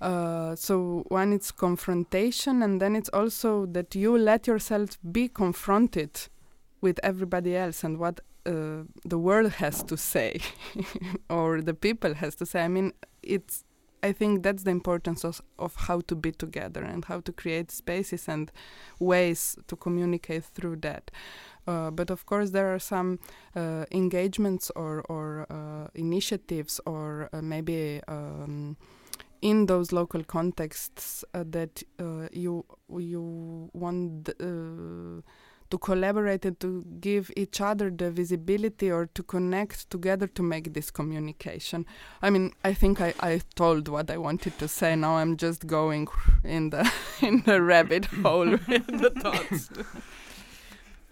uh, 0.00 0.54
so 0.54 1.04
one 1.08 1.32
it's 1.32 1.50
confrontation 1.50 2.62
and 2.62 2.80
then 2.80 2.96
it's 2.96 3.10
also 3.10 3.66
that 3.66 3.94
you 3.94 4.16
let 4.16 4.46
yourself 4.46 4.98
be 5.12 5.28
confronted 5.28 6.28
with 6.80 6.98
everybody 7.02 7.56
else 7.56 7.84
and 7.84 7.98
what 7.98 8.20
uh, 8.46 8.84
the 9.04 9.18
world 9.18 9.52
has 9.52 9.82
to 9.82 9.96
say 9.96 10.40
or 11.30 11.60
the 11.60 11.74
people 11.74 12.14
has 12.14 12.34
to 12.34 12.46
say. 12.46 12.62
I 12.64 12.68
mean 12.68 12.92
it's 13.22 13.64
i 14.02 14.12
think 14.12 14.42
that's 14.42 14.62
the 14.62 14.70
importance 14.70 15.24
of, 15.24 15.42
of 15.58 15.74
how 15.76 16.00
to 16.00 16.14
be 16.14 16.32
together 16.32 16.82
and 16.82 17.04
how 17.04 17.20
to 17.20 17.32
create 17.32 17.70
spaces 17.70 18.28
and 18.28 18.50
ways 18.98 19.58
to 19.66 19.76
communicate 19.76 20.44
through 20.44 20.76
that. 20.76 21.10
Uh, 21.66 21.90
but 21.90 22.10
of 22.10 22.24
course 22.24 22.50
there 22.50 22.74
are 22.74 22.78
some 22.78 23.18
uh, 23.54 23.84
engagements 23.92 24.70
or, 24.74 25.02
or 25.08 25.46
uh, 25.50 25.88
initiatives 25.94 26.80
or 26.86 27.28
uh, 27.32 27.42
maybe 27.42 28.00
um, 28.08 28.76
in 29.42 29.66
those 29.66 29.92
local 29.92 30.22
contexts 30.24 31.24
uh, 31.34 31.44
that 31.50 31.82
uh, 31.98 32.28
you 32.32 32.64
you 32.98 33.70
want 33.72 34.28
uh, 34.40 35.22
to 35.70 35.78
collaborate 35.78 36.44
and 36.44 36.58
to 36.60 36.84
give 37.00 37.30
each 37.36 37.60
other 37.60 37.90
the 37.90 38.10
visibility 38.10 38.90
or 38.90 39.06
to 39.06 39.22
connect 39.22 39.88
together 39.88 40.26
to 40.26 40.42
make 40.42 40.74
this 40.74 40.90
communication. 40.90 41.86
I 42.20 42.30
mean, 42.30 42.52
I 42.64 42.74
think 42.74 43.00
I, 43.00 43.14
I 43.20 43.40
told 43.54 43.88
what 43.88 44.10
I 44.10 44.18
wanted 44.18 44.58
to 44.58 44.68
say. 44.68 44.96
Now 44.96 45.16
I'm 45.16 45.36
just 45.36 45.66
going 45.66 46.08
in 46.44 46.70
the 46.70 46.90
in 47.22 47.42
the 47.46 47.62
rabbit 47.62 48.04
hole 48.22 48.50
with 48.50 48.86
the 48.86 49.10
thoughts. 49.10 49.70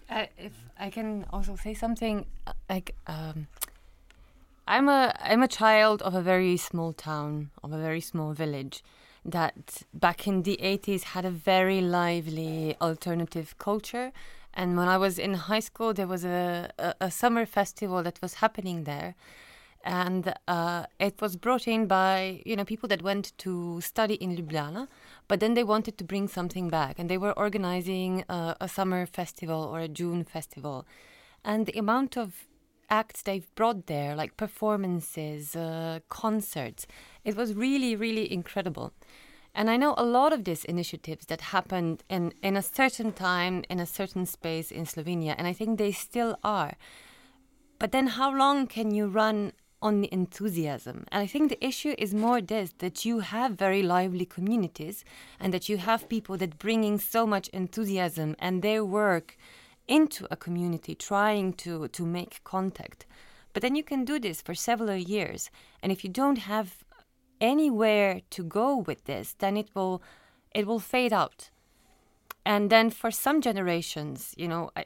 Uh, 0.09 0.25
if 0.37 0.53
I 0.79 0.89
can 0.89 1.25
also 1.31 1.55
say 1.55 1.73
something, 1.73 2.25
uh, 2.47 2.53
like 2.69 2.95
um, 3.07 3.47
I'm 4.69 4.87
a 4.87 5.15
I'm 5.19 5.41
a 5.41 5.47
child 5.47 6.03
of 6.03 6.13
a 6.13 6.21
very 6.21 6.55
small 6.55 6.93
town, 6.93 7.49
of 7.63 7.73
a 7.73 7.81
very 7.81 8.01
small 8.01 8.33
village, 8.33 8.83
that 9.25 9.81
back 9.95 10.27
in 10.27 10.43
the 10.43 10.59
80s 10.61 11.01
had 11.15 11.25
a 11.25 11.31
very 11.31 11.81
lively 11.81 12.77
alternative 12.79 13.57
culture. 13.57 14.11
And 14.53 14.77
when 14.77 14.87
I 14.87 14.97
was 14.97 15.17
in 15.17 15.33
high 15.33 15.61
school, 15.61 15.91
there 15.91 16.05
was 16.05 16.23
a, 16.23 16.69
a, 16.77 16.93
a 17.01 17.09
summer 17.09 17.47
festival 17.47 18.03
that 18.03 18.21
was 18.21 18.35
happening 18.35 18.83
there. 18.83 19.15
And 19.83 20.35
uh, 20.47 20.85
it 20.99 21.19
was 21.19 21.35
brought 21.35 21.67
in 21.67 21.87
by 21.87 22.43
you 22.45 22.55
know 22.55 22.63
people 22.63 22.89
that 22.89 23.01
went 23.01 23.35
to 23.39 23.81
study 23.81 24.15
in 24.15 24.37
Ljubljana, 24.37 24.87
but 25.27 25.39
then 25.39 25.55
they 25.55 25.63
wanted 25.63 25.97
to 25.97 26.03
bring 26.03 26.27
something 26.27 26.69
back, 26.69 26.99
and 26.99 27.09
they 27.09 27.17
were 27.17 27.33
organizing 27.33 28.23
uh, 28.29 28.53
a 28.61 28.67
summer 28.67 29.07
festival 29.07 29.63
or 29.63 29.79
a 29.79 29.87
June 29.87 30.23
festival, 30.23 30.85
and 31.43 31.65
the 31.65 31.79
amount 31.79 32.17
of 32.17 32.45
acts 32.89 33.21
they've 33.21 33.53
brought 33.55 33.87
there, 33.87 34.15
like 34.15 34.37
performances, 34.37 35.55
uh, 35.55 35.99
concerts, 36.09 36.87
it 37.23 37.35
was 37.35 37.53
really 37.53 37.95
really 37.95 38.31
incredible. 38.31 38.93
And 39.55 39.69
I 39.69 39.77
know 39.77 39.95
a 39.97 40.05
lot 40.05 40.31
of 40.31 40.43
these 40.43 40.63
initiatives 40.63 41.25
that 41.25 41.41
happened 41.41 42.03
in, 42.09 42.33
in 42.43 42.55
a 42.55 42.61
certain 42.61 43.11
time, 43.11 43.63
in 43.69 43.79
a 43.79 43.85
certain 43.85 44.25
space 44.25 44.71
in 44.71 44.85
Slovenia, 44.85 45.35
and 45.37 45.47
I 45.47 45.53
think 45.53 45.77
they 45.77 45.91
still 45.91 46.37
are. 46.43 46.73
But 47.79 47.91
then 47.91 48.07
how 48.07 48.35
long 48.35 48.67
can 48.67 48.91
you 48.91 49.07
run 49.07 49.53
on 49.81 50.01
the 50.01 50.13
enthusiasm? 50.13 51.05
And 51.11 51.23
I 51.23 51.27
think 51.27 51.49
the 51.49 51.65
issue 51.65 51.95
is 51.97 52.13
more 52.13 52.41
this 52.41 52.73
that 52.79 53.05
you 53.05 53.19
have 53.19 53.53
very 53.53 53.81
lively 53.81 54.25
communities 54.25 55.03
and 55.39 55.53
that 55.53 55.69
you 55.69 55.77
have 55.77 56.09
people 56.09 56.37
that 56.37 56.59
bringing 56.59 56.99
so 56.99 57.25
much 57.25 57.47
enthusiasm 57.49 58.35
and 58.39 58.61
their 58.61 58.83
work 58.85 59.37
into 59.89 60.27
a 60.31 60.37
community 60.37 60.95
trying 60.95 61.53
to 61.53 61.87
to 61.89 62.05
make 62.05 62.41
contact. 62.43 63.05
But 63.53 63.61
then 63.61 63.75
you 63.75 63.83
can 63.83 64.05
do 64.05 64.19
this 64.19 64.41
for 64.41 64.55
several 64.55 64.95
years. 64.95 65.49
And 65.81 65.91
if 65.91 66.03
you 66.03 66.09
don't 66.09 66.37
have 66.37 66.85
anywhere 67.41 68.21
to 68.29 68.43
go 68.43 68.77
with 68.77 69.05
this, 69.05 69.33
then 69.39 69.57
it 69.57 69.69
will 69.73 70.01
it 70.53 70.65
will 70.67 70.79
fade 70.79 71.13
out. 71.13 71.49
And 72.45 72.69
then 72.69 72.89
for 72.89 73.11
some 73.11 73.41
generations, 73.41 74.33
you 74.37 74.47
know, 74.47 74.71
I, 74.75 74.85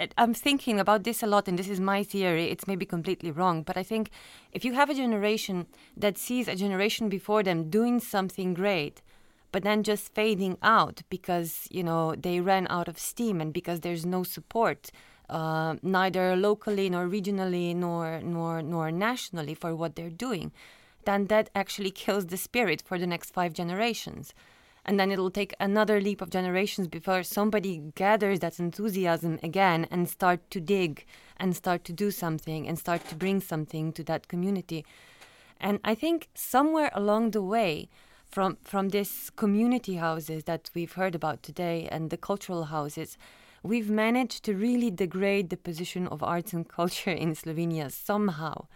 I- 0.00 0.08
I'm 0.16 0.34
thinking 0.34 0.80
about 0.80 1.02
this 1.02 1.22
a 1.22 1.26
lot, 1.26 1.48
and 1.48 1.58
this 1.58 1.68
is 1.68 1.80
my 1.80 2.04
theory. 2.04 2.50
It's 2.50 2.66
maybe 2.68 2.86
completely 2.86 3.30
wrong, 3.32 3.62
but 3.64 3.76
I 3.76 3.82
think 3.82 4.10
if 4.52 4.64
you 4.64 4.74
have 4.74 4.90
a 4.90 4.94
generation 4.94 5.66
that 5.96 6.18
sees 6.18 6.48
a 6.48 6.54
generation 6.54 7.08
before 7.08 7.42
them 7.42 7.68
doing 7.70 8.00
something 8.00 8.54
great, 8.54 9.02
but 9.52 9.62
then 9.62 9.82
just 9.82 10.14
fading 10.14 10.58
out 10.62 11.02
because 11.08 11.66
you 11.70 11.82
know 11.82 12.14
they 12.14 12.40
ran 12.40 12.66
out 12.70 12.88
of 12.88 12.98
steam 12.98 13.40
and 13.40 13.52
because 13.52 13.80
there's 13.80 14.04
no 14.04 14.22
support, 14.22 14.90
uh, 15.28 15.76
neither 15.82 16.36
locally 16.36 16.90
nor 16.90 17.06
regionally 17.06 17.74
nor 17.74 18.20
nor 18.20 18.62
nor 18.62 18.90
nationally 18.90 19.54
for 19.54 19.74
what 19.74 19.96
they're 19.96 20.10
doing, 20.10 20.52
then 21.04 21.26
that 21.26 21.50
actually 21.54 21.90
kills 22.04 22.26
the 22.26 22.36
spirit 22.36 22.82
for 22.84 22.98
the 22.98 23.06
next 23.06 23.32
five 23.32 23.52
generations. 23.52 24.34
And 24.84 24.98
then 24.98 25.10
it'll 25.10 25.30
take 25.30 25.52
another 25.60 26.00
leap 26.00 26.22
of 26.22 26.30
generations 26.30 26.88
before 26.88 27.22
somebody 27.22 27.92
gathers 27.94 28.40
that 28.40 28.58
enthusiasm 28.58 29.38
again 29.42 29.86
and 29.90 30.08
start 30.08 30.50
to 30.50 30.60
dig 30.60 31.04
and 31.36 31.54
start 31.54 31.84
to 31.84 31.92
do 31.92 32.10
something 32.10 32.66
and 32.66 32.78
start 32.78 33.06
to 33.08 33.14
bring 33.14 33.40
something 33.42 33.92
to 33.92 34.02
that 34.04 34.28
community. 34.28 34.86
And 35.60 35.78
I 35.84 35.94
think 35.94 36.28
somewhere 36.34 36.90
along 36.94 37.32
the 37.32 37.42
way, 37.42 37.90
from 38.28 38.58
from 38.62 38.90
this 38.90 39.30
community 39.30 39.96
houses 39.96 40.44
that 40.44 40.70
we've 40.74 40.92
heard 40.92 41.14
about 41.14 41.42
today 41.42 41.88
and 41.90 42.10
the 42.10 42.16
cultural 42.16 42.64
houses, 42.64 43.16
we've 43.62 43.90
managed 43.90 44.44
to 44.44 44.54
really 44.54 44.90
degrade 44.90 45.50
the 45.50 45.56
position 45.56 46.06
of 46.08 46.22
arts 46.22 46.52
and 46.52 46.68
culture 46.68 47.10
in 47.10 47.34
Slovenia 47.34 47.90
somehow. 47.90 48.66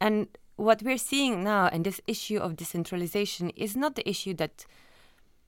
And 0.00 0.28
what 0.56 0.82
we're 0.82 0.98
seeing 0.98 1.44
now, 1.44 1.68
and 1.72 1.84
this 1.84 2.00
issue 2.06 2.38
of 2.38 2.56
decentralization, 2.56 3.50
is 3.50 3.76
not 3.76 3.94
the 3.94 4.08
issue 4.08 4.34
that 4.34 4.66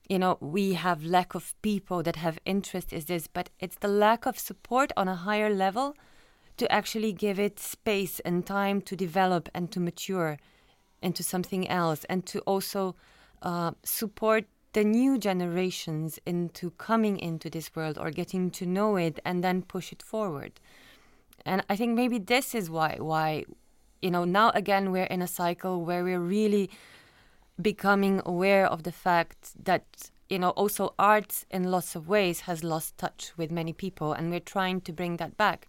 you 0.09 0.19
know 0.19 0.37
we 0.39 0.73
have 0.73 1.03
lack 1.03 1.33
of 1.33 1.53
people 1.61 2.03
that 2.03 2.17
have 2.17 2.37
interest 2.45 2.91
is 2.91 3.05
this 3.05 3.25
but 3.25 3.49
it's 3.59 3.77
the 3.77 3.87
lack 3.87 4.25
of 4.25 4.37
support 4.37 4.91
on 4.97 5.07
a 5.07 5.15
higher 5.15 5.53
level 5.53 5.95
to 6.57 6.69
actually 6.69 7.13
give 7.13 7.39
it 7.39 7.57
space 7.57 8.19
and 8.19 8.45
time 8.45 8.81
to 8.81 8.95
develop 8.95 9.47
and 9.53 9.71
to 9.71 9.79
mature 9.79 10.37
into 11.01 11.23
something 11.23 11.67
else 11.69 12.03
and 12.05 12.25
to 12.25 12.39
also 12.41 12.95
uh, 13.43 13.71
support 13.83 14.45
the 14.73 14.83
new 14.83 15.17
generations 15.19 16.19
into 16.25 16.71
coming 16.71 17.19
into 17.19 17.49
this 17.49 17.75
world 17.75 17.97
or 17.97 18.09
getting 18.09 18.49
to 18.49 18.65
know 18.65 18.95
it 18.95 19.19
and 19.23 19.43
then 19.43 19.61
push 19.61 19.91
it 19.91 20.01
forward. 20.01 20.59
And 21.45 21.63
i 21.69 21.75
think 21.75 21.95
maybe 21.95 22.19
this 22.19 22.55
is 22.55 22.69
why 22.69 22.95
why 22.99 23.43
you 24.01 24.09
know 24.09 24.23
now 24.23 24.49
again 24.51 24.91
we're 24.91 25.11
in 25.15 25.21
a 25.21 25.27
cycle 25.27 25.83
where 25.83 26.03
we're 26.03 26.19
really 26.19 26.69
becoming 27.61 28.21
aware 28.25 28.65
of 28.65 28.83
the 28.83 28.91
fact 28.91 29.51
that 29.65 29.85
you 30.29 30.39
know 30.39 30.49
also 30.51 30.93
art 30.97 31.43
in 31.51 31.69
lots 31.69 31.95
of 31.95 32.07
ways 32.07 32.41
has 32.41 32.63
lost 32.63 32.97
touch 32.97 33.33
with 33.37 33.51
many 33.51 33.73
people 33.73 34.13
and 34.13 34.31
we're 34.31 34.39
trying 34.39 34.81
to 34.81 34.93
bring 34.93 35.17
that 35.17 35.37
back. 35.37 35.67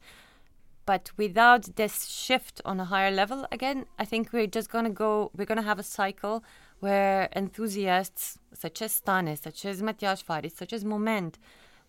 But 0.87 1.11
without 1.17 1.77
this 1.77 2.07
shift 2.07 2.61
on 2.65 2.79
a 2.79 2.85
higher 2.85 3.11
level 3.11 3.47
again 3.51 3.87
i 3.99 4.05
think 4.05 4.33
we're 4.33 4.47
just 4.47 4.71
going 4.71 4.85
to 4.85 4.91
go 4.91 5.31
we're 5.37 5.51
going 5.53 5.63
to 5.65 5.71
have 5.71 5.79
a 5.79 5.91
cycle 6.01 6.45
where 6.85 7.31
enthusiasts 7.35 8.39
such 8.53 8.83
as 8.83 8.93
Stane, 8.93 9.35
such 9.37 9.65
as 9.65 9.81
Matjaž 9.81 10.23
Farič, 10.23 10.55
such 10.55 10.75
as 10.75 10.85
Moment 10.85 11.39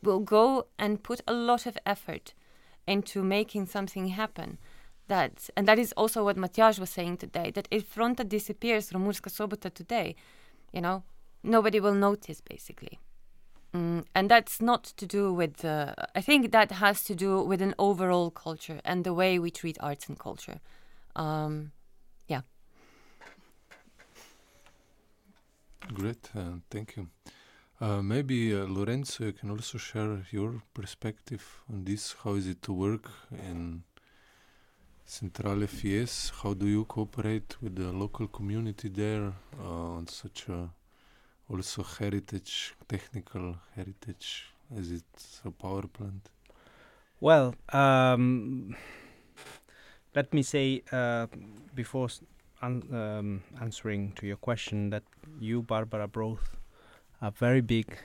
will 0.01 0.21
go 0.21 0.67
and 0.79 1.03
put 1.03 1.19
a 1.27 1.33
lot 1.33 1.65
of 1.65 1.77
effort 1.85 2.33
into 2.87 3.21
making 3.21 3.65
something 3.65 4.07
happen. 4.07 4.57
That 5.09 5.49
and 5.57 5.67
that 5.67 5.79
is 5.79 5.91
also 5.97 6.23
what 6.23 6.37
Matias 6.37 6.79
was 6.79 6.91
saying 6.91 7.17
today 7.17 7.51
that 7.55 7.67
if 7.69 7.93
Fronta 7.93 8.23
disappears 8.37 8.89
from 8.89 9.05
Murska 9.05 9.29
Sobota 9.37 9.69
today 9.81 10.15
you 10.71 10.79
know 10.79 11.03
nobody 11.43 11.81
will 11.81 11.97
notice 12.09 12.39
basically. 12.39 12.97
Mm, 13.73 14.05
and 14.15 14.31
that's 14.31 14.61
not 14.61 14.83
to 14.99 15.05
do 15.05 15.33
with 15.33 15.65
uh, 15.65 15.93
I 16.15 16.21
think 16.21 16.53
that 16.53 16.71
has 16.71 17.03
to 17.03 17.15
do 17.15 17.41
with 17.41 17.61
an 17.61 17.75
overall 17.77 18.31
culture 18.31 18.79
and 18.85 19.03
the 19.03 19.13
way 19.13 19.39
we 19.39 19.51
treat 19.51 19.77
arts 19.81 20.07
and 20.07 20.17
culture. 20.17 20.59
Um, 21.17 21.73
yeah 22.29 22.41
great 25.93 26.29
uh, 26.36 26.57
thank 26.69 26.95
you 26.97 27.07
uh, 27.81 28.01
maybe 28.01 28.55
uh, 28.55 28.65
Lorenzo, 28.65 29.25
you 29.25 29.33
can 29.33 29.51
also 29.51 29.77
share 29.77 30.25
your 30.31 30.63
perspective 30.73 31.61
on 31.69 31.83
this. 31.83 32.15
How 32.23 32.36
is 32.36 32.47
it 32.47 32.61
to 32.61 32.71
work 32.73 33.11
in 33.31 33.83
Centrale 35.05 35.67
Fies? 35.67 36.31
How 36.41 36.53
do 36.53 36.67
you 36.67 36.86
cooperate 36.86 37.57
with 37.61 37.75
the 37.75 37.91
local 37.91 38.27
community 38.27 38.88
there 38.88 39.33
uh, 39.61 39.97
on 39.97 40.07
such 40.07 40.47
a 40.47 40.69
also 41.49 41.83
heritage, 41.83 42.73
technical 42.88 43.57
heritage, 43.75 44.45
as 44.77 44.91
it's 44.91 45.41
a 45.43 45.51
power 45.51 45.83
plant? 45.83 46.29
Well, 47.19 47.55
um, 47.73 48.73
let 50.15 50.33
me 50.33 50.43
say 50.43 50.81
uh, 50.93 51.27
before 51.75 52.07
um, 52.62 53.43
answering 53.62 54.14
to 54.14 54.28
your 54.28 54.38
question 54.38 54.89
that 54.89 55.03
you, 55.39 55.62
Barbara, 55.62 56.08
both 56.08 56.56
a 57.22 57.32
very 57.32 57.62
big 57.62 57.97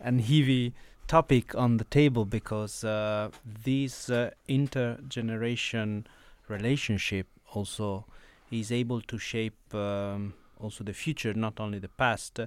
and 0.00 0.20
heavy 0.20 0.74
topic 1.06 1.54
on 1.54 1.76
the 1.76 1.84
table 1.84 2.24
because 2.24 2.84
uh, 2.84 3.30
this 3.64 4.10
uh, 4.10 4.30
intergeneration 4.48 6.04
relationship 6.48 7.26
also 7.52 8.04
is 8.50 8.70
able 8.72 9.00
to 9.00 9.18
shape 9.18 9.56
um, 9.74 10.34
also 10.58 10.84
the 10.84 10.92
future, 10.92 11.34
not 11.34 11.60
only 11.60 11.78
the 11.78 11.88
past, 11.88 12.40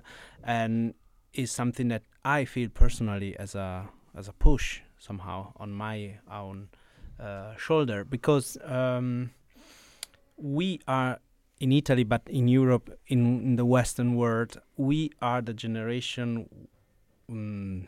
and 0.43 0.93
is 1.33 1.51
something 1.51 1.87
that 1.89 2.03
I 2.25 2.45
feel 2.45 2.69
personally 2.69 3.37
as 3.37 3.55
a 3.55 3.87
as 4.15 4.27
a 4.27 4.33
push 4.33 4.81
somehow 4.97 5.53
on 5.57 5.71
my 5.71 6.17
own 6.31 6.69
uh, 7.19 7.55
shoulder 7.55 8.03
because 8.03 8.57
um, 8.65 9.31
we 10.37 10.79
are 10.87 11.19
in 11.59 11.71
Italy, 11.71 12.03
but 12.03 12.21
in 12.27 12.47
Europe, 12.47 12.89
in, 13.07 13.41
in 13.41 13.55
the 13.55 13.65
Western 13.65 14.15
world, 14.15 14.57
we 14.77 15.11
are 15.21 15.41
the 15.41 15.53
generation. 15.53 16.47
Um, 17.29 17.87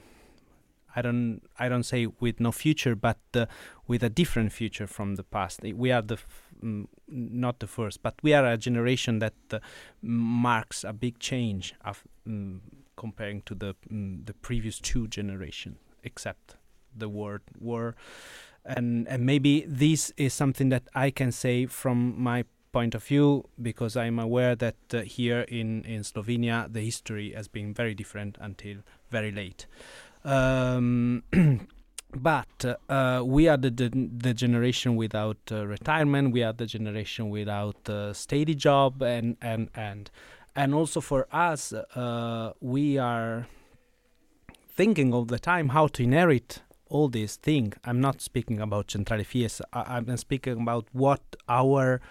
I 0.96 1.02
don't 1.02 1.42
I 1.58 1.70
don't 1.70 1.84
say 1.84 2.08
with 2.20 2.40
no 2.40 2.52
future, 2.52 2.96
but 2.96 3.20
uh, 3.34 3.46
with 3.88 4.04
a 4.04 4.10
different 4.10 4.52
future 4.52 4.88
from 4.88 5.16
the 5.16 5.24
past. 5.24 5.62
We 5.64 5.92
are 5.92 6.02
the 6.02 6.18
mm, 6.62 6.88
not 7.08 7.60
the 7.60 7.68
first, 7.68 8.04
but 8.04 8.16
we 8.22 8.34
are 8.34 8.46
a 8.46 8.58
generation 8.58 9.20
that 9.20 9.34
uh, 9.52 9.60
marks 10.02 10.84
a 10.84 10.92
big 10.92 11.20
change 11.20 11.74
of 11.86 12.04
mm, 12.28 12.60
comparing 12.98 13.42
to 13.44 13.56
the 13.56 13.76
the 13.90 14.34
previous 14.42 14.80
two 14.80 15.08
generations, 15.08 15.78
except 16.04 16.58
the 16.94 17.08
word 17.08 17.42
war, 17.58 17.96
and 18.66 19.08
and 19.08 19.26
maybe 19.26 19.66
this 19.66 20.12
is 20.18 20.34
something 20.34 20.68
that 20.70 20.84
I 20.94 21.10
can 21.10 21.32
say 21.32 21.68
from 21.68 22.22
my 22.22 22.44
point 22.72 22.96
of 22.96 23.04
view 23.04 23.46
because 23.62 23.96
I'm 23.96 24.20
aware 24.20 24.56
that 24.56 24.76
uh, 24.94 25.02
here 25.02 25.42
in, 25.42 25.84
in 25.84 26.02
Slovenia 26.02 26.72
the 26.72 26.82
history 26.82 27.34
has 27.34 27.48
been 27.48 27.74
very 27.74 27.94
different 27.94 28.38
until 28.40 28.78
very 29.10 29.32
late. 29.32 29.68
Um, 30.24 31.24
but 32.16 32.66
uh, 32.90 33.24
we 33.26 33.48
are 33.48 33.58
the, 33.58 33.70
the, 33.70 33.90
the 33.90 34.34
generation 34.34 34.96
without 34.96 35.38
uh, 35.52 35.66
retirement. 35.66 36.34
We 36.34 36.44
are 36.44 36.54
the 36.54 36.66
generation 36.66 37.30
without 37.30 37.88
a 37.90 38.14
steady 38.14 38.56
job, 38.56 39.02
and 39.02 39.38
and 39.42 39.70
and 39.76 40.12
and 40.56 40.74
also 40.74 41.02
for 41.02 41.28
us, 41.32 41.74
uh, 41.74 42.54
we 42.60 42.98
are 42.98 43.48
thinking 44.76 45.14
all 45.14 45.26
the 45.26 45.40
time 45.40 45.70
how 45.70 45.88
to 45.88 46.04
inherit 46.04 46.62
all 46.90 47.08
these 47.08 47.38
things. 47.38 47.76
I'm 47.86 48.02
not 48.02 48.22
speaking 48.22 48.60
about 48.60 48.92
Centrale 48.92 49.24
Fies. 49.24 49.62
I, 49.72 49.96
I'm 49.98 50.18
speaking 50.18 50.62
about 50.62 50.88
what 50.92 51.22
our 51.48 52.02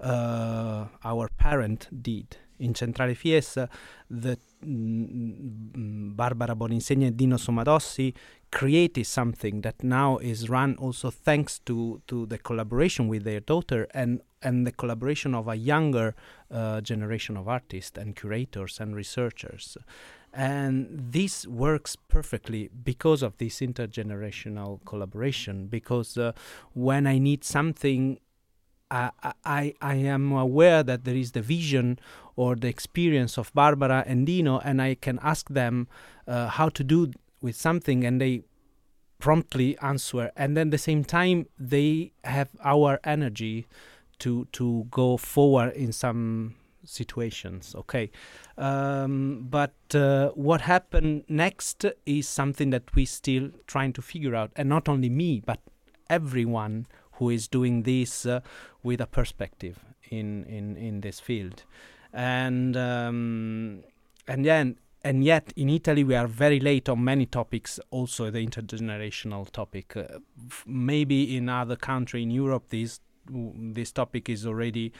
uh, 0.00 0.86
our 1.04 1.28
parent 1.36 1.88
did. 2.02 2.36
In 2.60 2.74
Centrale 2.74 3.14
Fies, 3.14 3.56
uh, 3.56 3.68
the 4.10 4.36
mm, 4.64 6.16
Barbara 6.16 6.56
Boninsegna 6.56 7.06
and 7.06 7.16
Dino 7.16 7.36
Sommadossi 7.36 8.14
created 8.50 9.06
something 9.06 9.60
that 9.60 9.84
now 9.84 10.18
is 10.18 10.48
run 10.48 10.74
also 10.76 11.10
thanks 11.10 11.60
to, 11.60 12.02
to 12.08 12.26
the 12.26 12.38
collaboration 12.38 13.06
with 13.06 13.22
their 13.22 13.38
daughter 13.38 13.86
and, 13.94 14.22
and 14.42 14.66
the 14.66 14.72
collaboration 14.72 15.36
of 15.36 15.46
a 15.46 15.54
younger 15.54 16.16
uh, 16.50 16.80
generation 16.80 17.36
of 17.36 17.46
artists 17.46 17.96
and 17.96 18.16
curators 18.16 18.80
and 18.80 18.96
researchers. 18.96 19.76
And 20.32 20.88
this 20.90 21.46
works 21.46 21.96
perfectly 21.96 22.70
because 22.84 23.22
of 23.22 23.38
this 23.38 23.60
intergenerational 23.60 24.84
collaboration. 24.84 25.66
Because 25.66 26.18
uh, 26.18 26.32
when 26.74 27.06
I 27.06 27.18
need 27.18 27.44
something 27.44 28.18
I, 28.90 29.74
I, 29.80 29.94
am 29.94 30.32
aware 30.32 30.82
that 30.82 31.04
there 31.04 31.14
is 31.14 31.32
the 31.32 31.42
vision 31.42 31.98
or 32.36 32.56
the 32.56 32.68
experience 32.68 33.36
of 33.36 33.52
Barbara 33.52 34.04
and 34.06 34.26
Dino, 34.26 34.58
and 34.60 34.80
I 34.80 34.94
can 34.94 35.18
ask 35.22 35.48
them 35.50 35.88
uh, 36.26 36.48
how 36.48 36.68
to 36.70 36.84
do 36.84 37.12
with 37.42 37.56
something, 37.56 38.04
and 38.04 38.20
they 38.20 38.42
promptly 39.18 39.76
answer. 39.78 40.30
And 40.36 40.56
then 40.56 40.70
the 40.70 40.78
same 40.78 41.04
time, 41.04 41.46
they 41.58 42.12
have 42.24 42.50
our 42.64 43.00
energy 43.04 43.66
to 44.20 44.46
to 44.52 44.86
go 44.90 45.16
forward 45.16 45.74
in 45.74 45.92
some 45.92 46.54
situations. 46.84 47.74
Okay, 47.76 48.10
um, 48.56 49.46
but 49.50 49.74
uh, 49.94 50.30
what 50.30 50.62
happened 50.62 51.24
next 51.28 51.84
is 52.06 52.26
something 52.26 52.70
that 52.70 52.94
we 52.94 53.04
still 53.04 53.50
trying 53.66 53.92
to 53.92 54.02
figure 54.02 54.34
out, 54.34 54.50
and 54.56 54.68
not 54.68 54.88
only 54.88 55.10
me, 55.10 55.42
but 55.44 55.60
everyone 56.08 56.86
who 57.18 57.30
is 57.30 57.48
doing 57.48 57.82
this 57.82 58.26
uh, 58.26 58.40
with 58.82 59.00
a 59.00 59.06
perspective 59.06 59.78
in, 60.10 60.44
in, 60.44 60.76
in 60.76 61.00
this 61.00 61.20
field. 61.20 61.64
And 62.12 62.76
um, 62.76 63.84
and 64.26 64.44
then 64.44 64.76
and 65.04 65.22
yet 65.22 65.52
in 65.56 65.68
Italy 65.68 66.04
we 66.04 66.14
are 66.14 66.26
very 66.26 66.58
late 66.60 66.88
on 66.88 67.04
many 67.04 67.26
topics. 67.26 67.78
Also 67.90 68.30
the 68.30 68.44
intergenerational 68.46 69.50
topic. 69.50 69.96
Uh, 69.96 70.18
f- 70.46 70.64
maybe 70.66 71.36
in 71.36 71.48
other 71.48 71.76
country 71.76 72.22
in 72.22 72.30
Europe 72.30 72.68
this 72.70 73.00
this 73.28 73.92
topic 73.92 74.28
is 74.28 74.46
already 74.46 74.92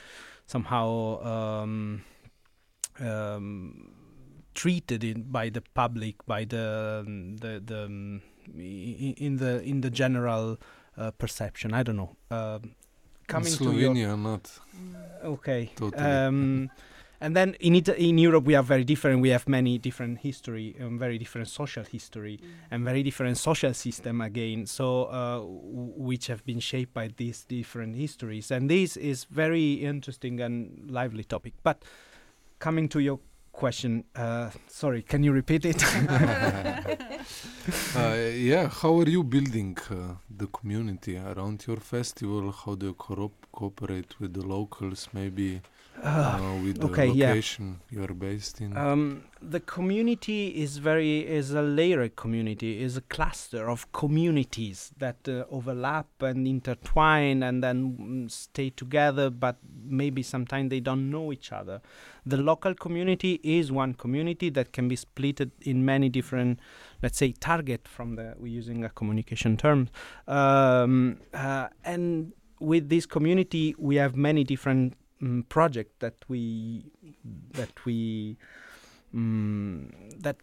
somehow 0.47 1.23
um, 1.23 2.05
um, 3.01 3.95
treated 4.55 5.05
in, 5.05 5.23
by 5.23 5.49
the 5.49 5.62
public, 5.75 6.16
by 6.27 6.45
the 6.45 7.05
the, 7.41 7.62
the 7.64 7.85
um, 7.85 8.23
in 8.57 9.37
the 9.37 9.62
in 9.62 9.81
the 9.81 9.91
general 9.91 10.59
uh, 10.99 11.11
perception. 11.12 11.72
I 11.72 11.82
don't 11.82 11.96
know. 11.96 12.16
Uh, 12.30 12.59
coming 13.26 13.53
in 13.53 13.59
Slovenia, 13.59 13.94
to 13.94 13.99
your, 14.01 14.16
not. 14.16 14.59
Okay. 15.24 15.70
Totally. 15.76 16.03
Um, 16.03 16.70
and 17.20 17.36
then 17.36 17.55
in 17.61 17.74
it, 17.74 17.88
in 17.88 18.18
Europe 18.18 18.44
we 18.44 18.55
are 18.55 18.62
very 18.62 18.84
different. 18.84 19.20
We 19.20 19.30
have 19.30 19.49
many 19.49 19.78
different 19.78 20.18
history, 20.18 20.76
um, 20.80 20.99
very 20.99 21.18
different 21.18 21.49
social 21.49 21.84
history, 21.84 22.40
mm. 22.42 22.49
and 22.70 22.84
very 22.84 23.03
different 23.03 23.38
social 23.38 23.74
system 23.74 24.20
again. 24.20 24.66
So 24.66 25.05
uh, 25.05 25.38
w- 25.38 25.92
which 25.96 26.26
have 26.26 26.44
been 26.44 26.61
shaped 26.61 26.94
by 26.94 27.11
these 27.16 27.44
different 27.44 27.96
histories, 27.96 28.51
and 28.51 28.70
this 28.70 28.96
is 28.96 29.24
very 29.24 29.74
interesting 29.74 30.40
and 30.40 30.90
lively 30.90 31.24
topic. 31.24 31.55
But 31.62 31.84
coming 32.59 32.88
to 32.88 32.99
your 32.99 33.20
question. 33.59 34.04
Uh, 34.14 34.50
sorry, 34.68 35.02
can 35.02 35.24
you 35.24 35.32
repeat 35.32 35.64
it? 35.64 35.82
uh, 37.96 38.14
yeah, 38.50 38.68
how 38.68 38.92
are 39.00 39.09
you 39.09 39.24
building 39.24 39.76
uh, 39.90 40.14
the 40.30 40.46
community 40.46 41.16
around 41.18 41.66
your 41.66 41.80
festival? 41.94 42.52
How 42.52 42.76
do 42.76 42.86
you 42.86 42.94
co- 42.94 43.32
cooperate 43.50 44.20
with 44.20 44.32
the 44.34 44.46
locals? 44.56 45.09
Maybe 45.12 45.61
uh, 46.03 46.59
with 46.62 46.82
okay, 46.84 47.09
the 47.09 47.14
yeah. 47.14 47.34
you 47.90 48.03
are 48.03 48.14
based 48.14 48.61
in? 48.61 48.76
Um, 48.76 49.24
the 49.40 49.61
community 49.61 50.49
is 50.49 50.78
very 50.78 51.26
is 51.26 51.53
a 51.53 51.62
layered 51.62 52.16
community, 52.16 52.82
is 52.82 52.96
a 52.96 53.01
cluster 53.03 53.68
of 53.68 53.90
communities 53.92 54.92
that 54.99 55.28
uh, 55.28 55.44
overlap 55.51 56.07
and 56.20 56.46
intertwine 56.46 57.42
and 57.42 57.62
then 57.62 57.96
mm, 57.99 58.30
stay 58.30 58.70
together, 58.70 59.30
but 59.30 59.57
maybe 59.84 60.22
sometimes 60.22 60.70
they 60.70 60.80
don't 60.80 61.11
know 61.11 61.32
each 61.32 61.53
other. 61.53 61.80
The 62.26 62.36
local 62.36 62.74
community 62.74 63.40
is 63.42 63.72
one 63.72 63.94
community 63.94 64.51
that 64.51 64.72
can 64.72 64.88
be 64.88 64.96
split 64.96 65.40
in 65.62 65.84
many 65.84 66.09
different, 66.09 66.61
let's 67.03 67.18
say, 67.18 67.32
target 67.32 67.88
from 67.88 68.16
the 68.16 68.34
we're 68.38 68.46
using 68.49 68.84
a 68.84 68.90
communication 68.90 69.57
term, 69.57 69.88
um, 70.26 71.18
uh, 71.34 71.68
and 71.84 72.32
with 72.61 72.88
this 72.88 73.07
community 73.07 73.74
we 73.78 73.96
have 73.96 74.16
many 74.16 74.44
different 74.44 74.94
um, 75.23 75.45
projects 75.49 75.95
that 75.99 76.14
we 76.29 76.85
that 77.53 77.85
we 77.85 78.37
um, 79.14 79.93
that 80.19 80.37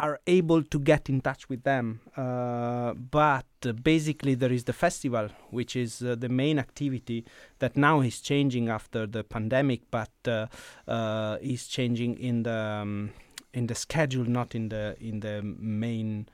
are 0.00 0.18
able 0.26 0.62
to 0.62 0.78
get 0.78 1.10
in 1.10 1.20
touch 1.20 1.48
with 1.48 1.62
them. 1.64 2.00
Uh, 2.16 2.94
but 2.94 3.44
uh, 3.66 3.72
basically, 3.72 4.34
there 4.34 4.52
is 4.52 4.64
the 4.64 4.72
festival, 4.72 5.28
which 5.50 5.76
is 5.76 6.02
uh, 6.02 6.14
the 6.18 6.28
main 6.28 6.58
activity 6.58 7.24
that 7.58 7.76
now 7.76 8.00
is 8.00 8.20
changing 8.20 8.68
after 8.70 9.06
the 9.06 9.22
pandemic, 9.22 9.82
but 9.90 10.10
uh, 10.26 10.46
uh, 10.88 11.36
is 11.42 11.66
changing 11.66 12.18
in 12.18 12.42
the 12.44 12.60
um, 12.82 13.10
in 13.52 13.66
the 13.66 13.74
schedule, 13.74 14.24
not 14.24 14.54
in 14.54 14.70
the 14.70 14.96
in 15.00 15.20
the 15.20 15.42
main 15.42 16.26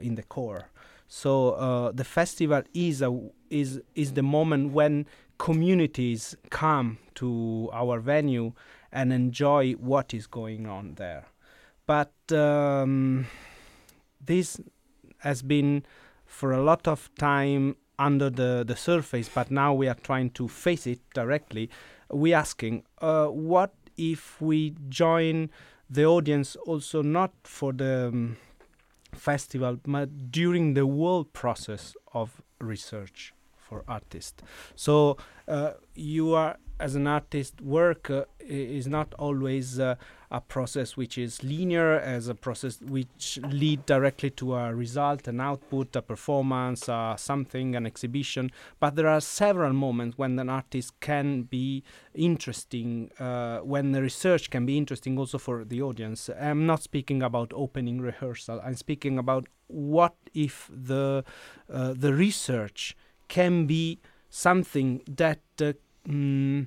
in 0.00 0.14
the 0.14 0.22
core. 0.22 0.70
So 1.06 1.92
the 1.94 2.04
festival 2.04 2.62
is 2.74 3.00
a 3.02 3.16
is 3.50 3.80
is 3.94 4.14
the 4.14 4.22
moment 4.22 4.72
when 4.72 5.06
communities 5.38 6.36
come 6.50 6.98
to 7.14 7.70
our 7.72 8.00
venue 8.00 8.52
and 8.92 9.12
enjoy 9.12 9.72
what 9.74 10.12
is 10.12 10.26
going 10.26 10.66
on 10.66 10.94
there. 10.94 11.26
But 11.86 12.12
um, 12.32 13.26
this 14.20 14.60
has 15.18 15.42
been 15.42 15.84
for 16.26 16.52
a 16.52 16.62
lot 16.62 16.86
of 16.86 17.10
time 17.16 17.76
under 17.98 18.30
the, 18.30 18.64
the 18.66 18.76
surface, 18.76 19.28
but 19.28 19.50
now 19.50 19.74
we 19.74 19.88
are 19.88 19.94
trying 19.94 20.30
to 20.30 20.48
face 20.48 20.86
it 20.86 21.00
directly. 21.14 21.70
We're 22.10 22.36
asking, 22.36 22.84
uh, 23.00 23.26
what 23.26 23.74
if 23.96 24.40
we 24.40 24.74
join 24.88 25.50
the 25.90 26.04
audience 26.04 26.56
also 26.56 27.02
not 27.02 27.32
for 27.44 27.72
the 27.72 28.08
um, 28.08 28.36
festival, 29.14 29.78
but 29.86 30.30
during 30.30 30.74
the 30.74 30.86
whole 30.86 31.24
process 31.24 31.94
of 32.12 32.42
research 32.60 33.32
for 33.68 33.84
artists? 33.86 34.42
So 34.74 35.16
uh, 35.46 35.72
you 35.94 36.34
are 36.34 36.56
as 36.80 36.94
an 36.94 37.06
artist 37.06 37.60
work 37.60 38.10
uh, 38.10 38.24
is 38.40 38.86
not 38.86 39.12
always 39.18 39.80
uh, 39.80 39.96
a 40.30 40.40
process 40.40 40.96
which 40.96 41.18
is 41.18 41.42
linear 41.42 41.98
as 41.98 42.28
a 42.28 42.34
process 42.34 42.80
which 42.82 43.38
lead 43.50 43.84
directly 43.86 44.30
to 44.30 44.54
a 44.54 44.74
result 44.74 45.26
an 45.26 45.40
output 45.40 45.96
a 45.96 46.02
performance 46.02 46.88
uh, 46.88 47.16
something 47.16 47.74
an 47.74 47.86
exhibition. 47.86 48.50
But 48.78 48.94
there 48.94 49.08
are 49.08 49.20
several 49.20 49.72
moments 49.72 50.18
when 50.18 50.38
an 50.38 50.48
artist 50.48 51.00
can 51.00 51.42
be 51.42 51.82
interesting 52.14 53.10
uh, 53.18 53.58
when 53.58 53.92
the 53.92 54.02
research 54.02 54.50
can 54.50 54.66
be 54.66 54.76
interesting 54.76 55.18
also 55.18 55.38
for 55.38 55.64
the 55.64 55.82
audience. 55.82 56.30
I'm 56.40 56.66
not 56.66 56.82
speaking 56.82 57.22
about 57.22 57.52
opening 57.54 58.00
rehearsal. 58.00 58.60
I'm 58.64 58.76
speaking 58.76 59.18
about 59.18 59.48
what 59.66 60.14
if 60.32 60.70
the 60.72 61.24
uh, 61.72 61.94
the 61.94 62.14
research 62.14 62.96
can 63.28 63.66
be 63.66 64.00
something 64.30 65.02
that 65.08 65.40
uh, 65.60 65.72
mm, 66.06 66.66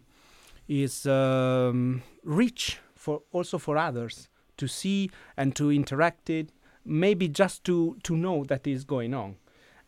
is 0.67 1.05
um, 1.05 2.01
rich 2.23 2.79
for 2.95 3.21
also 3.31 3.57
for 3.57 3.77
others 3.77 4.29
to 4.57 4.67
see 4.67 5.09
and 5.35 5.55
to 5.55 5.71
interact 5.71 6.29
it 6.29 6.51
maybe 6.85 7.27
just 7.27 7.63
to 7.63 7.97
to 8.03 8.15
know 8.15 8.43
that 8.45 8.67
is 8.67 8.83
going 8.83 9.13
on. 9.13 9.35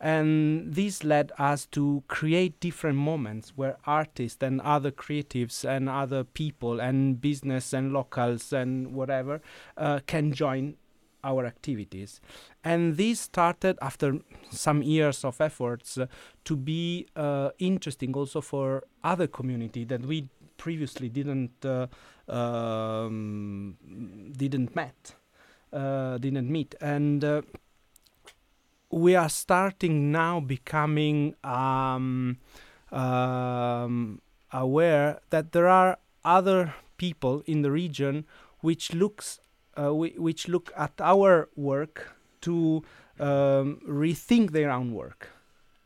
And 0.00 0.74
this 0.74 1.02
led 1.02 1.32
us 1.38 1.66
to 1.66 2.02
create 2.08 2.60
different 2.60 2.98
moments 2.98 3.52
where 3.56 3.78
artists 3.86 4.42
and 4.42 4.60
other 4.60 4.90
creatives 4.90 5.64
and 5.64 5.88
other 5.88 6.24
people 6.24 6.78
and 6.78 7.20
business 7.20 7.72
and 7.72 7.92
locals 7.92 8.52
and 8.52 8.92
whatever 8.92 9.40
uh, 9.78 10.00
can 10.06 10.32
join 10.32 10.76
our 11.24 11.46
activities. 11.46 12.20
And 12.62 12.96
this 12.96 13.20
started 13.20 13.78
after 13.82 14.18
some 14.50 14.82
years 14.82 15.24
of 15.24 15.40
efforts 15.40 15.98
uh, 15.98 16.06
to 16.44 16.56
be 16.56 17.08
uh, 17.16 17.50
interesting 17.58 18.14
also 18.14 18.40
for 18.40 18.84
other 19.02 19.26
community 19.26 19.84
that 19.84 20.06
we 20.06 20.28
previously 20.56 21.08
didn't 21.08 21.64
uh, 21.64 21.86
um, 22.28 23.76
didn't 24.36 24.74
met 24.74 25.16
uh, 25.72 26.16
didn't 26.18 26.48
meet 26.48 26.74
and 26.80 27.24
uh, 27.24 27.42
we 28.90 29.16
are 29.16 29.28
starting 29.28 30.12
now 30.12 30.38
becoming 30.38 31.34
um, 31.42 32.38
um, 32.92 34.20
aware 34.52 35.20
that 35.30 35.52
there 35.52 35.68
are 35.68 35.98
other 36.24 36.74
people 36.96 37.42
in 37.46 37.62
the 37.62 37.70
region 37.70 38.24
which 38.60 38.94
looks 38.94 39.40
which 39.76 40.48
look 40.48 40.72
at 40.76 40.92
our 41.00 41.48
work 41.56 42.14
to 42.42 42.82
um, 43.18 43.80
rethink 43.88 44.52
their 44.52 44.70
own 44.70 44.92
work. 44.92 45.30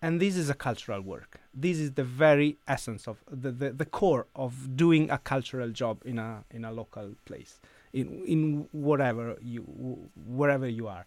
And 0.01 0.21
this 0.21 0.37
is 0.37 0.49
a 0.49 0.55
cultural 0.55 1.01
work. 1.01 1.41
This 1.53 1.79
is 1.79 1.93
the 1.93 2.05
very 2.05 2.57
essence 2.69 3.09
of 3.09 3.19
the, 3.29 3.51
the, 3.51 3.71
the 3.71 3.85
core 3.85 4.27
of 4.37 4.77
doing 4.77 5.11
a 5.11 5.19
cultural 5.19 5.71
job 5.71 6.03
in 6.05 6.19
a 6.19 6.45
in 6.53 6.65
a 6.65 6.71
local 6.71 7.15
place, 7.25 7.59
in 7.93 8.25
in 8.25 8.69
whatever 8.71 9.37
you 9.43 9.63
wherever 10.25 10.69
you 10.69 10.87
are, 10.87 11.05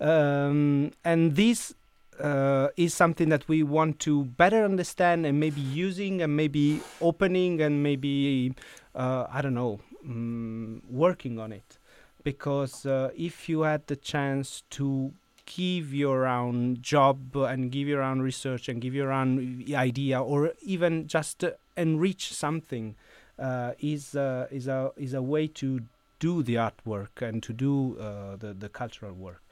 um, 0.00 0.92
and 1.04 1.36
this 1.36 1.74
uh, 2.20 2.68
is 2.76 2.94
something 2.94 3.28
that 3.28 3.46
we 3.48 3.62
want 3.62 3.98
to 4.00 4.24
better 4.24 4.64
understand 4.64 5.26
and 5.26 5.38
maybe 5.38 5.60
using 5.60 6.22
and 6.22 6.34
maybe 6.34 6.80
opening 7.02 7.60
and 7.60 7.82
maybe 7.82 8.54
uh, 8.94 9.26
I 9.30 9.42
don't 9.42 9.54
know 9.54 9.80
um, 10.06 10.82
working 10.88 11.38
on 11.38 11.52
it 11.52 11.78
because 12.24 12.86
uh, 12.86 13.10
if 13.16 13.48
you 13.48 13.62
had 13.62 13.86
the 13.86 13.96
chance 13.96 14.62
to 14.70 15.12
give 15.46 15.92
your 15.92 16.26
own 16.26 16.78
job 16.80 17.36
and 17.36 17.70
give 17.70 17.88
your 17.88 18.02
own 18.02 18.20
research 18.20 18.68
and 18.68 18.80
give 18.80 18.94
your 18.94 19.12
own 19.12 19.64
idea 19.74 20.20
or 20.20 20.52
even 20.62 21.06
just 21.06 21.44
uh, 21.44 21.50
enrich 21.76 22.32
something 22.32 22.94
uh, 23.38 23.72
is 23.80 24.14
uh, 24.14 24.46
is 24.50 24.68
a 24.68 24.92
is 24.96 25.14
a 25.14 25.22
way 25.22 25.46
to 25.46 25.80
do 26.20 26.42
the 26.42 26.54
artwork 26.54 27.20
and 27.20 27.42
to 27.42 27.52
do 27.52 27.98
uh, 27.98 28.36
the 28.36 28.52
the 28.54 28.68
cultural 28.68 29.12
work. 29.12 29.42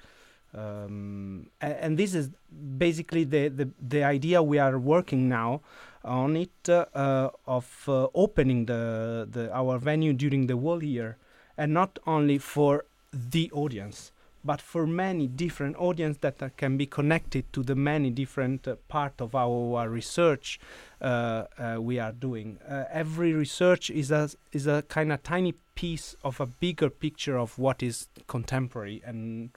Um, 0.53 1.47
and, 1.61 1.75
and, 1.75 1.97
this 1.97 2.13
is 2.13 2.29
basically 2.77 3.23
the, 3.23 3.47
the 3.47 3.71
the 3.81 4.03
idea 4.03 4.43
we 4.43 4.59
are 4.59 4.77
working 4.81 5.29
now 5.29 5.61
on 6.05 6.37
it 6.37 6.69
uh, 6.69 7.31
of 7.47 7.85
opening 8.15 8.67
the 8.67 9.29
the 9.31 9.53
our 9.55 9.79
venue 9.79 10.13
during 10.13 10.49
the 10.49 10.57
whole 10.57 10.83
year 10.83 11.17
and 11.61 11.75
not 11.75 11.99
only 12.07 12.39
for 12.39 12.85
the 13.13 13.51
audience 13.53 14.13
but 14.43 14.63
for 14.63 14.87
many 14.87 15.27
different 15.27 15.77
audience 15.77 16.17
that 16.23 16.43
uh, 16.43 16.49
can 16.57 16.79
be 16.79 16.87
connected 16.87 17.45
to 17.53 17.63
the 17.63 17.75
many 17.75 18.09
different 18.09 18.67
uh, 18.67 18.75
part 18.89 19.13
of 19.21 19.35
our, 19.35 19.77
our 19.77 19.91
research 19.91 20.59
uh, 21.03 21.45
uh 21.59 21.77
we 21.79 21.99
are 21.99 22.13
doing. 22.13 22.59
Uh, 22.67 22.85
every 22.91 23.33
research 23.35 23.91
is 23.91 24.11
a 24.11 24.31
is 24.53 24.67
a 24.67 24.83
kind 24.89 25.13
of 25.13 25.23
tiny 25.23 25.53
piece 25.75 26.17
of 26.25 26.41
a 26.41 26.47
bigger 26.47 26.89
picture 26.89 27.39
of 27.39 27.59
what 27.59 27.83
is 27.83 28.09
contemporary 28.27 29.03
and 29.05 29.51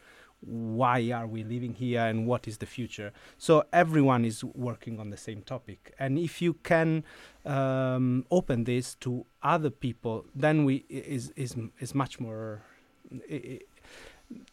why 0.45 1.11
are 1.11 1.27
we 1.27 1.43
living 1.43 1.73
here 1.73 2.01
and 2.01 2.27
what 2.27 2.47
is 2.47 2.57
the 2.57 2.65
future. 2.65 3.11
So 3.37 3.65
everyone 3.71 4.25
is 4.25 4.43
working 4.43 4.99
on 4.99 5.09
the 5.09 5.17
same 5.17 5.41
topic. 5.41 5.93
And 5.99 6.17
if 6.17 6.41
you 6.41 6.55
can 6.63 7.03
um, 7.45 8.25
open 8.31 8.63
this 8.65 8.95
to 8.95 9.25
other 9.41 9.69
people 9.69 10.25
then 10.33 10.63
we 10.63 10.85
is 10.89 11.31
is 11.35 11.55
is 11.79 11.93
much 11.93 12.19
more 12.19 12.61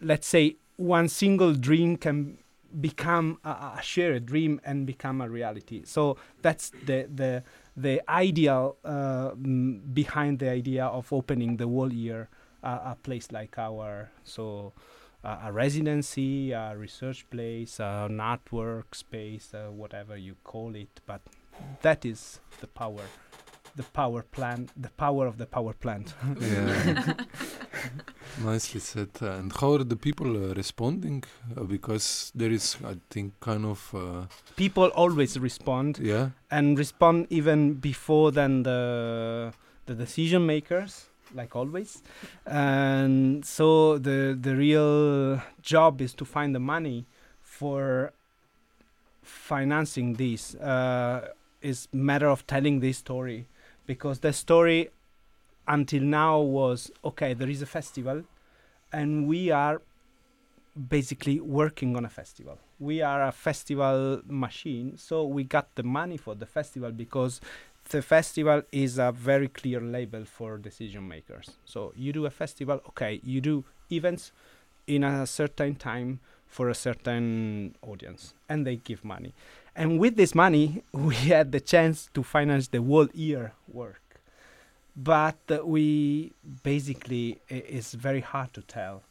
let's 0.01 0.26
say 0.26 0.57
one 0.76 1.09
single 1.09 1.55
dream 1.55 1.97
can 1.97 2.38
become 2.80 3.38
a, 3.45 3.49
a, 3.49 3.80
shared 3.82 4.26
dream 4.26 4.61
and 4.64 4.86
become 4.86 5.20
a 5.20 5.28
reality. 5.28 5.82
So 5.84 6.16
that's 6.43 6.70
the 6.86 7.09
the 7.12 7.43
the 7.76 8.01
ideal 8.09 8.76
uh, 8.84 9.34
behind 9.34 10.38
the 10.38 10.51
idea 10.51 10.84
of 10.84 11.12
opening 11.12 11.57
the 11.57 11.66
whole 11.66 11.93
year 11.93 12.28
uh, 12.62 12.78
a 12.84 12.97
place 13.03 13.32
like 13.32 13.59
our 13.59 14.11
so 14.24 14.72
a 15.22 15.52
residency, 15.52 16.52
a 16.52 16.76
research 16.76 17.28
place, 17.30 17.78
a 17.78 18.08
network 18.10 18.94
space, 18.94 19.52
uh, 19.54 19.70
whatever 19.70 20.16
you 20.16 20.36
call 20.44 20.74
it. 20.74 21.00
But 21.06 21.20
that 21.82 22.04
is 22.04 22.40
the 22.60 22.66
power, 22.66 23.02
the 23.76 23.82
power 23.82 24.22
plant, 24.22 24.70
the 24.80 24.88
power 24.90 25.26
of 25.26 25.36
the 25.36 25.46
power 25.46 25.74
plant. 25.74 26.14
yeah, 26.40 27.14
nicely 28.44 28.80
said. 28.80 29.10
Uh, 29.20 29.32
and 29.32 29.52
how 29.52 29.74
are 29.74 29.84
the 29.84 29.96
people 29.96 30.50
uh, 30.50 30.54
responding? 30.54 31.24
Uh, 31.54 31.64
because 31.64 32.32
there 32.34 32.50
is, 32.50 32.76
I 32.84 32.96
think, 33.10 33.38
kind 33.40 33.66
of 33.66 33.94
uh, 33.94 34.26
people 34.56 34.86
always 34.94 35.38
respond. 35.38 35.98
Yeah, 36.00 36.30
and 36.50 36.78
respond 36.78 37.26
even 37.28 37.74
before 37.74 38.32
than 38.32 38.62
the 38.62 39.52
the 39.84 39.94
decision 39.94 40.46
makers, 40.46 41.09
like 41.35 41.55
always. 41.57 42.03
And 42.47 43.45
so 43.45 43.99
the 43.99 44.37
the 44.41 44.57
real 44.57 45.43
job 45.62 46.01
is 46.01 46.14
to 46.14 46.24
find 46.24 46.55
the 46.55 46.61
money 46.61 47.07
for 47.41 48.12
financing 49.22 50.14
this. 50.14 50.55
Uh, 50.55 51.28
is 51.62 51.89
matter 51.93 52.28
of 52.28 52.47
telling 52.47 52.81
this 52.81 52.99
story 52.99 53.47
because 53.87 54.20
the 54.20 54.33
story 54.33 54.91
until 55.68 56.03
now 56.03 56.41
was 56.41 56.91
okay. 57.05 57.35
There 57.35 57.49
is 57.49 57.62
a 57.62 57.66
festival, 57.66 58.24
and 58.93 59.28
we 59.28 59.51
are 59.51 59.83
basically 60.89 61.41
working 61.41 61.97
on 61.97 62.05
a 62.05 62.09
festival. 62.09 62.59
We 62.78 63.03
are 63.03 63.26
a 63.26 63.33
festival 63.33 64.22
machine, 64.26 64.97
so 64.97 65.24
we 65.24 65.45
got 65.45 65.74
the 65.74 65.83
money 65.83 66.16
for 66.16 66.35
the 66.35 66.47
festival 66.47 66.93
because 66.93 67.41
the 67.91 68.03
festival 68.03 68.62
is 68.72 68.99
a 68.99 69.12
very 69.12 69.49
clear 69.49 69.80
label 69.80 70.24
for 70.24 70.57
decision 70.59 71.07
makers. 71.07 71.51
So 71.64 71.93
you 71.97 72.12
do 72.12 72.26
a 72.26 72.30
festival, 72.30 72.80
okay, 72.88 73.20
you 73.24 73.41
do 73.41 73.64
events 73.91 74.32
in 74.86 75.05
a 75.05 75.26
certain 75.26 75.74
time 75.74 76.20
for 76.47 76.68
a 76.68 76.74
certain 76.74 77.76
audience, 77.82 78.34
and 78.49 78.66
they 78.66 78.76
give 78.76 79.05
money. 79.05 79.34
And 79.76 79.99
with 79.99 80.16
this 80.16 80.34
money, 80.34 80.82
we 80.93 81.14
had 81.14 81.53
the 81.53 81.61
chance 81.61 82.09
to 82.14 82.22
finance 82.22 82.68
the 82.68 82.82
whole 82.82 83.09
year 83.14 83.53
work. 83.72 84.03
But 84.97 85.38
uh, 85.51 85.64
we 85.64 86.32
basically, 86.62 87.41
it's 87.49 87.95
very 87.95 88.20
hard 88.20 88.53
to 88.55 88.62
tell 88.62 89.03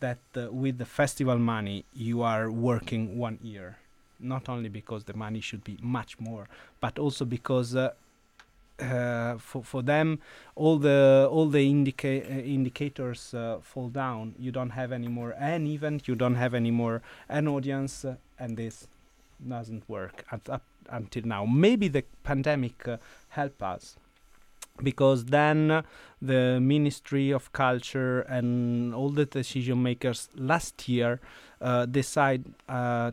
that 0.00 0.18
uh, 0.36 0.52
with 0.52 0.78
the 0.78 0.84
festival 0.84 1.38
money, 1.38 1.84
you 1.94 2.22
are 2.22 2.50
working 2.50 3.16
one 3.16 3.38
year. 3.42 3.78
Not 4.20 4.48
only 4.48 4.68
because 4.68 5.04
the 5.04 5.14
money 5.14 5.40
should 5.40 5.64
be 5.64 5.78
much 5.82 6.20
more, 6.20 6.48
but 6.80 6.98
also 6.98 7.24
because 7.24 7.74
uh, 7.74 7.90
uh, 8.82 9.38
for 9.38 9.62
for 9.62 9.82
them 9.82 10.18
all 10.54 10.78
the 10.78 11.28
all 11.30 11.46
the 11.46 11.68
indica- 11.70 12.24
uh, 12.24 12.42
indicators 12.42 13.34
uh, 13.34 13.58
fall 13.62 13.88
down. 13.88 14.34
You 14.38 14.50
don't 14.50 14.70
have 14.70 14.92
any 14.92 15.08
more 15.08 15.34
an 15.38 15.66
event. 15.66 16.08
You 16.08 16.14
don't 16.14 16.34
have 16.34 16.54
any 16.54 16.70
more 16.70 17.02
an 17.28 17.48
audience, 17.48 18.04
uh, 18.04 18.16
and 18.38 18.56
this 18.56 18.88
doesn't 19.48 19.88
work 19.88 20.24
at, 20.32 20.48
up 20.48 20.64
until 20.90 21.22
now. 21.24 21.44
Maybe 21.44 21.88
the 21.88 22.04
pandemic 22.24 22.86
uh, 22.88 22.96
helped 23.28 23.62
us 23.62 23.96
because 24.82 25.26
then 25.26 25.84
the 26.20 26.58
Ministry 26.60 27.30
of 27.30 27.52
Culture 27.52 28.20
and 28.22 28.94
all 28.94 29.10
the 29.10 29.26
decision 29.26 29.82
makers 29.82 30.28
last 30.34 30.88
year 30.88 31.20
uh, 31.60 31.86
decide 31.86 32.44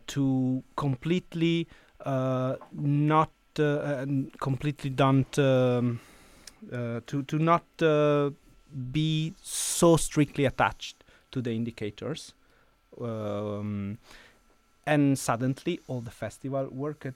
to 0.08 0.64
completely 0.76 1.68
not 2.06 3.30
uh, 3.58 3.64
uh, 3.64 3.98
n- 4.02 4.32
completely 4.40 4.90
don't 4.90 5.38
um, 5.40 6.00
uh, 6.72 7.00
to 7.08 7.24
to 7.24 7.38
not 7.40 7.64
uh, 7.82 8.30
be 8.92 9.34
so 9.42 9.98
strictly 9.98 10.46
attached 10.46 11.04
to 11.32 11.42
the 11.42 11.52
indicators. 11.52 12.34
Um, 13.00 13.98
and 14.86 15.18
suddenly 15.18 15.80
all 15.88 16.02
the 16.02 16.12
festival 16.12 16.68
worked 16.72 17.14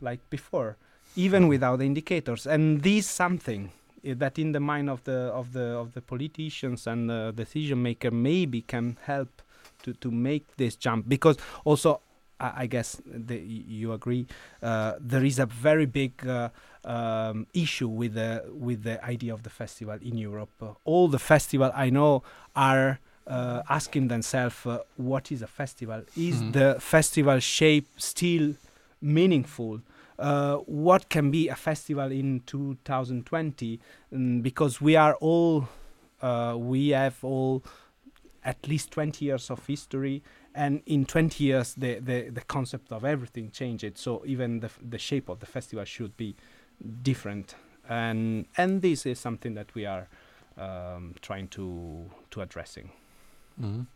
like 0.00 0.20
before 0.30 0.76
even 1.16 1.48
without 1.48 1.78
the 1.78 1.84
indicators 1.84 2.46
and 2.46 2.82
this 2.82 3.06
something 3.06 3.70
i- 4.06 4.14
that 4.14 4.38
in 4.38 4.52
the 4.52 4.60
mind 4.60 4.88
of 4.88 5.02
the 5.04 5.18
of 5.40 5.52
the 5.52 5.64
of 5.82 5.92
the 5.92 6.00
politicians 6.00 6.86
and 6.86 7.10
the 7.10 7.32
decision 7.36 7.82
maker 7.82 8.10
maybe 8.10 8.62
can 8.62 8.96
help 9.02 9.42
to 9.82 9.92
to 9.94 10.10
make 10.10 10.44
this 10.56 10.76
jump 10.76 11.08
because 11.08 11.36
also 11.64 12.00
I 12.40 12.62
I 12.62 12.66
guess 12.66 13.00
the, 13.06 13.36
you 13.38 13.92
agree. 13.92 14.26
Uh, 14.62 14.94
there 14.98 15.24
is 15.24 15.38
a 15.38 15.46
very 15.46 15.86
big 15.86 16.12
uh, 16.26 16.48
um, 16.84 17.46
issue 17.54 17.88
with 17.88 18.14
the 18.14 18.44
with 18.52 18.82
the 18.82 18.96
idea 19.04 19.32
of 19.34 19.42
the 19.42 19.50
festival 19.50 19.98
in 20.02 20.16
Europe. 20.18 20.50
Uh, 20.62 20.72
all 20.84 21.08
the 21.08 21.18
festival 21.18 21.70
I 21.74 21.90
know 21.90 22.22
are 22.56 22.98
uh, 23.26 23.62
asking 23.68 24.08
themselves, 24.08 24.66
uh, 24.66 24.78
"What 24.96 25.30
is 25.30 25.42
a 25.42 25.46
festival? 25.46 26.02
Is 26.16 26.36
Mhm. 26.42 26.52
the 26.52 26.76
festival 26.80 27.38
shape 27.40 27.86
still 27.96 28.54
meaningful? 29.00 29.80
Uh, 30.18 30.56
what 30.66 31.08
can 31.08 31.30
be 31.30 31.48
a 31.48 31.54
festival 31.56 32.10
in 32.12 32.40
2020? 32.46 33.80
Mm, 34.12 34.42
because 34.42 34.80
we 34.80 34.94
are 34.96 35.14
all, 35.20 35.68
uh, 36.20 36.54
we 36.58 36.88
have 36.90 37.16
all 37.24 37.62
at 38.44 38.66
least 38.68 38.90
20 38.90 39.24
years 39.26 39.50
of 39.50 39.66
history 39.66 40.22
and 40.54 40.82
in 40.86 41.04
20 41.04 41.44
years 41.44 41.74
the, 41.74 42.00
the, 42.00 42.28
the 42.30 42.40
concept 42.42 42.92
of 42.92 43.04
everything 43.04 43.50
changed 43.50 43.96
so 43.98 44.22
even 44.26 44.60
the, 44.60 44.66
f- 44.66 44.78
the 44.90 44.98
shape 44.98 45.28
of 45.28 45.38
the 45.40 45.46
festival 45.46 45.84
should 45.84 46.16
be 46.16 46.34
different 47.02 47.54
and 47.88 48.46
and 48.56 48.82
this 48.82 49.06
is 49.06 49.18
something 49.18 49.54
that 49.54 49.74
we 49.74 49.86
are 49.86 50.06
um, 50.58 51.14
trying 51.20 51.48
to 51.48 52.04
to 52.30 52.40
addressing 52.40 52.90
Mhm. 53.60 53.86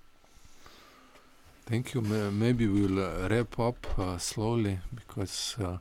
Thank 1.67 1.95
you. 1.95 2.03
Ma- 2.03 2.31
Maybe 2.31 2.67
we'll 2.67 2.99
uh, 3.03 3.29
wrap 3.29 3.59
up 3.59 3.99
uh, 3.99 4.19
slowly 4.19 4.79
because 4.95 5.57
uh, 5.59 5.79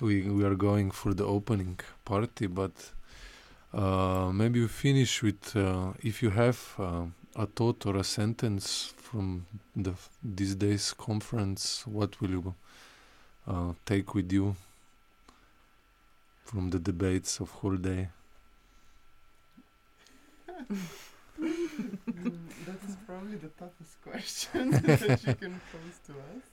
we 0.00 0.22
we 0.28 0.44
are 0.44 0.54
going 0.54 0.90
for 0.90 1.14
the 1.14 1.24
opening 1.24 1.78
party. 2.04 2.46
But 2.46 2.72
uh, 3.72 4.30
maybe 4.32 4.60
we 4.60 4.68
finish 4.68 5.22
with 5.22 5.56
uh, 5.56 5.92
if 6.02 6.22
you 6.22 6.30
have 6.30 6.74
uh, 6.78 7.06
a 7.34 7.46
thought 7.46 7.86
or 7.86 7.96
a 7.96 8.04
sentence 8.04 8.92
from 9.16 9.46
the 9.74 9.94
this 10.22 10.54
day's 10.54 10.92
conference, 10.92 11.86
what 11.86 12.20
will 12.20 12.30
you 12.30 12.54
uh, 13.48 13.72
take 13.86 14.14
with 14.14 14.30
you 14.30 14.54
from 16.44 16.68
the 16.68 16.78
debates 16.78 17.40
of 17.40 17.48
whole 17.50 17.76
day? 17.76 18.08
that 22.66 22.78
is 22.88 22.96
probably 23.06 23.36
the 23.36 23.52
toughest 23.58 23.94
question 24.02 24.70
that 24.84 25.24
you 25.26 25.34
can 25.34 25.60
pose 25.72 25.98
to 26.08 26.12
us. 26.12 26.44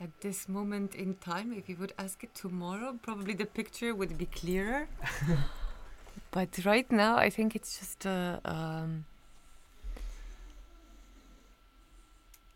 At 0.00 0.12
this 0.20 0.48
moment 0.48 0.94
in 0.94 1.16
time, 1.16 1.52
if 1.52 1.68
you 1.68 1.76
would 1.80 1.92
ask 1.98 2.22
it 2.22 2.36
tomorrow, 2.36 2.96
probably 3.02 3.34
the 3.34 3.46
picture 3.46 3.96
would 3.96 4.16
be 4.16 4.26
clearer. 4.26 4.86
but 6.30 6.50
right 6.64 6.90
now, 6.92 7.16
I 7.16 7.30
think 7.30 7.56
it's 7.56 7.80
just 7.80 8.06
uh, 8.06 8.38
um, 8.44 9.06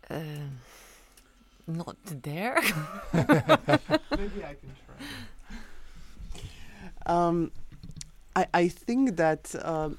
uh, 0.09 0.19
not 1.67 1.97
there. 2.05 2.61
Maybe 3.13 4.43
I 4.43 4.55
can 4.55 4.71
try. 4.85 4.97
Um, 7.07 7.51
I, 8.35 8.47
I 8.53 8.67
think 8.67 9.15
that 9.15 9.55
um, 9.63 9.97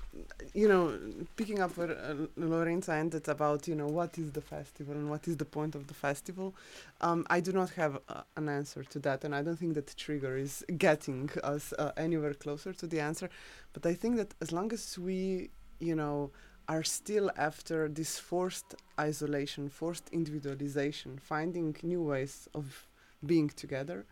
you 0.52 0.68
know 0.68 0.98
picking 1.36 1.60
up 1.60 1.76
where 1.76 1.92
uh, 1.92 2.14
Lorenzo 2.36 2.92
ended 2.92 3.28
about 3.28 3.66
you 3.66 3.74
know 3.74 3.86
what 3.86 4.18
is 4.18 4.32
the 4.32 4.40
festival 4.40 4.94
and 4.94 5.08
what 5.08 5.26
is 5.26 5.36
the 5.36 5.44
point 5.44 5.74
of 5.74 5.86
the 5.86 5.94
festival. 5.94 6.54
Um, 7.00 7.26
I 7.30 7.40
do 7.40 7.52
not 7.52 7.70
have 7.70 7.98
uh, 8.08 8.22
an 8.36 8.48
answer 8.48 8.84
to 8.84 8.98
that, 9.00 9.24
and 9.24 9.34
I 9.34 9.42
don't 9.42 9.56
think 9.58 9.74
that 9.74 9.94
Trigger 9.96 10.36
is 10.36 10.64
getting 10.76 11.30
us 11.42 11.72
uh, 11.78 11.92
anywhere 11.96 12.34
closer 12.34 12.72
to 12.74 12.86
the 12.86 13.00
answer. 13.00 13.30
But 13.72 13.86
I 13.86 13.94
think 13.94 14.16
that 14.16 14.34
as 14.40 14.52
long 14.52 14.72
as 14.72 14.98
we 14.98 15.50
you 15.78 15.94
know 15.94 16.30
are 16.68 16.82
still 16.82 17.30
after 17.36 17.88
this 17.88 18.18
forced 18.18 18.74
isolation, 18.98 19.68
forced 19.68 20.08
individualization, 20.12 21.18
finding 21.18 21.76
new 21.82 22.02
ways 22.02 22.48
of 22.54 22.86
being 23.24 23.48
together. 23.48 24.04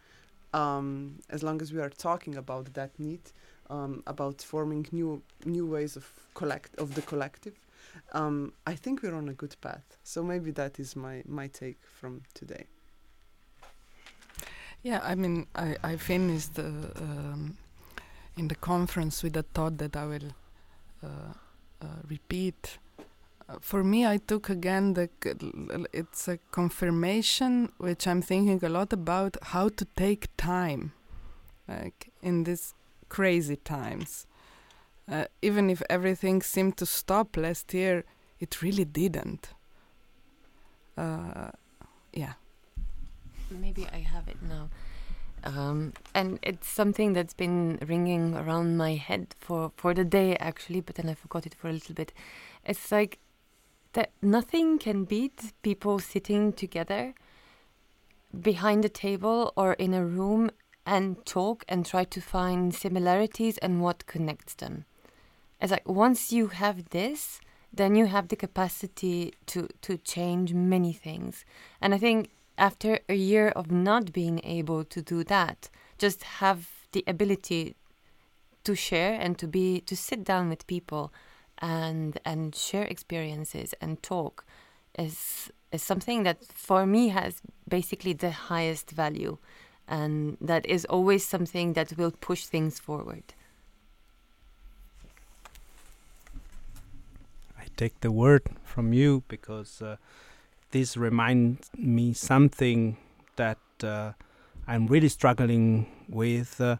Um, 0.52 1.18
as 1.30 1.42
long 1.42 1.60
as 1.62 1.72
we 1.72 1.80
are 1.80 1.90
talking 1.90 2.36
about 2.36 2.74
that 2.74 2.90
need, 2.98 3.22
um, 3.70 4.02
about 4.06 4.40
forming 4.42 4.86
new 4.92 5.22
new 5.44 5.66
ways 5.66 5.96
of 5.96 6.08
collect 6.34 6.76
of 6.78 6.94
the 6.94 7.02
collective, 7.02 7.54
um, 8.12 8.52
I 8.66 8.74
think 8.76 9.02
we're 9.02 9.16
on 9.16 9.28
a 9.28 9.32
good 9.32 9.56
path. 9.60 9.98
So 10.04 10.22
maybe 10.22 10.52
that 10.52 10.78
is 10.78 10.94
my 10.94 11.22
my 11.26 11.48
take 11.48 11.78
from 11.82 12.22
today. 12.34 12.66
Yeah, 14.82 15.00
I 15.02 15.14
mean, 15.14 15.46
I, 15.54 15.76
I 15.82 15.96
finished 15.96 16.58
uh, 16.58 16.62
um, 16.62 17.56
in 18.36 18.48
the 18.48 18.54
conference 18.54 19.22
with 19.22 19.32
the 19.32 19.42
thought 19.42 19.78
that 19.78 19.96
I 19.96 20.04
will 20.04 20.28
uh, 21.02 21.32
repeat. 22.08 22.78
Uh, 23.48 23.56
for 23.60 23.84
me, 23.84 24.06
I 24.06 24.16
took 24.16 24.48
again 24.48 24.94
the 24.94 25.08
it's 25.92 26.28
a 26.28 26.38
confirmation 26.50 27.72
which 27.78 28.06
I'm 28.06 28.22
thinking 28.22 28.64
a 28.64 28.68
lot 28.68 28.92
about 28.92 29.36
how 29.42 29.68
to 29.68 29.84
take 29.96 30.28
time, 30.36 30.92
like 31.68 32.10
in 32.22 32.44
these 32.44 32.74
crazy 33.08 33.56
times. 33.56 34.26
Uh, 35.10 35.26
even 35.42 35.68
if 35.68 35.82
everything 35.90 36.40
seemed 36.40 36.76
to 36.78 36.86
stop 36.86 37.36
last 37.36 37.74
year, 37.74 38.04
it 38.40 38.62
really 38.62 38.86
didn't. 38.86 39.48
Uh, 40.96 41.50
yeah. 42.12 42.34
Maybe 43.50 43.86
I 43.92 43.98
have 43.98 44.28
it 44.28 44.42
now. 44.42 44.70
Um, 45.44 45.92
and 46.14 46.38
it's 46.42 46.68
something 46.68 47.12
that's 47.12 47.34
been 47.34 47.78
ringing 47.86 48.34
around 48.34 48.78
my 48.78 48.94
head 48.94 49.34
for, 49.38 49.72
for 49.76 49.92
the 49.92 50.04
day 50.04 50.36
actually, 50.36 50.80
but 50.80 50.94
then 50.96 51.08
I 51.08 51.14
forgot 51.14 51.44
it 51.44 51.54
for 51.54 51.68
a 51.68 51.72
little 51.72 51.94
bit. 51.94 52.12
It's 52.64 52.90
like 52.90 53.18
that 53.92 54.10
nothing 54.22 54.78
can 54.78 55.04
beat 55.04 55.52
people 55.62 55.98
sitting 55.98 56.52
together 56.52 57.14
behind 58.40 58.84
a 58.84 58.88
table 58.88 59.52
or 59.54 59.74
in 59.74 59.92
a 59.92 60.04
room 60.04 60.50
and 60.86 61.24
talk 61.24 61.64
and 61.68 61.84
try 61.84 62.04
to 62.04 62.20
find 62.20 62.74
similarities 62.74 63.58
and 63.58 63.82
what 63.82 64.06
connects 64.06 64.54
them. 64.54 64.86
It's 65.60 65.70
like 65.70 65.88
once 65.88 66.32
you 66.32 66.48
have 66.48 66.90
this, 66.90 67.40
then 67.72 67.94
you 67.96 68.06
have 68.06 68.28
the 68.28 68.36
capacity 68.36 69.34
to 69.46 69.68
to 69.82 69.98
change 69.98 70.52
many 70.52 70.92
things. 70.92 71.44
And 71.80 71.94
I 71.94 71.98
think 71.98 72.30
after 72.56 72.98
a 73.08 73.14
year 73.14 73.48
of 73.48 73.70
not 73.70 74.12
being 74.12 74.40
able 74.44 74.84
to 74.84 75.02
do 75.02 75.24
that, 75.24 75.68
just 75.98 76.22
have 76.24 76.70
the 76.92 77.04
ability 77.06 77.76
to 78.64 78.74
share 78.74 79.12
and 79.20 79.38
to 79.38 79.46
be 79.46 79.80
to 79.80 79.96
sit 79.96 80.24
down 80.24 80.48
with 80.48 80.66
people 80.66 81.12
and 81.58 82.18
and 82.24 82.54
share 82.54 82.84
experiences 82.84 83.74
and 83.80 84.02
talk 84.02 84.44
is 84.98 85.50
is 85.72 85.82
something 85.82 86.22
that 86.22 86.44
for 86.44 86.86
me 86.86 87.08
has 87.08 87.42
basically 87.68 88.12
the 88.12 88.30
highest 88.30 88.90
value 88.90 89.36
and 89.86 90.36
that 90.40 90.64
is 90.66 90.84
always 90.86 91.26
something 91.26 91.74
that 91.74 91.96
will 91.98 92.10
push 92.10 92.46
things 92.46 92.78
forward. 92.78 93.34
I 97.58 97.66
take 97.76 98.00
the 98.00 98.10
word 98.10 98.42
from 98.64 98.92
you 98.92 99.24
because 99.28 99.82
uh, 99.82 99.96
this 100.74 100.96
reminds 100.96 101.70
me 101.78 102.12
something 102.12 102.96
that 103.36 103.58
uh, 103.84 104.10
I'm 104.66 104.88
really 104.88 105.08
struggling 105.08 105.86
with 106.08 106.60
uh, 106.60 106.76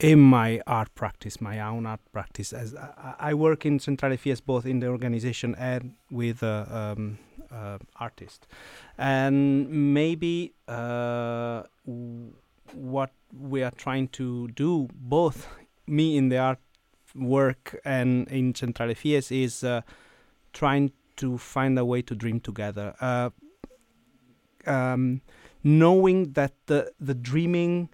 in 0.00 0.18
my 0.18 0.62
art 0.66 0.94
practice, 0.94 1.42
my 1.42 1.60
own 1.60 1.84
art 1.84 2.00
practice. 2.10 2.54
As 2.54 2.74
I, 2.74 3.14
I 3.30 3.34
work 3.34 3.66
in 3.66 3.78
Centrale 3.78 4.16
Fies 4.16 4.40
both 4.40 4.64
in 4.64 4.80
the 4.80 4.88
organization 4.88 5.54
and 5.56 5.92
with 6.10 6.42
uh, 6.42 6.64
um, 6.70 7.18
uh, 7.52 7.78
artists, 8.00 8.46
and 8.96 9.68
maybe 9.92 10.54
uh, 10.66 11.64
w- 11.84 12.32
what 12.72 13.10
we 13.38 13.62
are 13.62 13.72
trying 13.72 14.08
to 14.08 14.48
do, 14.48 14.88
both 14.94 15.48
me 15.86 16.16
in 16.16 16.30
the 16.30 16.38
art 16.38 16.60
work 17.14 17.78
and 17.84 18.26
in 18.28 18.54
Centrale 18.54 18.94
Fies, 18.94 19.30
is 19.30 19.62
uh, 19.62 19.82
trying 20.54 20.92
to 21.16 21.38
find 21.38 21.78
a 21.78 21.84
way 21.84 22.02
to 22.02 22.14
dream 22.14 22.40
together. 22.40 22.94
Uh, 23.00 23.30
um, 24.66 25.20
knowing 25.62 26.32
that 26.32 26.52
the 26.66 26.92
the 27.00 27.14
dreaming 27.14 27.88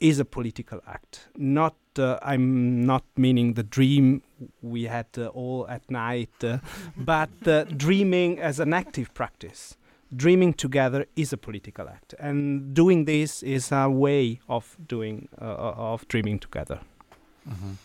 is 0.00 0.18
a 0.18 0.24
political 0.24 0.80
act. 0.86 1.28
Not 1.36 1.76
uh, 1.98 2.18
I'm 2.22 2.84
not 2.86 3.04
meaning 3.16 3.54
the 3.54 3.62
dream 3.62 4.22
we 4.60 4.84
had 4.84 5.06
uh, 5.16 5.26
all 5.26 5.66
at 5.68 5.88
night, 5.90 6.32
uh, 6.42 6.58
but 6.96 7.30
uh, 7.46 7.64
dreaming 7.64 8.38
as 8.40 8.58
an 8.60 8.72
active 8.72 9.14
practice. 9.14 9.76
Dreaming 10.14 10.52
together 10.52 11.06
is 11.16 11.32
a 11.32 11.38
political 11.38 11.88
act, 11.88 12.14
and 12.18 12.74
doing 12.74 13.06
this 13.06 13.42
is 13.42 13.72
a 13.72 13.88
way 13.88 14.40
of 14.46 14.76
doing 14.86 15.28
uh, 15.40 15.44
of 15.92 16.06
dreaming 16.08 16.38
together. 16.38 16.80
Mhm. 17.48 17.76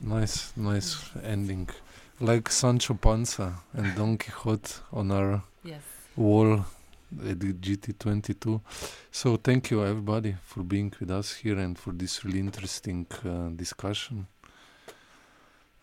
Nice, 0.00 0.52
nice 0.56 0.96
ending. 1.24 1.68
Like 2.20 2.50
Sancho 2.50 2.94
Panza 2.94 3.54
and 3.72 3.94
Don 3.96 4.18
Quixote 4.18 4.82
on 4.92 5.10
our 5.10 5.42
Yes. 5.64 5.82
wall 6.16 6.64
at 7.28 7.40
the 7.40 7.52
GT22. 7.54 8.60
So 9.10 9.36
thank 9.36 9.70
you 9.70 9.82
everybody 9.84 10.36
for 10.44 10.62
being 10.62 10.92
with 11.00 11.10
us 11.10 11.34
here 11.36 11.58
and 11.58 11.78
for 11.78 11.92
this 11.92 12.24
really 12.24 12.40
interesting 12.40 13.06
uh, 13.24 13.48
discussion. 13.56 14.26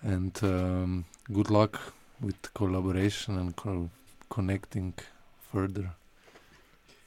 And 0.03 0.38
um, 0.43 1.05
good 1.33 1.49
luck 1.49 1.79
with 2.21 2.53
collaboration 2.53 3.38
and 3.38 3.55
co- 3.55 3.89
connecting 4.29 4.93
further. 5.51 5.91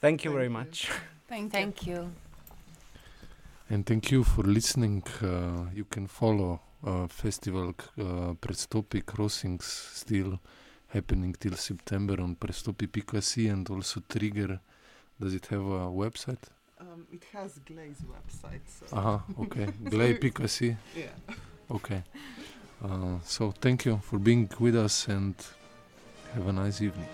Thank 0.00 0.24
you 0.24 0.30
Thank 0.30 0.34
very 0.38 0.44
you. 0.46 0.50
much. 0.50 0.90
Thank 1.28 1.86
you. 1.86 1.94
You. 1.94 2.10
And 3.68 3.86
thank 3.86 4.10
you 4.10 4.24
for 4.24 4.42
listening. 4.42 5.04
Uh, 5.22 5.70
you 5.72 5.84
can 5.84 6.08
follow 6.08 6.60
uh, 6.86 7.06
festival 7.08 7.74
uh, 7.98 8.34
Prestopi 8.40 9.04
Crossings 9.04 9.64
still 9.94 10.38
happening 10.88 11.34
till 11.38 11.54
September 11.56 12.20
on 12.20 12.36
prestopi.si 12.36 13.48
and 13.48 13.68
also 13.70 14.02
Trigger. 14.08 14.60
Does 15.20 15.34
it 15.34 15.46
have 15.46 15.60
a 15.60 15.90
website? 15.90 16.42
Um, 16.80 17.06
it 17.12 17.24
has 17.32 17.60
Glaze 17.66 18.02
website. 18.02 18.66
So 18.66 18.96
Aha, 18.96 19.22
okay. 19.40 19.66
Glay.si. 19.84 20.76
yeah. 20.96 21.34
Okay. 21.70 22.02
Uh, 22.82 23.18
so 23.24 23.50
thank 23.50 23.84
you 23.84 24.00
for 24.02 24.18
being 24.18 24.48
with 24.58 24.74
us 24.74 25.06
and 25.08 25.34
have 26.34 26.46
a 26.46 26.52
nice 26.52 26.80
evening. 26.80 27.08